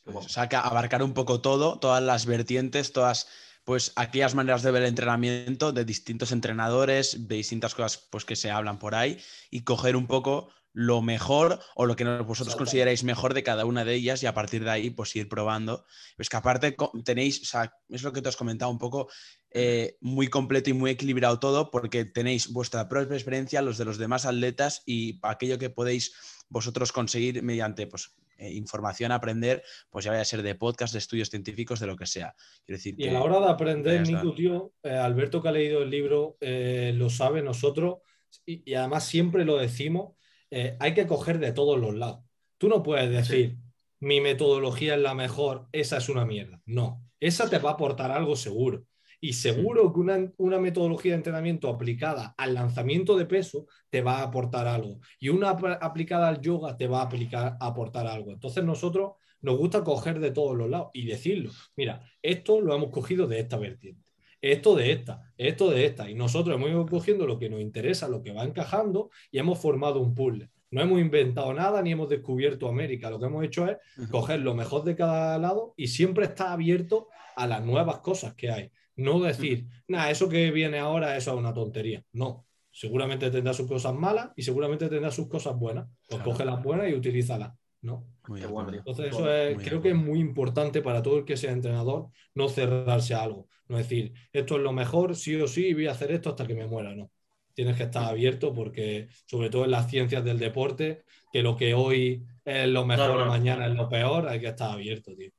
o 0.05 0.23
sea, 0.23 0.43
abarcar 0.43 1.03
un 1.03 1.15
poco 1.15 1.41
todo, 1.41 1.79
todas 1.79 2.03
las 2.03 2.27
vertientes, 2.27 2.93
todas 2.93 3.29
pues 3.65 3.93
aquellas 3.97 4.35
maneras 4.35 4.63
de 4.63 4.71
ver 4.71 4.83
el 4.83 4.89
entrenamiento 4.89 5.73
de 5.73 5.87
distintos 5.87 6.33
entrenadores, 6.33 7.27
de 7.29 7.37
distintas 7.37 7.75
cosas 7.75 8.07
pues 8.11 8.27
que 8.27 8.37
se 8.37 8.51
hablan 8.51 8.79
por 8.79 8.95
ahí 8.95 9.19
y 9.51 9.63
coger 9.63 9.97
un 9.97 10.07
poco 10.07 10.51
lo 10.75 11.03
mejor 11.03 11.61
o 11.77 11.87
lo 11.87 11.95
que 11.95 12.05
vosotros 12.05 12.57
consideráis 12.57 13.05
mejor 13.05 13.33
de 13.33 13.45
cada 13.45 13.65
una 13.65 13.85
de 13.85 13.95
ellas 13.95 14.23
y 14.23 14.27
a 14.27 14.35
partir 14.35 14.65
de 14.65 14.71
ahí 14.71 14.91
pues 14.91 15.15
ir 15.15 15.29
probando. 15.29 15.87
Pues 16.17 16.29
que 16.29 16.37
aparte 16.37 16.77
tenéis, 17.05 17.41
o 17.43 17.45
sea, 17.45 17.73
es 17.89 18.03
lo 18.03 18.13
que 18.13 18.21
te 18.21 18.29
has 18.29 18.37
comentado 18.37 18.73
un 18.73 18.79
poco, 18.79 19.09
eh, 19.51 19.97
muy 20.01 20.27
completo 20.27 20.71
y 20.71 20.73
muy 20.73 20.91
equilibrado 20.91 21.39
todo 21.39 21.71
porque 21.71 22.05
tenéis 22.05 22.53
vuestra 22.53 22.89
propia 22.89 23.15
experiencia, 23.15 23.63
los 23.63 23.79
de 23.79 23.85
los 23.85 23.99
demás 23.99 24.27
atletas 24.27 24.83
y 24.85 25.21
aquello 25.23 25.61
que 25.61 25.71
podéis 25.71 26.13
vosotros 26.49 26.91
conseguir 26.91 27.41
mediante 27.45 27.87
pues, 27.87 28.17
eh, 28.39 28.53
información, 28.53 29.13
aprender, 29.13 29.63
pues 29.91 30.05
ya 30.05 30.11
vaya 30.11 30.23
a 30.23 30.27
ser 30.27 30.43
de 30.43 30.57
podcast, 30.57 30.93
de 30.93 30.99
estudios 30.99 31.31
científicos, 31.31 31.79
de 31.79 31.87
lo 31.87 31.97
que 31.97 32.07
sea. 32.07 32.35
decir 32.67 32.97
y 32.99 33.07
a 33.07 33.13
la 33.13 33.23
hora 33.23 33.39
de 33.39 33.49
aprender, 33.49 34.05
Nico, 34.09 34.35
tío, 34.35 34.73
eh, 34.83 34.91
Alberto 34.91 35.41
que 35.41 35.49
ha 35.49 35.53
leído 35.53 35.85
el 35.85 35.91
libro 35.91 36.37
lo 36.41 37.11
sabe 37.11 37.43
nosotros 37.43 37.99
y 38.45 38.75
además 38.75 39.05
siempre 39.05 39.45
lo 39.45 39.57
decimos 39.57 40.15
eh, 40.57 40.77
hay 40.79 40.95
que 40.95 41.09
coger 41.09 41.41
de 41.41 41.53
todos 41.53 41.81
los 41.81 41.97
lados. 41.97 42.21
Tú 42.59 42.69
no 42.69 42.81
puedes 42.85 43.11
decir, 43.11 43.57
mi 43.99 44.21
metodología 44.21 44.95
es 44.95 45.01
la 45.01 45.13
mejor, 45.13 45.67
esa 45.73 45.97
es 45.97 46.09
una 46.09 46.25
mierda. 46.25 46.61
No, 46.65 47.03
esa 47.19 47.51
te 47.51 47.59
va 47.59 47.71
a 47.71 47.73
aportar 47.73 48.13
algo 48.13 48.37
seguro. 48.37 48.85
Y 49.21 49.33
seguro 49.33 49.93
que 49.93 49.99
una, 49.99 50.59
metodología 50.61 51.13
de 51.13 51.17
entrenamiento 51.17 51.69
aplicada 51.69 52.35
al 52.37 52.55
lanzamiento 52.55 53.17
de 53.17 53.27
peso 53.27 53.67
te 53.91 54.01
va 54.01 54.19
a 54.19 54.23
aportar 54.23 54.69
algo. 54.69 55.01
Y 55.19 55.31
una 55.31 55.51
aplicada 55.51 56.29
al 56.29 56.41
yoga 56.41 56.77
te 56.77 56.87
va 56.87 57.01
a, 57.01 57.07
aplicar, 57.07 57.57
a 57.59 57.67
aportar 57.67 58.07
algo. 58.07 58.31
Entonces 58.31 58.63
nosotros 58.63 59.15
nos 59.41 59.59
gusta 59.59 59.83
coger 59.83 60.21
de 60.21 60.31
todos 60.31 60.57
los 60.57 60.71
lados 60.71 60.91
y 60.93 61.07
decirlo. 61.07 61.51
Mira, 61.75 62.09
esto 62.23 62.61
lo 62.61 62.77
hemos 62.77 62.91
cogido 62.91 63.27
de 63.27 63.41
esta 63.41 63.57
vertiente 63.57 64.04
esto 64.53 64.75
de 64.75 64.93
esta, 64.93 65.33
esto 65.37 65.71
de 65.71 65.87
esta. 65.87 66.11
Y 66.11 66.15
nosotros 66.15 66.57
hemos 66.57 66.71
ido 66.71 66.87
cogiendo 66.87 67.27
lo 67.27 67.39
que 67.39 67.49
nos 67.49 67.61
interesa, 67.61 68.09
lo 68.09 68.23
que 68.23 68.33
va 68.33 68.45
encajando 68.45 69.11
y 69.31 69.39
hemos 69.39 69.59
formado 69.59 70.01
un 70.01 70.15
puzzle. 70.15 70.51
No 70.71 70.83
hemos 70.83 71.01
inventado 71.01 71.53
nada 71.55 71.83
ni 71.83 71.93
hemos 71.93 72.09
descubierto 72.09 72.69
América. 72.69 73.11
Lo 73.11 73.21
que 73.21 73.27
hemos 73.27 73.45
hecho 73.45 73.67
es 73.67 73.79
coger 74.11 74.41
lo 74.41 74.55
mejor 74.55 74.85
de 74.85 74.97
cada 74.97 75.39
lado 75.39 75.73
y 75.77 75.89
siempre 75.89 76.25
está 76.27 76.53
abierto 76.53 77.09
a 77.37 77.47
las 77.47 77.65
nuevas 77.65 77.99
cosas 77.99 78.35
que 78.35 78.51
hay. 78.51 78.71
No 78.97 79.21
decir, 79.21 79.67
nada, 79.89 80.11
eso 80.11 80.29
que 80.29 80.51
viene 80.51 80.79
ahora, 80.79 81.17
eso 81.17 81.33
es 81.33 81.39
una 81.39 81.55
tontería. 81.55 82.05
No, 82.13 82.47
seguramente 82.71 83.31
tendrá 83.31 83.53
sus 83.53 83.69
cosas 83.69 83.95
malas 83.95 84.31
y 84.37 84.43
seguramente 84.43 84.89
tendrá 84.89 85.11
sus 85.11 85.29
cosas 85.29 85.57
buenas. 85.57 85.89
Pues 86.09 86.23
coge 86.23 86.45
las 86.45 86.63
buenas 86.63 86.89
y 86.91 86.95
utilízalas. 86.95 87.53
¿no? 87.85 88.07
Entonces, 88.27 89.07
eso 89.13 89.25
creo 89.63 89.83
que 89.83 89.91
es 89.91 89.95
muy 89.95 90.19
importante 90.19 90.81
para 90.81 91.03
todo 91.03 91.19
el 91.19 91.25
que 91.25 91.37
sea 91.37 91.53
entrenador, 91.53 92.09
no 92.35 92.49
cerrarse 92.49 93.15
a 93.15 93.23
algo. 93.23 93.49
No 93.69 93.77
decir, 93.77 94.13
esto 94.33 94.57
es 94.57 94.63
lo 94.63 94.73
mejor, 94.73 95.17
sí 95.17 95.41
o 95.41 95.47
sí, 95.47 95.75
voy 95.75 95.87
a 95.87 95.93
hacer 95.93 96.11
esto 96.11 96.31
hasta 96.31 96.47
que 96.47 96.55
me 96.55 96.67
muera, 96.67 96.95
no. 96.95 97.11
Tienes 97.55 97.77
que 97.77 97.85
estar 97.85 98.05
abierto 98.05 98.53
porque, 98.53 99.09
sobre 99.27 99.51
todo 99.51 99.65
en 99.65 99.71
las 99.71 99.89
ciencias 99.89 100.25
del 100.25 100.39
deporte, 100.39 101.05
que 101.33 101.43
lo 101.43 101.57
que 101.57 101.75
hoy 101.75 102.25
es 102.45 102.69
lo 102.69 102.85
mejor, 102.85 103.27
mañana 103.27 103.67
es 103.67 103.75
lo 103.75 103.89
peor, 103.89 104.29
hay 104.29 104.41
que 104.41 104.49
estar 104.49 104.73
abierto, 104.73 105.15
tío. 105.15 105.31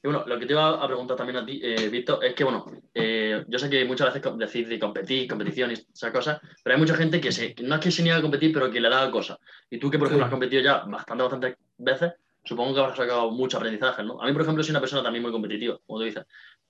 Y 0.00 0.06
bueno, 0.06 0.24
lo 0.26 0.38
que 0.38 0.46
te 0.46 0.52
iba 0.52 0.82
a 0.82 0.86
preguntar 0.86 1.16
también 1.16 1.38
a 1.38 1.44
ti, 1.44 1.60
eh, 1.62 1.88
Víctor, 1.88 2.24
es 2.24 2.32
que, 2.32 2.44
bueno, 2.44 2.64
eh, 2.94 3.44
yo 3.48 3.58
sé 3.58 3.68
que 3.68 3.84
muchas 3.84 4.14
veces 4.14 4.38
decís 4.38 4.68
de 4.68 4.78
competir, 4.78 5.28
competición 5.28 5.72
y 5.72 5.74
esas 5.74 6.12
cosas, 6.12 6.40
pero 6.62 6.74
hay 6.74 6.80
mucha 6.80 6.94
gente 6.94 7.20
que 7.20 7.32
se, 7.32 7.56
no 7.64 7.74
es 7.74 7.80
que 7.80 7.90
se 7.90 8.04
niega 8.04 8.18
a 8.18 8.22
competir, 8.22 8.52
pero 8.52 8.70
que 8.70 8.80
le 8.80 8.88
da 8.88 9.10
cosas. 9.10 9.38
Y 9.68 9.78
tú 9.78 9.90
que, 9.90 9.98
por 9.98 10.06
ejemplo, 10.06 10.24
has 10.24 10.30
competido 10.30 10.62
ya 10.62 10.84
bastante, 10.84 11.24
bastantes 11.24 11.56
veces, 11.78 12.12
supongo 12.48 12.74
que 12.74 12.80
habrás 12.80 12.96
sacado 12.96 13.30
mucho 13.30 13.58
aprendizaje, 13.58 14.02
¿no? 14.02 14.20
A 14.20 14.26
mí, 14.26 14.32
por 14.32 14.42
ejemplo, 14.42 14.64
soy 14.64 14.70
una 14.70 14.80
persona 14.80 15.02
también 15.02 15.22
muy 15.22 15.30
competitiva, 15.30 15.78
como 15.86 15.98
tú 15.98 16.04
dices. 16.06 16.24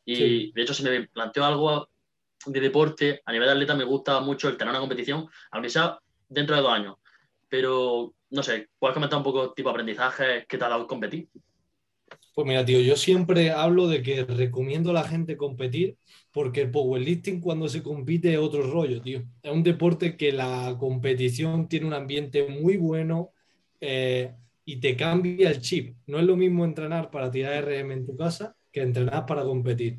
Y 0.05 0.53
de 0.53 0.63
hecho, 0.63 0.75
si 0.75 0.83
me 0.83 1.07
planteo 1.09 1.45
algo 1.45 1.89
de 2.47 2.61
deporte, 2.61 3.21
a 3.25 3.33
nivel 3.33 3.47
de 3.47 3.53
atleta, 3.53 3.75
me 3.75 3.85
gusta 3.85 4.21
mucho 4.21 4.49
el 4.49 4.57
tener 4.57 4.71
una 4.71 4.81
competición, 4.81 5.29
aunque 5.51 5.71
sea 5.71 5.99
dentro 6.29 6.57
de 6.57 6.63
dos 6.63 6.73
años. 6.73 6.97
Pero, 7.49 8.15
no 8.31 8.43
sé, 8.43 8.69
¿puedes 8.79 8.95
comentar 8.95 9.19
un 9.19 9.25
poco 9.25 9.53
tipo 9.53 9.69
de 9.69 9.73
aprendizaje 9.73 10.47
que 10.49 10.59
te 10.59 10.65
ha 10.65 10.69
dado 10.69 10.87
competir? 10.87 11.29
Pues 12.35 12.47
mira, 12.47 12.65
tío, 12.65 12.81
yo 12.81 12.97
siempre 12.97 13.51
hablo 13.51 13.89
de 13.89 14.03
que 14.03 14.25
recomiendo 14.25 14.91
a 14.91 14.95
la 14.95 15.05
gente 15.05 15.37
competir 15.37 15.97
porque 16.33 16.63
el 16.63 16.71
powerlifting 16.71 17.41
cuando 17.41 17.69
se 17.69 17.83
compite 17.83 18.33
es 18.33 18.39
otro 18.39 18.63
rollo, 18.63 19.03
tío. 19.03 19.25
Es 19.43 19.53
un 19.53 19.63
deporte 19.63 20.17
que 20.17 20.33
la 20.33 20.77
competición 20.79 21.69
tiene 21.69 21.87
un 21.87 21.95
ambiente 21.95 22.47
muy 22.47 22.77
bueno 22.77 23.33
eh, 23.81 24.35
y 24.69 24.77
te 24.81 24.95
cambia 24.97 25.49
el 25.49 25.63
chip. 25.63 25.97
No 26.07 26.19
es 26.19 26.27
lo 26.27 26.37
mismo 26.37 26.63
entrenar 26.63 27.11
para 27.11 27.31
tirar 27.31 27.65
RM 27.65 27.91
en 27.91 28.05
tu 28.05 28.15
casa 28.15 28.55
que 28.71 28.83
entrenar 28.83 29.25
para 29.25 29.43
competir. 29.43 29.99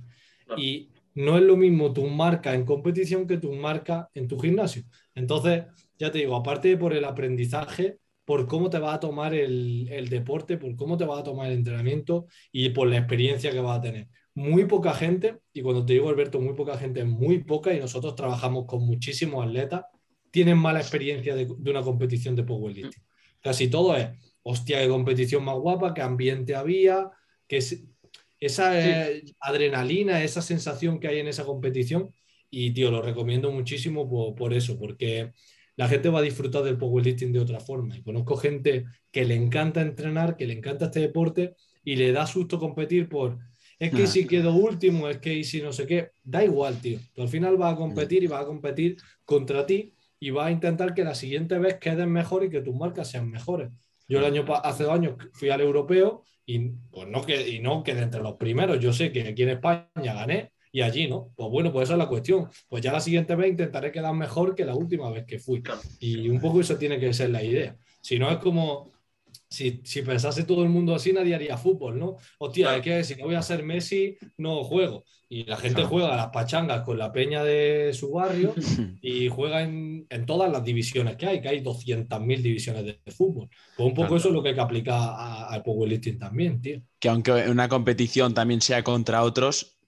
Y 0.57 0.91
no 1.15 1.39
es 1.39 1.43
lo 1.43 1.57
mismo 1.57 1.91
tu 1.91 2.05
marca 2.05 2.53
en 2.53 2.65
competición 2.65 3.25
que 3.25 3.37
tu 3.37 3.51
marca 3.53 4.11
en 4.13 4.27
tu 4.27 4.37
gimnasio. 4.37 4.83
Entonces, 5.15 5.63
ya 5.97 6.11
te 6.11 6.19
digo, 6.19 6.35
aparte 6.35 6.77
por 6.77 6.93
el 6.93 7.03
aprendizaje, 7.03 7.97
por 8.25 8.45
cómo 8.45 8.69
te 8.69 8.77
va 8.77 8.93
a 8.93 8.99
tomar 8.99 9.33
el, 9.33 10.07
deporte, 10.07 10.57
por 10.57 10.75
cómo 10.75 10.97
te 10.97 11.05
va 11.05 11.17
a 11.17 11.23
tomar 11.23 11.47
el 11.47 11.57
entrenamiento 11.57 12.27
y 12.51 12.69
por 12.69 12.87
la 12.89 12.99
experiencia 12.99 13.51
que 13.51 13.61
va 13.61 13.73
a 13.73 13.81
tener. 13.81 14.07
Muy 14.35 14.65
poca 14.65 14.93
gente, 14.93 15.39
y 15.51 15.63
cuando 15.63 15.83
te 15.83 15.93
digo 15.93 16.09
Alberto, 16.09 16.39
muy 16.39 16.53
poca 16.53 16.77
gente, 16.77 17.03
muy 17.05 17.39
poca, 17.43 17.73
y 17.73 17.79
nosotros 17.79 18.13
trabajamos 18.13 18.65
con 18.67 18.85
muchísimos 18.85 19.47
atletas, 19.47 19.85
tienen 20.29 20.59
mala 20.59 20.79
experiencia 20.79 21.35
de, 21.35 21.45
una 21.45 21.81
competición 21.81 22.35
de 22.35 22.43
powerlifting. 22.43 23.01
Casi 23.41 23.67
todo 23.67 23.95
es, 23.95 24.09
hostia, 24.49 24.79
qué 24.79 24.87
competición 24.87 25.43
más 25.43 25.57
guapa, 25.57 25.93
qué 25.93 26.01
ambiente 26.01 26.55
había, 26.55 27.11
que 27.47 27.57
esa 28.39 28.79
eh, 28.79 29.23
adrenalina, 29.39 30.23
esa 30.23 30.41
sensación 30.41 30.99
que 30.99 31.07
hay 31.07 31.19
en 31.19 31.27
esa 31.27 31.45
competición. 31.45 32.13
Y, 32.49 32.71
tío, 32.71 32.89
lo 32.89 33.01
recomiendo 33.01 33.51
muchísimo 33.51 34.09
por, 34.09 34.33
por 34.35 34.53
eso, 34.53 34.79
porque 34.79 35.33
la 35.75 35.87
gente 35.87 36.09
va 36.09 36.19
a 36.19 36.23
disfrutar 36.23 36.63
del 36.63 36.77
powerlifting 36.77 37.31
de 37.31 37.39
otra 37.39 37.59
forma. 37.59 37.95
Y 37.95 38.01
conozco 38.01 38.35
gente 38.37 38.85
que 39.11 39.25
le 39.25 39.35
encanta 39.35 39.81
entrenar, 39.81 40.35
que 40.35 40.47
le 40.47 40.53
encanta 40.53 40.85
este 40.85 41.01
deporte 41.01 41.55
y 41.83 41.95
le 41.95 42.11
da 42.11 42.25
susto 42.25 42.59
competir 42.59 43.07
por, 43.07 43.37
es 43.79 43.91
que 43.91 44.07
si 44.07 44.27
quedo 44.27 44.53
último, 44.53 45.07
es 45.07 45.19
que 45.19 45.41
si 45.45 45.61
no 45.61 45.71
sé 45.71 45.87
qué, 45.87 46.11
da 46.21 46.43
igual, 46.43 46.81
tío. 46.81 46.99
al 47.17 47.29
final 47.29 47.59
va 47.59 47.69
a 47.69 47.75
competir 47.77 48.23
y 48.23 48.27
va 48.27 48.41
a 48.41 48.45
competir 48.45 48.97
contra 49.23 49.65
ti 49.65 49.93
y 50.19 50.31
va 50.31 50.47
a 50.47 50.51
intentar 50.51 50.93
que 50.93 51.05
la 51.05 51.15
siguiente 51.15 51.57
vez 51.57 51.77
quedes 51.79 52.05
mejor 52.05 52.43
y 52.43 52.49
que 52.49 52.61
tus 52.61 52.75
marcas 52.75 53.09
sean 53.09 53.31
mejores. 53.31 53.69
Yo 54.09 54.19
el 54.19 54.25
año 54.25 54.43
hace 54.63 54.83
dos 54.83 54.93
años 54.93 55.13
fui 55.33 55.49
al 55.49 55.61
europeo 55.61 56.23
y 56.45 56.59
pues 56.91 57.07
no 57.07 57.21
que 57.21 57.47
y 57.47 57.59
no 57.59 57.83
quedé 57.83 58.01
entre 58.01 58.21
los 58.21 58.35
primeros. 58.35 58.79
Yo 58.79 58.91
sé 58.91 59.11
que 59.11 59.27
aquí 59.27 59.43
en 59.43 59.49
España 59.49 59.87
gané 59.95 60.51
y 60.71 60.81
allí 60.81 61.07
no. 61.07 61.31
Pues 61.35 61.49
bueno, 61.49 61.71
pues 61.71 61.85
esa 61.85 61.93
es 61.93 61.99
la 61.99 62.07
cuestión. 62.07 62.49
Pues 62.67 62.83
ya 62.83 62.91
la 62.91 62.99
siguiente 62.99 63.35
vez 63.35 63.51
intentaré 63.51 63.91
quedar 63.91 64.13
mejor 64.13 64.55
que 64.55 64.65
la 64.65 64.75
última 64.75 65.09
vez 65.11 65.25
que 65.25 65.39
fui. 65.39 65.63
Y 65.99 66.27
un 66.27 66.41
poco 66.41 66.59
eso 66.59 66.75
tiene 66.75 66.99
que 66.99 67.13
ser 67.13 67.29
la 67.29 67.43
idea. 67.43 67.77
Si 68.01 68.17
no 68.17 68.29
es 68.29 68.37
como, 68.37 68.91
si, 69.49 69.81
si, 69.83 70.01
pensase 70.03 70.43
todo 70.43 70.63
el 70.63 70.69
mundo 70.69 70.93
así, 70.93 71.11
nadie 71.11 71.35
haría 71.35 71.57
fútbol, 71.57 71.97
¿no? 71.97 72.17
Hostia, 72.37 72.75
es 72.75 72.81
que 72.81 73.03
si 73.03 73.15
no 73.15 73.25
voy 73.25 73.35
a 73.35 73.41
ser 73.41 73.63
Messi, 73.63 74.17
no 74.37 74.63
juego. 74.63 75.03
Y 75.31 75.43
la 75.43 75.57
gente 75.57 75.83
juega 75.83 76.13
a 76.13 76.17
las 76.17 76.27
pachangas 76.29 76.81
con 76.81 76.97
la 76.97 77.11
peña 77.11 77.43
de 77.43 77.91
su 77.93 78.11
barrio 78.11 78.53
y 79.01 79.27
juega 79.27 79.61
en, 79.61 80.07
en 80.09 80.25
todas 80.25 80.51
las 80.51 80.63
divisiones 80.63 81.17
que 81.17 81.27
hay, 81.27 81.41
que 81.41 81.49
hay 81.49 81.61
200.000 81.61 82.41
divisiones 82.41 82.85
de, 82.85 82.99
fútbol. 83.11 83.49
Pues 83.75 83.87
un 83.89 83.93
poco 83.93 84.15
eso 84.17 84.29
es 84.29 84.33
lo 84.33 84.41
que 84.41 84.49
hay 84.49 84.55
que 84.55 84.61
aplicar 84.61 84.99
al 85.49 85.61
powerlifting 85.61 86.17
también, 86.17 86.61
tío. 86.61 86.81
Que 86.99 87.09
aunque 87.09 87.31
una 87.49 87.69
competición 87.69 88.33
también 88.33 88.61
sea 88.61 88.83
contra 88.83 89.23
otros, 89.23 89.78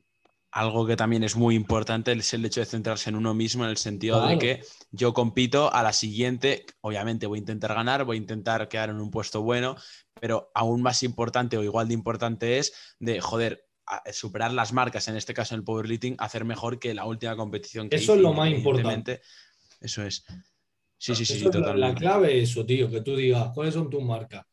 algo 0.52 0.86
que 0.86 0.97
también 0.97 1.24
es 1.24 1.36
muy 1.36 1.56
importante 1.56 2.12
es 2.12 2.34
el 2.34 2.43
hecho 2.45 2.60
de 2.60 2.66
centrarse 2.66 3.10
en 3.10 3.16
uno 3.16 3.34
mismo, 3.34 3.64
en 3.64 3.70
el 3.70 3.78
sentido 3.78 4.26
de 4.28 4.38
que 4.38 4.62
yo 4.91 5.14
compito 5.14 5.74
a 5.74 5.82
la 5.82 5.93
siguiente, 5.93 6.66
obviamente 6.82 7.26
voy 7.26 7.38
a 7.38 7.39
intentar 7.39 7.74
ganar, 7.74 8.04
voy 8.04 8.18
a 8.18 8.20
intentar 8.20 8.68
quedar 8.68 8.89
en 8.89 8.99
un 8.99 9.12
puesto 9.12 9.41
bueno, 9.41 9.76
pero 10.20 10.52
aún 10.54 10.82
más 10.82 11.04
importante 11.04 11.58
o 11.58 11.64
igual 11.64 11.88
de 11.88 11.93
importante 11.93 12.58
es 12.58 12.74
de, 12.99 13.22
joder, 13.22 13.66
superar 14.12 14.52
las 14.52 14.74
marcas, 14.74 15.08
en 15.08 15.16
este 15.16 15.34
caso 15.34 15.56
en 15.56 15.60
el 15.60 15.64
powerlifting, 15.66 16.16
hacer 16.20 16.45
mejor 16.45 16.80
que 16.80 16.93
la 16.93 17.06
última 17.06 17.36
competición 17.36 17.89
que 17.89 17.95
Eso 17.95 18.16
es 18.16 18.22
lo 18.22 18.34
más 18.34 18.49
independientemente. 18.49 19.22
Eso 19.80 20.04
es. 20.04 20.26
Sí, 20.97 21.16
sí, 21.16 21.26
sí, 21.26 21.34
Eso 21.34 21.49
es 21.49 21.56
la- 21.56 21.62
la, 21.62 21.62
totalmente. 21.62 21.99
clave 22.02 22.38
es 22.41 22.49
eso, 22.49 22.66
tío, 22.66 22.89
que 22.89 23.02
tú 23.02 23.16
digas, 23.16 23.52
¿cuáles 23.54 23.74
son 23.74 23.89
tus 23.89 24.04
marcas? 24.04 24.45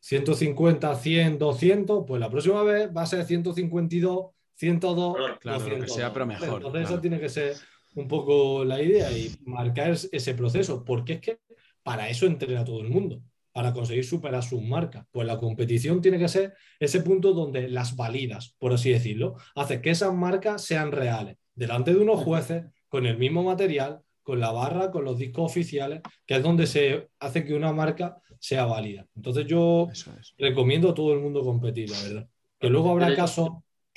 150, 0.00 0.94
100, 0.94 1.38
200, 1.38 2.04
pues 2.06 2.20
la 2.20 2.30
próxima 2.30 2.62
vez 2.62 2.90
va 2.96 3.02
a 3.02 3.06
ser 3.06 3.24
152, 3.24 4.30
102, 4.60 5.16
Claro, 5.40 5.58
lo 5.58 5.64
que 5.64 5.70
202. 5.70 5.94
sea, 5.94 6.12
pero 6.12 6.26
mejor, 6.26 6.46
Entonces 6.48 6.70
claro. 6.82 6.88
esa 6.94 7.00
tiene 7.00 7.18
que 7.20 7.28
ser 7.28 7.56
un 7.94 8.06
poco 8.06 8.64
la 8.64 8.80
idea 8.82 9.10
y 9.10 9.34
marcar 9.44 9.90
ese 9.90 10.34
proceso, 10.34 10.84
porque 10.84 11.14
es 11.14 11.20
que 11.20 11.38
para 11.82 12.08
eso 12.08 12.26
entrena 12.26 12.64
todo 12.64 12.80
el 12.82 12.88
mundo, 12.90 13.22
para 13.52 13.72
conseguir 13.72 14.04
superar 14.04 14.42
sus 14.44 14.62
marcas. 14.62 15.06
Pues 15.10 15.26
la 15.26 15.38
competición 15.38 16.00
tiene 16.00 16.18
que 16.18 16.28
ser 16.28 16.54
ese 16.78 17.00
punto 17.00 17.32
donde 17.32 17.68
las 17.68 17.96
validas, 17.96 18.54
por 18.58 18.72
así 18.72 18.90
decirlo, 18.90 19.34
hace 19.56 19.80
que 19.80 19.90
esas 19.90 20.14
marcas 20.14 20.62
sean 20.62 20.92
reales, 20.92 21.36
delante 21.54 21.92
de 21.92 22.00
unos 22.00 22.22
jueces, 22.22 22.64
con 22.88 23.06
el 23.06 23.16
mismo 23.18 23.42
material, 23.42 24.02
con 24.22 24.38
la 24.40 24.52
barra, 24.52 24.90
con 24.90 25.04
los 25.04 25.18
discos 25.18 25.50
oficiales, 25.50 26.00
que 26.26 26.36
es 26.36 26.42
donde 26.42 26.66
se 26.66 27.08
hace 27.18 27.44
que 27.44 27.54
una 27.54 27.72
marca 27.72 28.20
sea 28.38 28.66
válida. 28.66 29.06
Entonces 29.16 29.46
yo 29.46 29.88
es. 29.90 30.06
recomiendo 30.38 30.90
a 30.90 30.94
todo 30.94 31.12
el 31.14 31.20
mundo 31.20 31.42
competir, 31.42 31.90
la 31.90 32.02
verdad. 32.02 32.28
Que 32.58 32.68
luego 32.68 32.90
habrá 32.90 33.16
casos 33.16 33.48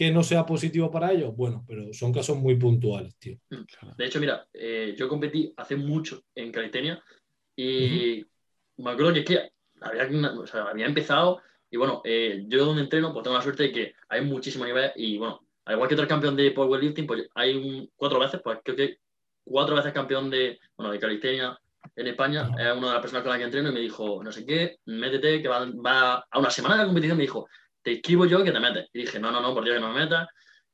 que 0.03 0.11
no 0.11 0.21
sea 0.21 0.45
positivo 0.45 0.91
para 0.91 1.13
ellos, 1.13 1.33
bueno, 1.33 1.63
pero 1.65 1.93
son 1.93 2.11
casos 2.11 2.37
muy 2.37 2.55
puntuales, 2.55 3.15
tío. 3.17 3.37
Claro. 3.47 3.95
De 3.97 4.05
hecho, 4.05 4.19
mira, 4.19 4.45
eh, 4.53 4.93
yo 4.97 5.07
competí 5.07 5.53
hace 5.55 5.77
mucho 5.77 6.23
en 6.35 6.51
calistenia 6.51 7.01
y 7.55 8.25
me 8.77 8.91
acuerdo 8.91 9.13
que 9.13 9.19
es 9.19 9.25
que 9.25 9.51
había, 9.79 10.31
o 10.31 10.45
sea, 10.45 10.63
había 10.63 10.87
empezado 10.87 11.41
y 11.71 11.77
bueno, 11.77 12.01
eh, 12.03 12.43
yo 12.47 12.65
donde 12.65 12.81
entreno 12.81 13.13
pues 13.13 13.23
tengo 13.23 13.37
la 13.37 13.43
suerte 13.43 13.63
de 13.63 13.71
que 13.71 13.95
hay 14.09 14.25
muchísimo 14.25 14.65
nivel 14.65 14.91
y 14.97 15.17
bueno, 15.17 15.39
al 15.63 15.75
igual 15.75 15.87
que 15.87 15.95
otro 15.95 16.07
campeón 16.07 16.35
de 16.35 16.51
powerlifting, 16.51 17.07
pues 17.07 17.29
hay 17.35 17.55
un, 17.55 17.89
cuatro 17.95 18.19
veces, 18.19 18.41
pues 18.43 18.59
creo 18.61 18.75
que 18.75 18.97
cuatro 19.45 19.75
veces 19.75 19.93
campeón 19.93 20.29
de, 20.29 20.59
bueno, 20.75 20.91
de 20.91 20.99
calistenia 20.99 21.57
en 21.95 22.07
España, 22.07 22.49
es 22.59 22.77
una 22.77 22.87
de 22.87 22.93
las 22.93 23.01
personas 23.01 23.23
con 23.23 23.29
las 23.29 23.37
que 23.37 23.45
entreno 23.45 23.69
y 23.69 23.73
me 23.73 23.79
dijo, 23.79 24.21
no 24.21 24.31
sé 24.33 24.45
qué, 24.45 24.79
métete, 24.85 25.41
que 25.41 25.47
va, 25.47 25.65
va 25.65 26.25
a 26.29 26.39
una 26.39 26.49
semana 26.49 26.75
de 26.75 26.81
la 26.81 26.87
competición, 26.87 27.17
me 27.17 27.23
dijo, 27.23 27.47
te 27.83 27.93
escribo 27.93 28.25
yo 28.25 28.43
que 28.43 28.51
te 28.51 28.59
metes. 28.59 28.89
Y 28.93 28.99
dije, 29.01 29.19
no, 29.19 29.31
no, 29.31 29.41
no, 29.41 29.53
por 29.53 29.63
Dios 29.63 29.75
que 29.75 29.81
no 29.81 29.93
me 29.93 29.99
metas. 30.01 30.27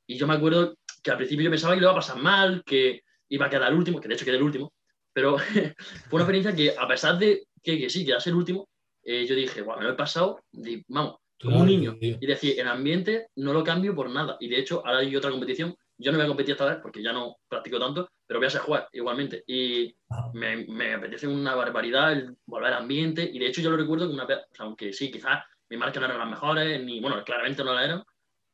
Y 0.07 0.17
yo 0.17 0.27
me 0.27 0.35
acuerdo 0.35 0.75
que 1.03 1.11
al 1.11 1.17
principio 1.17 1.43
yo 1.45 1.49
pensaba 1.51 1.73
que 1.73 1.81
lo 1.81 1.87
iba 1.87 1.91
a 1.91 1.95
pasar 1.95 2.17
mal, 2.17 2.63
que 2.65 3.03
iba 3.29 3.45
a 3.45 3.49
quedar 3.49 3.71
el 3.71 3.77
último, 3.77 3.99
que 3.99 4.07
de 4.07 4.15
hecho 4.15 4.25
quedé 4.25 4.37
el 4.37 4.43
último, 4.43 4.73
pero 5.13 5.37
fue 6.09 6.21
una 6.21 6.23
experiencia 6.23 6.55
que 6.55 6.73
a 6.77 6.87
pesar 6.87 7.17
de 7.17 7.47
que, 7.61 7.77
que 7.79 7.89
sí, 7.89 8.05
quedase 8.05 8.29
el 8.29 8.35
último, 8.35 8.69
eh, 9.03 9.25
yo 9.25 9.35
dije, 9.35 9.61
bueno, 9.61 9.79
me 9.81 9.87
lo 9.87 9.93
he 9.93 9.97
pasado, 9.97 10.41
de- 10.51 10.83
vamos, 10.87 11.17
como 11.41 11.57
un 11.59 11.65
Claro, 11.65 11.77
niño. 11.77 11.97
tío. 11.99 12.17
Y 12.19 12.25
decir, 12.25 12.59
el 12.59 12.67
ambiente 12.67 13.27
no 13.37 13.53
lo 13.53 13.63
cambio 13.63 13.95
por 13.95 14.09
nada. 14.09 14.37
Y 14.39 14.49
de 14.49 14.59
hecho, 14.59 14.85
ahora 14.85 14.99
hay 14.99 15.15
otra 15.15 15.31
competición. 15.31 15.75
Yo 15.97 16.11
no 16.11 16.17
voy 16.17 16.25
a 16.25 16.27
competir 16.27 16.51
esta 16.53 16.65
vez 16.65 16.77
porque 16.81 17.01
ya 17.01 17.13
no 17.13 17.37
practico 17.47 17.79
tanto, 17.79 18.09
pero 18.27 18.39
voy 18.39 18.47
a 18.47 18.49
ser 18.49 18.61
jugar 18.61 18.89
igualmente. 18.91 19.43
Y 19.47 19.95
Ajá. 20.09 20.31
me, 20.33 20.65
me 20.67 20.93
apetece 20.95 21.27
una 21.27 21.55
barbaridad 21.55 22.11
el 22.11 22.35
volver 22.45 22.73
al 22.73 22.81
ambiente. 22.83 23.29
Y 23.31 23.39
de 23.39 23.47
hecho, 23.47 23.61
yo 23.61 23.69
lo 23.69 23.77
recuerdo 23.77 24.07
que 24.07 24.13
una 24.13 24.25
vez, 24.25 24.39
o 24.51 24.55
sea, 24.55 24.65
aunque 24.65 24.91
sí, 24.91 25.09
quizás 25.11 25.43
mi 25.69 25.77
marca 25.77 25.99
no 25.99 26.05
eran 26.07 26.19
las 26.19 26.29
mejores, 26.29 26.83
ni 26.83 26.99
bueno, 26.99 27.23
claramente 27.23 27.63
no 27.63 27.73
la 27.73 27.85
eran, 27.85 28.03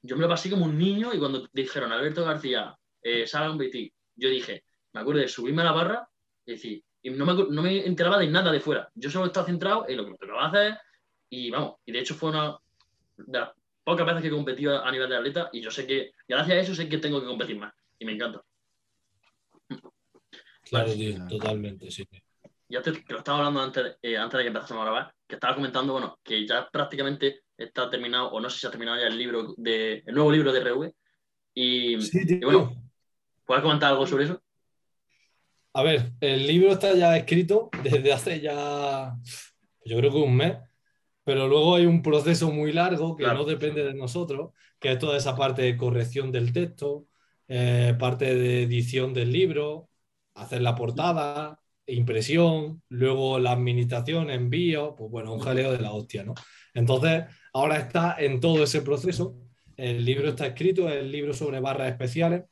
yo 0.01 0.16
me 0.16 0.24
lo 0.24 0.30
pasé 0.30 0.49
como 0.49 0.66
un 0.66 0.78
niño. 0.78 1.13
Y 1.13 1.20
cuando 1.20 1.47
dijeron 1.51 1.91
Alberto 1.91 2.24
García, 2.24 2.76
eh, 3.01 3.26
sale 3.26 3.45
a 3.45 3.49
competir, 3.49 3.91
yo 4.16 4.30
dije, 4.30 4.63
me 4.93 5.01
acuerdo 5.01 5.22
de 5.22 5.28
subirme 5.28 5.61
a 5.61 5.66
la 5.66 5.72
barra 5.72 6.09
y 6.45 6.51
decir, 6.51 6.84
y 7.01 7.09
no 7.11 7.26
me, 7.26 7.34
no 7.34 7.61
me 7.61 7.86
enteraba 7.86 8.18
de 8.18 8.28
nada 8.28 8.51
de 8.51 8.59
fuera. 8.59 8.89
Yo 8.95 9.09
solo 9.09 9.28
estaba 9.28 9.45
centrado 9.45 9.86
en 9.88 9.97
lo 9.97 10.05
que 10.05 10.11
me 10.11 10.18
tocaba 10.18 10.47
hacer. 10.47 10.78
Y 11.30 11.51
vamos, 11.51 11.76
y 11.86 11.91
de 11.91 11.99
hecho 11.99 12.16
fue 12.16 12.30
una 12.30 12.57
de 13.18 13.39
las 13.39 13.49
pocas 13.84 14.05
veces 14.05 14.22
que 14.22 14.28
he 14.28 14.32
competido 14.32 14.84
a 14.84 14.91
nivel 14.91 15.09
de 15.09 15.18
atleta 15.18 15.49
y 15.51 15.61
yo 15.61 15.72
sé 15.72 15.86
que, 15.86 16.11
gracias 16.28 16.57
a 16.57 16.59
eso, 16.61 16.76
sé 16.76 16.89
que 16.89 16.97
tengo 16.97 17.20
que 17.20 17.28
competir 17.28 17.57
más. 17.57 17.74
Y 17.99 18.05
me 18.05 18.13
encanta. 18.13 18.41
Claro, 20.63 20.93
tío, 20.93 21.28
totalmente, 21.28 21.91
sí. 21.91 22.07
Ya 22.68 22.82
te, 22.82 22.91
lo 23.09 23.18
estaba 23.20 23.39
hablando 23.39 23.61
antes, 23.61 23.97
eh, 24.01 24.18
antes 24.18 24.38
de 24.38 24.43
que 24.43 24.47
empezásemos 24.47 24.82
a 24.82 24.86
grabar, 24.86 25.13
que 25.28 25.36
estaba 25.36 25.55
comentando, 25.55 25.93
bueno, 25.93 26.20
que 26.24 26.47
ya 26.47 26.68
prácticamente 26.72 27.41
está 27.57 27.89
terminado, 27.89 28.32
o 28.32 28.39
no 28.39 28.49
sé 28.49 28.59
si 28.59 28.68
ha 28.68 28.72
terminado 28.72 28.97
ya 28.99 29.07
el 29.07 29.18
libro 29.18 29.53
de, 29.57 30.03
el 30.05 30.16
nuevo 30.16 30.32
libro 30.32 30.51
de 30.51 30.59
RV. 30.61 30.91
Y, 31.53 32.01
Sí, 32.01 32.26
tío. 32.26 32.38
y 32.38 32.43
bueno, 32.45 32.74
¿puedes 33.45 33.63
comentar 33.63 33.91
algo 33.91 34.07
sobre 34.07 34.26
eso? 34.26 34.41
A 35.74 35.84
ver, 35.84 36.11
el 36.22 36.47
libro 36.47 36.72
está 36.72 36.93
ya 36.95 37.16
escrito 37.18 37.70
desde 37.84 38.13
hace 38.13 38.39
ya, 38.39 39.13
yo 39.86 39.97
creo 39.97 40.11
que 40.11 40.18
un 40.18 40.36
mes, 40.36 40.57
pero 41.24 41.47
luego 41.47 41.76
hay 41.76 41.86
un 41.86 42.01
proceso 42.01 42.49
muy 42.51 42.72
largo 42.72 43.16
que 43.16 43.24
Claro. 43.24 43.39
no 43.39 43.45
depende 43.45 43.84
de 43.84 43.93
nosotros, 43.93 44.51
que 44.80 44.91
es 44.93 44.99
toda 44.99 45.18
esa 45.18 45.36
parte 45.36 45.63
de 45.63 45.76
corrección 45.78 46.32
del 46.32 46.53
texto, 46.53 47.07
eh, 47.47 47.93
parte 47.99 48.36
de 48.36 48.63
edición 48.63 49.13
del 49.13 49.32
libro, 49.32 49.89
hacer 50.34 50.61
la 50.61 50.76
portada, 50.76 51.59
impresión, 51.88 52.82
luego 52.90 53.40
la 53.40 53.52
administración, 53.52 54.30
envío, 54.30 54.96
pues 54.96 55.10
bueno, 55.12 55.34
un 55.34 55.40
jaleo 55.40 55.72
de 55.72 55.80
la 55.80 55.92
hostia, 55.94 56.24
¿no? 56.24 56.34
Entonces, 56.74 57.26
ahora 57.54 57.78
está 57.78 58.16
en 58.20 58.40
todo 58.40 58.64
ese 58.64 58.82
proceso. 58.82 59.36
El 59.78 60.04
libro 60.06 60.30
está 60.30 60.48
escrito, 60.48 60.90
es 60.90 60.96
el 60.98 61.12
libro 61.12 61.34
sobre 61.34 61.60
barras 61.60 61.90
especiales. 61.90 62.44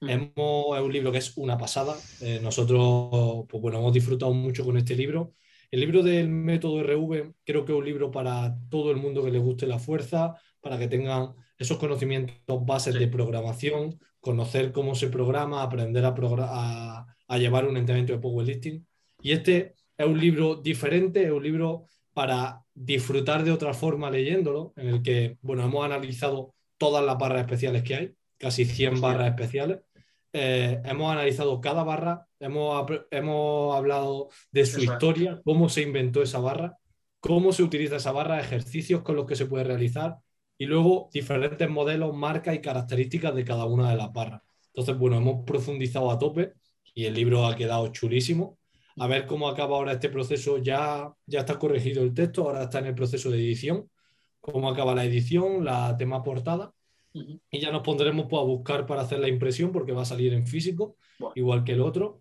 Hemos, 0.00 0.76
es 0.76 0.82
un 0.82 0.92
libro 0.92 1.12
que 1.12 1.18
es 1.18 1.36
una 1.36 1.56
pasada. 1.56 1.94
Eh, 2.20 2.40
nosotros, 2.42 3.44
pues 3.48 3.62
bueno, 3.62 3.78
hemos 3.78 3.92
disfrutado 3.92 4.32
mucho 4.32 4.64
con 4.64 4.76
este 4.76 4.96
libro. 4.96 5.34
El 5.70 5.80
libro 5.80 6.02
del 6.02 6.28
método 6.28 6.80
RV 6.82 7.32
creo 7.44 7.64
que 7.64 7.72
es 7.72 7.78
un 7.78 7.84
libro 7.84 8.10
para 8.10 8.56
todo 8.68 8.90
el 8.90 8.96
mundo 8.96 9.22
que 9.24 9.30
le 9.30 9.38
guste 9.38 9.66
la 9.66 9.78
fuerza, 9.78 10.34
para 10.60 10.78
que 10.78 10.88
tengan 10.88 11.34
esos 11.56 11.78
conocimientos 11.78 12.66
bases 12.66 12.94
Sí. 12.94 13.00
de 13.00 13.08
programación, 13.08 13.98
conocer 14.20 14.72
cómo 14.72 14.94
se 14.94 15.08
programa, 15.08 15.62
aprender 15.62 16.04
a, 16.04 16.14
progra- 16.14 16.48
a- 16.50 17.06
a 17.32 17.38
llevar 17.38 17.66
un 17.66 17.78
entrenamiento 17.78 18.12
de 18.12 18.18
powerlifting. 18.18 18.86
Y 19.22 19.32
este 19.32 19.74
es 19.96 20.06
un 20.06 20.20
libro 20.20 20.56
diferente, 20.56 21.24
es 21.24 21.30
un 21.30 21.42
libro 21.42 21.86
para 22.12 22.62
disfrutar 22.74 23.42
de 23.42 23.52
otra 23.52 23.72
forma 23.72 24.10
leyéndolo, 24.10 24.74
en 24.76 24.88
el 24.88 25.02
que, 25.02 25.38
bueno, 25.40 25.64
hemos 25.64 25.82
analizado 25.82 26.54
todas 26.76 27.02
las 27.02 27.16
barras 27.16 27.40
especiales 27.40 27.82
que 27.84 27.94
hay, 27.94 28.14
casi 28.36 28.66
100 28.66 28.94
Hostia. 28.94 29.08
barras 29.08 29.28
especiales. 29.30 29.78
Eh, 30.34 30.82
hemos 30.84 31.10
analizado 31.10 31.58
cada 31.62 31.84
barra, 31.84 32.26
hemos, 32.38 32.86
hemos 33.10 33.76
hablado 33.76 34.28
de 34.50 34.66
su 34.66 34.82
historia, 34.82 35.40
cómo 35.42 35.70
se 35.70 35.80
inventó 35.80 36.22
esa 36.22 36.38
barra, 36.38 36.76
cómo 37.18 37.52
se 37.52 37.62
utiliza 37.62 37.96
esa 37.96 38.12
barra, 38.12 38.40
ejercicios 38.40 39.00
con 39.00 39.16
los 39.16 39.24
que 39.24 39.36
se 39.36 39.46
puede 39.46 39.64
realizar 39.64 40.18
y 40.58 40.66
luego 40.66 41.08
diferentes 41.14 41.70
modelos, 41.70 42.14
marcas 42.14 42.54
y 42.56 42.60
características 42.60 43.34
de 43.34 43.44
cada 43.44 43.64
una 43.64 43.88
de 43.88 43.96
las 43.96 44.12
barras. 44.12 44.42
Entonces, 44.66 44.98
bueno, 44.98 45.16
hemos 45.16 45.44
profundizado 45.46 46.10
a 46.10 46.18
tope 46.18 46.52
y 46.94 47.04
el 47.04 47.14
libro 47.14 47.46
ha 47.46 47.56
quedado 47.56 47.88
chulísimo. 47.88 48.58
A 48.96 49.06
ver 49.06 49.26
cómo 49.26 49.48
acaba 49.48 49.76
ahora 49.76 49.92
este 49.92 50.08
proceso. 50.08 50.58
Ya, 50.58 51.12
ya 51.26 51.40
está 51.40 51.58
corregido 51.58 52.02
el 52.02 52.14
texto, 52.14 52.42
ahora 52.42 52.64
está 52.64 52.80
en 52.80 52.86
el 52.86 52.94
proceso 52.94 53.30
de 53.30 53.38
edición. 53.38 53.90
Cómo 54.40 54.68
acaba 54.68 54.94
la 54.94 55.04
edición, 55.04 55.64
la 55.64 55.96
tema 55.96 56.22
portada. 56.22 56.72
Y 57.14 57.60
ya 57.60 57.70
nos 57.70 57.82
pondremos 57.82 58.26
pues, 58.28 58.40
a 58.40 58.44
buscar 58.44 58.86
para 58.86 59.02
hacer 59.02 59.18
la 59.18 59.28
impresión 59.28 59.70
porque 59.70 59.92
va 59.92 60.02
a 60.02 60.06
salir 60.06 60.32
en 60.32 60.46
físico, 60.46 60.96
igual 61.34 61.62
que 61.62 61.72
el 61.72 61.80
otro. 61.80 62.20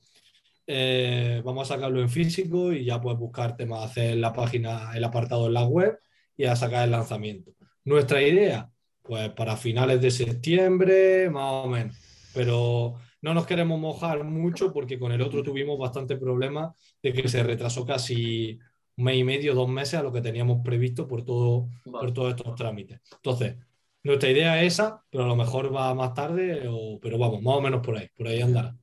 Eh, 0.68 1.42
vamos 1.44 1.70
a 1.70 1.76
sacarlo 1.76 2.02
en 2.02 2.10
físico 2.10 2.72
y 2.72 2.86
ya 2.86 3.02
puedes 3.02 3.20
buscar 3.20 3.56
temas, 3.56 3.84
hacer 3.84 4.18
la 4.18 4.32
página, 4.34 4.92
el 4.96 5.04
apartado 5.04 5.48
en 5.48 5.54
la 5.54 5.66
web 5.66 5.98
y 6.38 6.46
a 6.46 6.56
sacar 6.56 6.86
el 6.86 6.92
lanzamiento. 6.92 7.52
Nuestra 7.86 8.22
idea, 8.22 8.70
pues 9.02 9.30
para 9.32 9.58
finales 9.58 10.02
de 10.02 10.12
septiembre, 10.12 11.30
más 11.30 11.66
o 11.66 11.68
menos. 11.68 11.98
Pero 12.34 12.96
no 13.22 13.34
nos 13.34 13.46
queremos 13.46 13.80
mojar 13.80 14.24
mucho 14.24 14.74
porque 14.74 15.00
con 15.00 15.12
el 15.12 15.22
otro 15.22 15.44
tuvimos 15.44 15.78
bastante 15.80 16.18
problemas 16.18 16.76
de 17.02 17.14
que 17.14 17.28
se 17.30 17.44
retrasó 17.44 17.86
casi 17.86 18.60
un 18.98 19.06
mes 19.06 19.18
y 19.18 19.24
medio, 19.24 19.54
dos 19.56 19.70
meses 19.70 19.96
a 20.00 20.04
lo 20.04 20.12
que 20.12 20.22
teníamos 20.22 20.62
previsto 20.64 21.08
por, 21.08 21.24
todo, 21.26 21.70
por 21.98 22.14
todos 22.14 22.36
estos 22.36 22.56
trámites. 22.56 23.02
Entonces, 23.16 23.58
nuestra 24.04 24.30
idea 24.30 24.62
es 24.64 24.74
esa, 24.74 25.04
pero 25.10 25.24
a 25.26 25.28
lo 25.28 25.36
mejor 25.36 25.74
va 25.76 25.94
más 25.94 26.14
tarde, 26.14 26.68
o- 26.70 27.00
pero 27.02 27.18
vamos, 27.18 27.42
más 27.42 27.56
o 27.58 27.62
menos 27.62 27.82
por 27.86 27.98
ahí, 27.98 28.08
por 28.16 28.28
ahí 28.28 28.42
andará. 28.42 28.76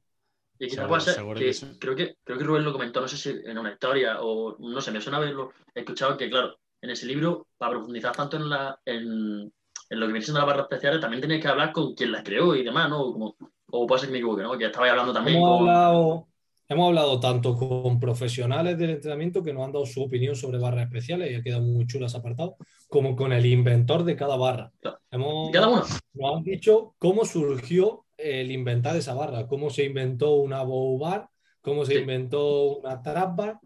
Y 0.60 0.76
puede 0.76 1.00
ser 1.00 1.14
seguro 1.14 1.42
que, 1.42 1.44
que 1.44 1.52
sí. 1.52 1.66
creo, 1.78 1.94
que, 1.94 2.16
creo 2.24 2.38
que 2.38 2.44
Rubén 2.44 2.64
lo 2.64 2.72
comentó, 2.72 3.00
no 3.00 3.06
sé 3.08 3.16
si 3.16 3.30
en 3.30 3.58
una 3.58 3.72
historia 3.72 4.20
o 4.20 4.56
no 4.58 4.80
sé, 4.80 4.90
me 4.90 5.00
suena 5.00 5.18
haberlo 5.18 5.52
escuchado 5.74 6.16
que, 6.16 6.28
claro, 6.28 6.58
en 6.80 6.90
ese 6.90 7.06
libro, 7.06 7.46
para 7.56 7.72
profundizar 7.72 8.14
tanto 8.16 8.36
en, 8.38 8.48
la, 8.50 8.80
en, 8.84 9.52
en 9.90 10.00
lo 10.00 10.06
que 10.06 10.12
viene 10.12 10.24
siendo 10.24 10.40
las 10.40 10.46
barras 10.48 10.64
especiales, 10.64 11.00
también 11.00 11.20
tenéis 11.20 11.42
que 11.42 11.48
hablar 11.48 11.72
con 11.72 11.94
quien 11.94 12.10
las 12.12 12.24
creó 12.24 12.56
y 12.56 12.64
demás, 12.64 12.90
¿no? 12.90 13.12
Como, 13.12 13.36
o 13.70 13.86
puede 13.86 14.00
ser 14.00 14.08
que 14.08 14.12
me 14.12 14.18
equivoque, 14.18 14.42
¿no? 14.42 14.56
Que 14.58 14.66
estabais 14.66 14.90
hablando 14.90 15.12
también 15.12 15.36
Hemos 15.38 15.58
con... 15.58 15.68
hablado, 15.68 16.28
hemos 16.68 16.88
hablado 16.88 17.20
tanto 17.20 17.56
con 17.56 17.98
profesionales 18.00 18.76
del 18.78 18.90
entrenamiento 18.90 19.42
que 19.42 19.52
nos 19.52 19.64
han 19.64 19.72
dado 19.72 19.86
su 19.86 20.02
opinión 20.02 20.36
sobre 20.36 20.58
barras 20.58 20.84
especiales 20.86 21.30
y 21.30 21.34
ha 21.34 21.42
quedado 21.42 21.62
muy 21.62 21.86
chulo 21.86 22.06
ese 22.06 22.16
apartado, 22.18 22.56
como 22.88 23.14
con 23.16 23.32
el 23.32 23.44
inventor 23.46 24.04
de 24.04 24.16
cada 24.16 24.36
barra. 24.36 24.70
Hemos, 25.10 25.50
Cada 25.50 25.68
uno. 25.68 25.82
nos 26.14 26.36
han 26.36 26.42
dicho 26.42 26.94
cómo 26.98 27.24
surgió 27.24 28.04
el 28.16 28.50
inventar 28.50 28.96
esa 28.96 29.14
barra, 29.14 29.46
cómo 29.46 29.70
se 29.70 29.84
inventó 29.84 30.34
una 30.34 30.62
bow 30.62 30.98
bar, 30.98 31.28
cómo 31.60 31.84
se 31.84 31.94
Sí. 31.94 32.00
inventó 32.00 32.78
una 32.78 33.00
trap 33.02 33.36
bar, 33.36 33.58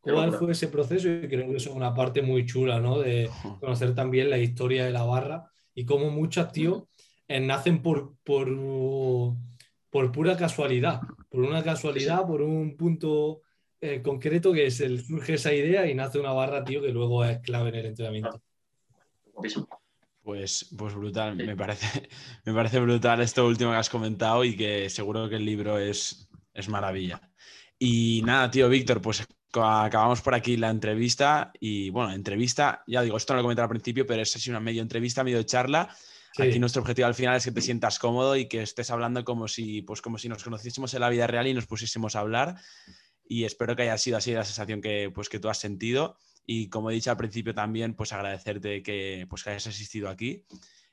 cuál 0.00 0.32
fue 0.32 0.52
ese 0.52 0.68
proceso 0.68 1.08
y 1.08 1.28
creo 1.28 1.48
que 1.50 1.56
eso 1.56 1.70
es 1.70 1.76
una 1.76 1.94
parte 1.94 2.22
muy 2.22 2.46
chula, 2.46 2.80
¿no? 2.80 2.98
De 2.98 3.28
conocer 3.60 3.94
también 3.94 4.30
la 4.30 4.38
historia 4.38 4.84
de 4.84 4.90
la 4.92 5.02
barra 5.04 5.44
y 5.74 5.84
cómo 5.84 6.10
muchas, 6.10 6.50
tío, 6.52 6.88
eh, 7.28 7.40
nacen 7.40 7.82
por, 7.82 8.16
por, 8.24 8.48
por 9.90 10.12
pura 10.12 10.36
casualidad, 10.36 11.00
por 11.28 11.42
una 11.42 11.62
casualidad, 11.62 12.26
por 12.26 12.42
un 12.42 12.76
punto 12.76 13.42
eh, 13.80 14.02
concreto 14.02 14.52
que 14.52 14.66
es 14.66 14.80
el, 14.80 15.04
surge 15.04 15.34
esa 15.34 15.52
idea 15.52 15.86
y 15.86 15.94
nace 15.94 16.18
una 16.18 16.32
barra, 16.32 16.64
tío, 16.64 16.82
que 16.82 16.88
luego 16.88 17.24
es 17.24 17.38
clave 17.40 17.68
en 17.68 17.74
el 17.76 17.86
entrenamiento. 17.86 18.42
Pues, 20.22 20.74
pues 20.76 20.94
brutal, 20.94 21.36
me 21.36 21.56
parece, 21.56 22.08
me 22.44 22.52
parece 22.52 22.80
brutal 22.80 23.20
esto 23.20 23.46
último 23.46 23.70
que 23.70 23.76
has 23.76 23.88
comentado 23.88 24.44
y 24.44 24.56
que 24.56 24.90
seguro 24.90 25.28
que 25.28 25.36
el 25.36 25.44
libro 25.44 25.78
es, 25.78 26.28
es 26.52 26.68
maravilla. 26.68 27.20
Y 27.78 28.22
nada, 28.24 28.50
tío, 28.50 28.68
Víctor, 28.68 29.00
pues 29.00 29.26
ca- 29.50 29.84
acabamos 29.84 30.20
por 30.20 30.34
aquí 30.34 30.56
la 30.56 30.68
entrevista 30.68 31.52
y 31.60 31.90
bueno, 31.90 32.12
entrevista, 32.12 32.82
ya 32.86 33.02
digo, 33.02 33.16
esto 33.16 33.32
no 33.32 33.38
lo 33.38 33.44
comenté 33.44 33.62
al 33.62 33.68
principio, 33.68 34.06
pero 34.06 34.20
es 34.20 34.34
así 34.36 34.50
una 34.50 34.60
medio 34.60 34.82
entrevista, 34.82 35.24
medio 35.24 35.42
charla. 35.44 35.88
Sí. 36.38 36.44
Aquí 36.44 36.58
nuestro 36.60 36.82
objetivo 36.82 37.08
al 37.08 37.16
final 37.16 37.36
es 37.36 37.44
que 37.44 37.50
te 37.50 37.60
sientas 37.60 37.98
cómodo 37.98 38.36
y 38.36 38.46
que 38.46 38.62
estés 38.62 38.92
hablando 38.92 39.24
como 39.24 39.48
si, 39.48 39.82
pues 39.82 40.00
como 40.00 40.18
si 40.18 40.28
nos 40.28 40.44
conociésemos 40.44 40.94
en 40.94 41.00
la 41.00 41.08
vida 41.08 41.26
real 41.26 41.48
y 41.48 41.52
nos 41.52 41.66
pusiésemos 41.66 42.14
a 42.14 42.20
hablar. 42.20 42.54
Y 43.26 43.42
espero 43.42 43.74
que 43.74 43.82
haya 43.82 43.98
sido 43.98 44.18
así 44.18 44.32
la 44.32 44.44
sensación 44.44 44.80
que, 44.80 45.10
pues, 45.12 45.28
que 45.28 45.40
tú 45.40 45.48
has 45.48 45.58
sentido. 45.58 46.16
Y 46.46 46.68
como 46.68 46.90
he 46.90 46.94
dicho 46.94 47.10
al 47.10 47.16
principio 47.16 47.54
también, 47.54 47.94
pues 47.94 48.12
agradecerte 48.12 48.84
que, 48.84 49.26
pues, 49.28 49.42
que 49.42 49.50
hayas 49.50 49.66
asistido 49.66 50.08
aquí. 50.08 50.44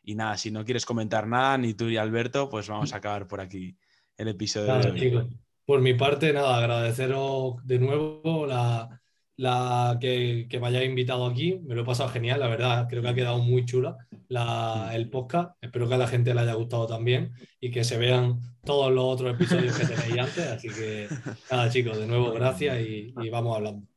Y 0.03 0.15
nada, 0.15 0.35
si 0.35 0.49
no 0.49 0.65
quieres 0.65 0.83
comentar 0.83 1.27
nada, 1.27 1.59
ni 1.59 1.75
tú 1.75 1.85
ni 1.85 1.97
Alberto, 1.97 2.49
pues 2.49 2.67
vamos 2.67 2.93
a 2.93 2.97
acabar 2.97 3.27
por 3.27 3.39
aquí 3.39 3.77
el 4.17 4.29
episodio 4.29 4.67
Nada, 4.67 4.91
de 4.91 5.17
hoy. 5.17 5.39
Por 5.63 5.79
mi 5.79 5.93
parte, 5.93 6.33
nada, 6.33 6.57
agradeceros 6.57 7.55
de 7.63 7.77
nuevo 7.77 8.47
la, 8.47 8.99
la 9.37 9.97
que, 9.99 10.47
que 10.49 10.59
me 10.59 10.67
hayáis 10.67 10.89
invitado 10.89 11.25
aquí. 11.25 11.59
Me 11.63 11.75
lo 11.75 11.81
he 11.81 11.85
pasado 11.85 12.09
genial, 12.09 12.39
la 12.39 12.47
verdad. 12.47 12.87
Creo 12.89 13.01
que 13.01 13.09
ha 13.09 13.13
quedado 13.13 13.39
muy 13.39 13.65
chula 13.65 13.97
la- 14.29 14.91
el 14.93 15.09
podcast. 15.09 15.51
Espero 15.61 15.87
que 15.87 15.95
a 15.95 15.97
la 15.97 16.07
gente 16.07 16.33
le 16.33 16.41
haya 16.41 16.53
gustado 16.53 16.87
también 16.87 17.33
y 17.59 17.71
que 17.71 17.83
se 17.83 17.97
vean 17.97 18.39
todos 18.63 18.91
los 18.91 19.03
otros 19.03 19.33
episodios 19.33 19.77
que 19.77 19.85
tenéis 19.85 20.17
antes. 20.19 20.47
Así 20.47 20.69
que 20.69 21.07
nada, 21.51 21.69
chicos, 21.69 21.97
de 21.97 22.07
nuevo, 22.07 22.31
gracias 22.31 22.79
y, 22.81 23.13
y 23.21 23.29
vamos 23.29 23.55
hablando. 23.57 23.87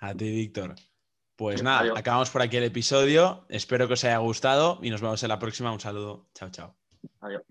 A 0.00 0.14
ti, 0.14 0.30
Víctor. 0.30 0.74
Pues 1.36 1.62
nada, 1.62 1.80
adiós. 1.80 1.98
acabamos 1.98 2.30
por 2.30 2.40
aquí 2.42 2.56
el 2.56 2.64
episodio. 2.64 3.44
Espero 3.50 3.86
que 3.88 3.92
os 3.94 4.04
haya 4.04 4.18
gustado 4.18 4.78
y 4.82 4.90
nos 4.90 5.00
vemos 5.02 5.22
en 5.22 5.28
la 5.28 5.38
próxima. 5.38 5.70
Un 5.72 5.80
saludo. 5.80 6.28
Chao, 6.34 6.48
chao. 6.50 6.76
Adiós. 7.20 7.42